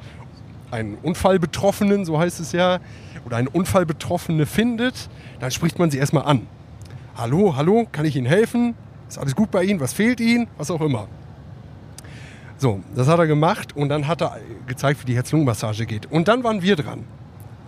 einen 0.70 0.94
Unfallbetroffenen, 1.02 2.04
so 2.04 2.18
heißt 2.18 2.38
es 2.38 2.52
ja, 2.52 2.78
oder 3.26 3.36
einen 3.36 3.48
Unfallbetroffene 3.48 4.46
findet, 4.46 5.08
dann 5.40 5.50
spricht 5.50 5.78
man 5.78 5.90
sie 5.90 5.98
erstmal 5.98 6.24
an. 6.24 6.46
Hallo, 7.16 7.56
hallo, 7.56 7.86
kann 7.90 8.04
ich 8.04 8.16
Ihnen 8.16 8.26
helfen? 8.26 8.74
Ist 9.12 9.18
alles 9.18 9.36
gut 9.36 9.50
bei 9.50 9.62
Ihnen? 9.64 9.78
Was 9.78 9.92
fehlt 9.92 10.20
Ihnen? 10.20 10.46
Was 10.56 10.70
auch 10.70 10.80
immer. 10.80 11.06
So, 12.56 12.80
das 12.96 13.08
hat 13.08 13.18
er 13.18 13.26
gemacht 13.26 13.76
und 13.76 13.90
dann 13.90 14.08
hat 14.08 14.22
er 14.22 14.38
gezeigt, 14.66 15.02
wie 15.02 15.04
die 15.04 15.14
Herz-Lungen-Massage 15.14 15.84
geht. 15.84 16.10
Und 16.10 16.28
dann 16.28 16.42
waren 16.44 16.62
wir 16.62 16.76
dran. 16.76 17.04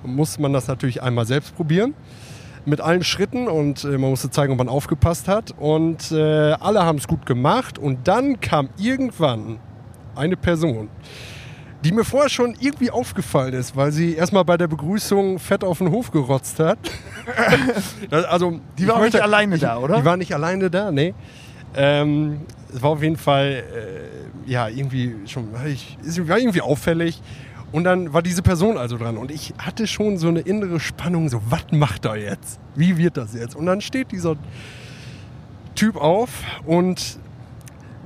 Muss 0.05 0.39
man 0.39 0.55
das 0.55 0.69
natürlich 0.69 1.03
einmal 1.03 1.27
selbst 1.27 1.55
probieren. 1.55 1.93
Mit 2.65 2.81
allen 2.81 3.05
Schritten 3.05 3.47
und 3.47 3.85
äh, 3.85 3.89
man 3.89 4.09
musste 4.09 4.31
zeigen, 4.31 4.53
ob 4.53 4.59
man 4.59 4.71
aufgepasst 4.71 5.29
hat. 5.29 5.55
Und 5.59 6.13
äh, 6.13 6.53
alle 6.53 6.83
haben 6.83 6.97
es 6.97 7.07
gut 7.07 7.27
gemacht. 7.27 7.79
Und 7.79 8.09
dann 8.09 8.41
kam 8.41 8.71
irgendwann 8.79 9.59
eine 10.17 10.39
Person, 10.39 10.89
die 11.85 11.93
mir 11.93 12.05
vorher 12.05 12.31
schon 12.31 12.57
irgendwie 12.59 12.91
aufgefallen 12.91 13.53
ist, 13.53 13.77
weil 13.77 13.93
sie 13.93 14.15
erstmal 14.15 14.45
bei 14.45 14.57
der 14.57 14.69
Begrüßung 14.69 15.39
fett 15.39 15.63
auf 15.63 15.79
den 15.79 15.91
Hof 15.91 16.11
gerotzt 16.11 16.59
hat. 16.59 16.79
Also, 18.11 18.61
Die 18.79 18.87
war 18.87 19.03
nicht 19.03 19.21
alleine 19.21 19.55
ich, 19.55 19.63
da, 19.63 19.79
oder? 19.79 19.97
Die 19.97 20.05
war 20.05 20.17
nicht 20.17 20.35
alleine 20.35 20.71
da, 20.71 20.91
nee. 20.91 21.15
Ähm, 21.75 22.43
es 22.73 22.83
war 22.83 22.91
auf 22.91 23.03
jeden 23.03 23.17
Fall, 23.17 23.65
äh, 24.47 24.51
ja, 24.51 24.69
irgendwie 24.69 25.15
schon, 25.27 25.49
ich, 25.67 25.97
war 26.29 26.39
irgendwie 26.39 26.61
auffällig. 26.61 27.23
Und 27.73 27.85
dann 27.85 28.13
war 28.13 28.23
diese 28.23 28.43
Person 28.43 28.77
also 28.77 28.99
dran. 28.99 29.17
Und 29.17 29.31
ich 29.31 29.55
hatte 29.59 29.87
schon 29.87 30.17
so 30.19 30.29
eine 30.29 30.41
innere 30.41 30.81
Spannung, 30.81 31.29
so, 31.29 31.41
was 31.49 31.65
macht 31.73 32.05
er 32.05 32.17
jetzt? 32.17 32.61
Wie 32.75 32.97
wird 32.97 33.17
das 33.17 33.35
jetzt? 33.35 33.57
Und 33.57 33.67
dann 33.67 33.81
steht 33.81 34.13
dieser 34.13 34.37
Typ 35.75 35.97
auf 35.97 36.31
und 36.67 37.19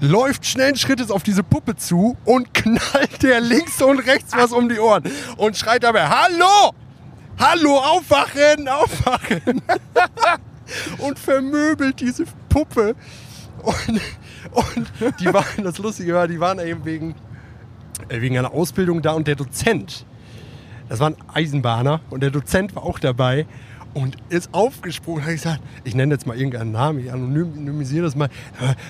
läuft 0.01 0.47
schnellen 0.47 0.77
Schrittes 0.77 1.11
auf 1.11 1.23
diese 1.23 1.43
Puppe 1.43 1.77
zu 1.77 2.17
und 2.25 2.53
knallt 2.55 3.23
der 3.23 3.41
links 3.41 3.81
und 3.83 4.01
rechts 4.01 4.33
was 4.37 4.53
um 4.53 4.69
die 4.69 4.79
Ohren 4.79 5.05
und 5.37 5.57
schreit 5.57 5.83
dabei, 5.83 6.09
Hallo! 6.09 6.75
Hallo, 7.39 7.77
aufwachen, 7.79 8.67
aufwachen! 8.67 9.63
und 10.99 11.19
vermöbelt 11.19 12.01
diese 12.01 12.25
Puppe. 12.49 12.97
Und, 13.63 14.01
und 14.53 15.21
die 15.21 15.33
waren, 15.33 15.63
das 15.63 15.79
Lustige 15.79 16.15
war, 16.15 16.27
die 16.27 16.41
waren 16.41 16.59
eben 16.59 16.85
wegen, 16.85 17.15
äh, 18.09 18.21
wegen 18.21 18.39
einer 18.39 18.53
Ausbildung 18.53 19.03
da 19.03 19.13
und 19.13 19.29
der 19.29 19.37
Dozent, 19.37 20.05
das 20.89 21.01
war 21.01 21.11
ein 21.11 21.17
Eisenbahner 21.33 22.01
und 22.11 22.23
der 22.23 22.31
Dozent 22.31 22.75
war 22.75 22.83
auch 22.83 22.99
dabei 22.99 23.47
und 23.99 24.17
ist 24.29 24.55
aufgesprungen 24.55 25.23
und 25.23 25.27
hat 25.27 25.35
gesagt, 25.35 25.61
ich 25.83 25.95
nenne 25.95 26.15
jetzt 26.15 26.27
mal 26.27 26.37
irgendeinen 26.37 26.71
Namen, 26.71 27.01
ich 27.01 27.13
anonymisiere 27.13 28.05
das 28.05 28.15
mal. 28.15 28.29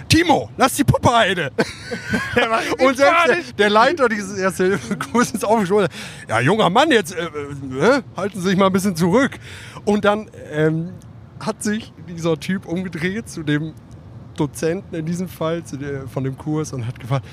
Timo, 0.08 0.50
lass 0.58 0.74
die 0.74 0.84
Puppe 0.84 1.10
heide! 1.10 1.50
Und 2.78 2.96
selbst 2.96 3.28
der, 3.28 3.36
der 3.58 3.70
Leiter 3.70 4.08
dieses 4.08 4.38
Erste-Hilfe-Kurses 4.38 5.34
ist 5.34 5.44
aufgesprungen. 5.44 5.88
Ja, 6.28 6.40
junger 6.40 6.68
Mann, 6.68 6.90
jetzt 6.90 7.14
äh, 7.14 7.24
äh, 7.24 8.02
halten 8.16 8.40
Sie 8.40 8.48
sich 8.48 8.56
mal 8.56 8.66
ein 8.66 8.72
bisschen 8.72 8.96
zurück. 8.96 9.38
Und 9.84 10.04
dann 10.04 10.30
ähm, 10.50 10.90
hat 11.40 11.62
sich 11.62 11.92
dieser 12.08 12.38
Typ 12.38 12.66
umgedreht 12.66 13.28
zu 13.28 13.42
dem 13.42 13.72
Dozenten 14.36 14.94
in 14.94 15.06
diesem 15.06 15.28
Fall, 15.28 15.64
zu 15.64 15.78
der, 15.78 16.06
von 16.06 16.22
dem 16.24 16.36
Kurs 16.36 16.72
und 16.72 16.86
hat 16.86 17.00
gefragt, 17.00 17.26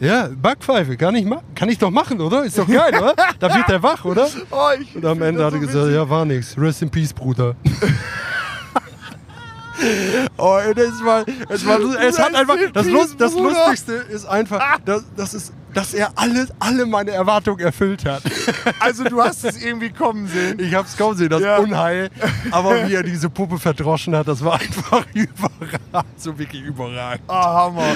ja, 0.00 0.28
Backpfeife, 0.34 0.96
kann 0.96 1.14
ich, 1.14 1.26
kann 1.54 1.68
ich 1.68 1.78
doch 1.78 1.90
machen, 1.90 2.20
oder? 2.20 2.44
Ist 2.44 2.58
doch 2.58 2.66
geil, 2.66 2.94
oder? 2.96 3.14
Da 3.38 3.54
wird 3.54 3.68
der 3.68 3.82
wach, 3.82 4.04
oder? 4.04 4.28
Oh, 4.50 4.68
Und 4.94 5.04
am 5.04 5.22
Ende 5.22 5.40
das 5.40 5.46
hat 5.46 5.54
er 5.54 5.60
so 5.60 5.66
gesagt, 5.66 5.84
witzig. 5.86 5.96
ja, 5.96 6.10
war 6.10 6.24
nix. 6.24 6.58
Rest 6.58 6.82
in 6.82 6.90
peace, 6.90 7.12
Bruder. 7.12 7.54
oh, 10.36 10.58
das 10.74 11.04
war, 11.04 11.24
das 11.48 11.66
war, 11.66 11.78
es 12.02 12.18
hat 12.18 12.34
einfach, 12.34 12.56
in 12.56 12.72
das, 12.72 12.86
Lust, 12.86 13.16
das. 13.18 13.34
Lustigste 13.34 13.92
ist 14.10 14.26
einfach, 14.26 14.78
dass, 14.84 15.04
das 15.16 15.34
ist, 15.34 15.52
dass 15.74 15.92
er 15.94 16.10
alle, 16.16 16.46
alle 16.58 16.86
meine 16.86 17.10
Erwartungen 17.10 17.60
erfüllt 17.60 18.04
hat. 18.04 18.22
Also 18.80 19.04
du 19.04 19.20
hast 19.22 19.44
es 19.44 19.62
irgendwie 19.62 19.90
kommen 19.90 20.26
sehen. 20.26 20.58
Ich 20.58 20.74
hab's 20.74 20.96
kaum 20.96 21.12
gesehen, 21.12 21.28
das 21.30 21.40
Ja. 21.42 21.58
Unheil. 21.58 22.10
Aber 22.50 22.86
wie 22.88 22.94
er 22.94 23.02
diese 23.02 23.28
Puppe 23.30 23.58
verdroschen 23.58 24.14
hat, 24.16 24.26
das 24.28 24.42
war 24.44 24.54
einfach 24.60 25.06
überragend. 25.14 26.04
So 26.18 26.38
wirklich 26.38 26.62
überragend. 26.62 27.24
Ah, 27.28 27.64
Hammer. 27.66 27.94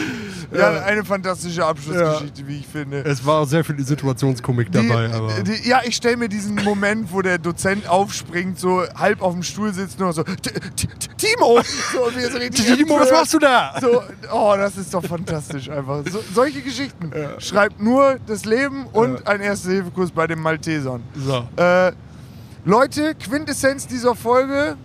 Ja, 0.53 0.73
Ja. 0.75 0.83
eine 0.85 1.05
fantastische 1.05 1.65
Abschlussgeschichte, 1.65 2.47
wie 2.47 2.59
ich 2.59 2.67
finde. 2.67 2.99
Es 3.05 3.25
war 3.25 3.41
auch 3.41 3.45
sehr 3.47 3.65
viel 3.65 3.79
Situationskomik 3.85 4.71
dabei. 4.73 5.11
aber 5.13 5.43
die, 5.43 5.69
ja, 5.69 5.81
ich 5.85 5.97
stelle 5.97 6.17
mir 6.17 6.29
diesen 6.29 6.55
Moment, 6.57 7.13
wo 7.13 7.23
der 7.23 7.39
Dozent 7.39 7.89
aufspringt, 7.89 8.59
so 8.59 8.83
halb 8.95 9.21
auf 9.23 9.33
dem 9.35 9.43
Stuhl 9.43 9.73
sitzt, 9.73 9.99
nur 9.99 10.13
so, 10.13 10.23
"T- 10.23 10.35
T- 10.35 10.51
T- 10.77 10.87
Timo! 11.17 11.61
So, 11.93 12.11
so 12.11 12.39
Timo, 12.39 13.01
was 13.01 13.11
machst 13.11 13.35
du 13.35 13.39
da? 13.39 13.75
So, 13.81 14.03
oh, 14.33 14.55
das 14.57 14.77
ist 14.77 14.93
doch 14.95 15.05
fantastisch 15.05 15.69
einfach. 15.69 16.03
So, 16.11 16.21
solche 16.35 16.63
Geschichten 16.63 17.11
schreibt 17.69 17.83
nur 17.83 18.19
das 18.27 18.45
Leben 18.45 18.87
und 18.93 19.27
ein 19.27 19.41
Erste-Hilfe-Kurs 19.41 20.11
bei 20.11 20.27
den 20.27 20.41
Maltesern. 20.41 21.03
So. 21.15 21.47
Äh, 21.57 21.93
Leute, 22.65 23.15
Quintessenz 23.15 23.87
dieser 23.87 24.15
Folge: 24.15 24.77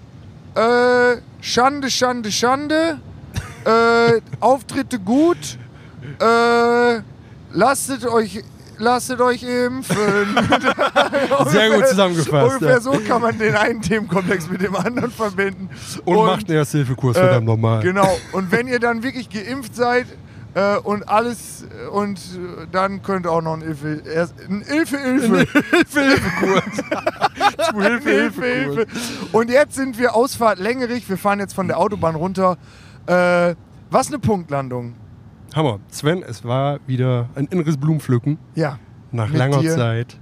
äh, 0.55 1.17
Schande, 1.41 1.89
Schande, 1.89 2.31
Schande. 2.31 2.99
äh, 3.65 4.21
Auftritte 4.39 4.99
gut. 4.99 5.57
Äh, 6.19 7.01
lasset 7.53 8.05
euch. 8.05 8.43
Lasset 8.79 9.21
euch 9.21 9.43
impfen. 9.43 9.95
Sehr 11.45 11.69
gut 11.69 11.87
zusammengefasst. 11.87 12.55
Ungefähr 12.55 12.69
ja. 12.69 12.81
so 12.81 12.91
kann 13.07 13.21
man 13.21 13.37
den 13.37 13.55
einen 13.55 13.81
Themenkomplex 13.81 14.49
mit 14.49 14.61
dem 14.61 14.75
anderen 14.75 15.11
verbinden. 15.11 15.69
Und, 16.03 16.25
macht 16.25 16.49
einen 16.49 16.57
Erste-Hilfe-Kurs, 16.57 17.15
äh, 17.15 17.19
verdammt 17.19 17.45
nochmal. 17.45 17.83
Genau. 17.83 18.17
Und 18.31 18.51
wenn 18.51 18.67
ihr 18.67 18.79
dann 18.79 19.03
wirklich 19.03 19.29
geimpft 19.29 19.75
seid 19.75 20.07
äh, 20.55 20.77
und 20.77 21.07
alles 21.09 21.63
äh, 21.63 21.87
und 21.87 22.17
äh, 22.19 22.67
dann 22.71 23.01
könnt 23.01 23.25
ihr 23.25 23.31
auch 23.31 23.41
noch 23.41 23.53
ein 23.53 23.61
Hilfe, 23.61 24.01
ein 24.49 24.61
Hilfe, 24.61 24.97
Hilfe, 24.99 25.47
Hilfe-Hilfe-Kurs. 25.71 26.63
Zu 27.69 27.81
Hilfe, 27.81 28.09
Hilfe, 28.09 28.45
Hilfe. 28.45 28.87
Und 29.31 29.49
jetzt 29.49 29.75
sind 29.75 29.97
wir 29.97 30.15
Ausfahrt 30.15 30.59
Längerich. 30.59 31.07
Wir 31.09 31.17
fahren 31.17 31.39
jetzt 31.39 31.53
von 31.53 31.67
der 31.67 31.77
Autobahn 31.79 32.15
runter. 32.15 32.57
Äh, 33.05 33.55
was 33.89 34.07
eine 34.07 34.19
Punktlandung. 34.19 34.95
Hammer. 35.55 35.79
Sven, 35.89 36.23
es 36.23 36.43
war 36.43 36.79
wieder 36.87 37.29
ein 37.35 37.45
inneres 37.45 37.77
Blumenpflücken 37.77 38.37
Ja. 38.55 38.79
nach 39.11 39.31
langer 39.31 39.59
dir. 39.59 39.75
Zeit. 39.75 40.17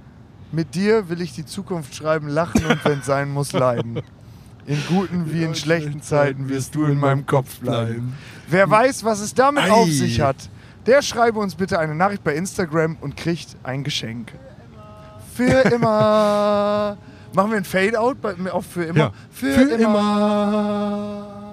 Mit 0.50 0.74
dir 0.74 1.08
will 1.08 1.22
ich 1.22 1.32
die 1.32 1.46
Zukunft 1.46 1.94
schreiben, 1.94 2.28
lachen 2.28 2.64
und 2.66 2.84
wenn 2.84 2.98
es 2.98 3.06
sein 3.06 3.30
muss, 3.30 3.52
leiden. 3.52 4.02
In 4.66 4.78
guten 4.88 5.32
wie 5.32 5.42
in 5.42 5.54
schlechten 5.54 6.02
Zeiten 6.02 6.48
wirst 6.48 6.74
du 6.74 6.84
in 6.84 6.98
meinem 6.98 7.26
Kopf 7.26 7.58
bleiben. 7.58 8.16
Wer 8.48 8.70
weiß, 8.70 9.02
was 9.04 9.20
es 9.20 9.34
damit 9.34 9.64
Ei. 9.64 9.70
auf 9.70 9.88
sich 9.90 10.20
hat, 10.20 10.36
der 10.86 11.02
schreibe 11.02 11.38
uns 11.38 11.54
bitte 11.54 11.78
eine 11.78 11.94
Nachricht 11.94 12.22
bei 12.22 12.34
Instagram 12.34 12.96
und 13.00 13.16
kriegt 13.16 13.56
ein 13.62 13.82
Geschenk. 13.84 14.32
Für 15.34 15.62
immer. 15.72 16.96
Machen 17.34 17.50
wir 17.50 17.56
ein 17.56 17.64
Fade-out 17.64 18.18
auf 18.50 18.66
für 18.66 18.84
immer? 18.84 18.98
Ja. 18.98 19.12
Für, 19.30 19.52
Für 19.52 19.74
immer. 19.74 21.51